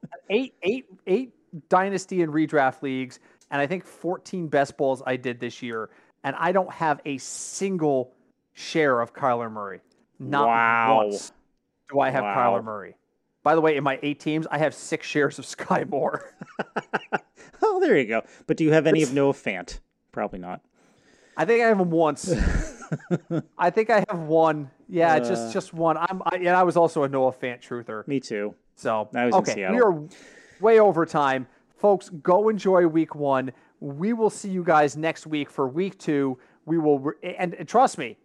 eight, 0.31 0.55
eight, 0.63 0.87
eight 1.07 1.35
dynasty 1.69 2.23
and 2.23 2.33
redraft 2.33 2.83
leagues, 2.83 3.19
and 3.51 3.61
I 3.61 3.67
think 3.67 3.85
14 3.85 4.47
best 4.47 4.77
balls 4.77 5.03
I 5.05 5.17
did 5.17 5.41
this 5.41 5.63
year, 5.63 5.91
and 6.23 6.37
I 6.39 6.53
don't 6.53 6.73
have 6.73 7.01
a 7.05 7.19
single 7.19 8.15
share 8.53 9.01
of 9.01 9.13
Kyler 9.13 9.51
Murray. 9.51 9.81
Not 10.21 10.47
wow. 10.47 10.97
once 11.05 11.33
do 11.91 12.01
I 12.01 12.11
have 12.11 12.25
wow. 12.25 12.37
Kyler 12.37 12.65
Murray. 12.65 12.97
By 13.43 13.55
the 13.55 13.61
way, 13.61 13.77
in 13.77 13.85
my 13.85 13.99
eight 14.03 14.21
teams, 14.21 14.47
I 14.51 14.59
have 14.59 14.75
six 14.75 15.07
shares 15.07 15.39
of 15.39 15.45
Skyy 15.45 15.89
Moore. 15.89 16.33
oh, 17.63 17.81
there 17.81 17.97
you 17.99 18.07
go. 18.07 18.23
But 18.47 18.57
do 18.57 18.65
you 18.65 18.73
have 18.73 18.87
any 18.87 19.03
of 19.03 19.13
Noah 19.15 19.33
Fant? 19.33 19.81
Probably 20.13 20.39
not. 20.39 20.61
I 21.37 21.45
think 21.45 21.63
I 21.63 21.67
have 21.67 21.81
him 21.81 21.91
once. 21.91 22.33
I 23.59 23.71
think 23.71 23.91
I 23.91 24.05
have 24.09 24.21
one. 24.21 24.71
Yeah, 24.89 25.15
uh, 25.15 25.21
just 25.21 25.53
just 25.53 25.75
one. 25.75 25.97
I'm. 25.97 26.23
I, 26.25 26.37
yeah, 26.41 26.59
I 26.59 26.63
was 26.63 26.77
also 26.77 27.03
a 27.03 27.09
Noah 27.09 27.33
Fant 27.33 27.61
truther. 27.61 28.07
Me 28.07 28.21
too. 28.21 28.55
So 28.77 29.09
I 29.15 29.27
was 29.27 29.35
okay, 29.35 29.69
we 29.71 29.81
are 29.81 30.01
way 30.61 30.79
over 30.79 31.05
time, 31.05 31.49
folks. 31.77 32.09
Go 32.09 32.49
enjoy 32.49 32.87
week 32.87 33.15
one. 33.15 33.53
We 33.81 34.13
will 34.13 34.31
see 34.31 34.49
you 34.49 34.65
guys 34.65 34.97
next 34.97 35.27
week 35.27 35.51
for 35.51 35.69
week 35.69 35.99
two. 35.99 36.39
We 36.65 36.79
will, 36.79 36.99
re- 37.01 37.37
and, 37.39 37.55
and 37.55 37.69
trust 37.69 37.99
me, 37.99 38.17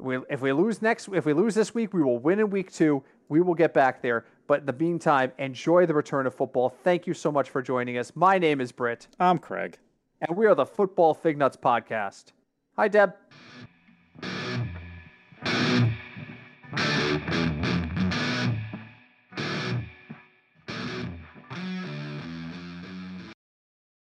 we, 0.00 0.18
if 0.28 0.40
we 0.40 0.52
lose 0.52 0.82
next, 0.82 1.08
if 1.12 1.26
we 1.26 1.32
lose 1.32 1.54
this 1.54 1.74
week, 1.74 1.92
we 1.92 2.02
will 2.02 2.18
win 2.18 2.40
in 2.40 2.50
week 2.50 2.72
two. 2.72 3.02
We 3.28 3.40
will 3.40 3.54
get 3.54 3.74
back 3.74 4.02
there. 4.02 4.24
But 4.46 4.60
in 4.60 4.66
the 4.66 4.72
meantime, 4.72 5.32
enjoy 5.38 5.86
the 5.86 5.94
return 5.94 6.26
of 6.26 6.34
football. 6.34 6.68
Thank 6.68 7.06
you 7.06 7.14
so 7.14 7.30
much 7.30 7.50
for 7.50 7.62
joining 7.62 7.98
us. 7.98 8.12
My 8.16 8.38
name 8.38 8.60
is 8.60 8.72
Britt. 8.72 9.06
I'm 9.18 9.38
Craig. 9.38 9.78
And 10.20 10.36
we 10.36 10.46
are 10.46 10.54
the 10.54 10.66
Football 10.66 11.14
Fig 11.14 11.38
Nuts 11.38 11.56
Podcast. 11.56 12.32
Hi, 12.76 12.88
Deb. 12.88 13.14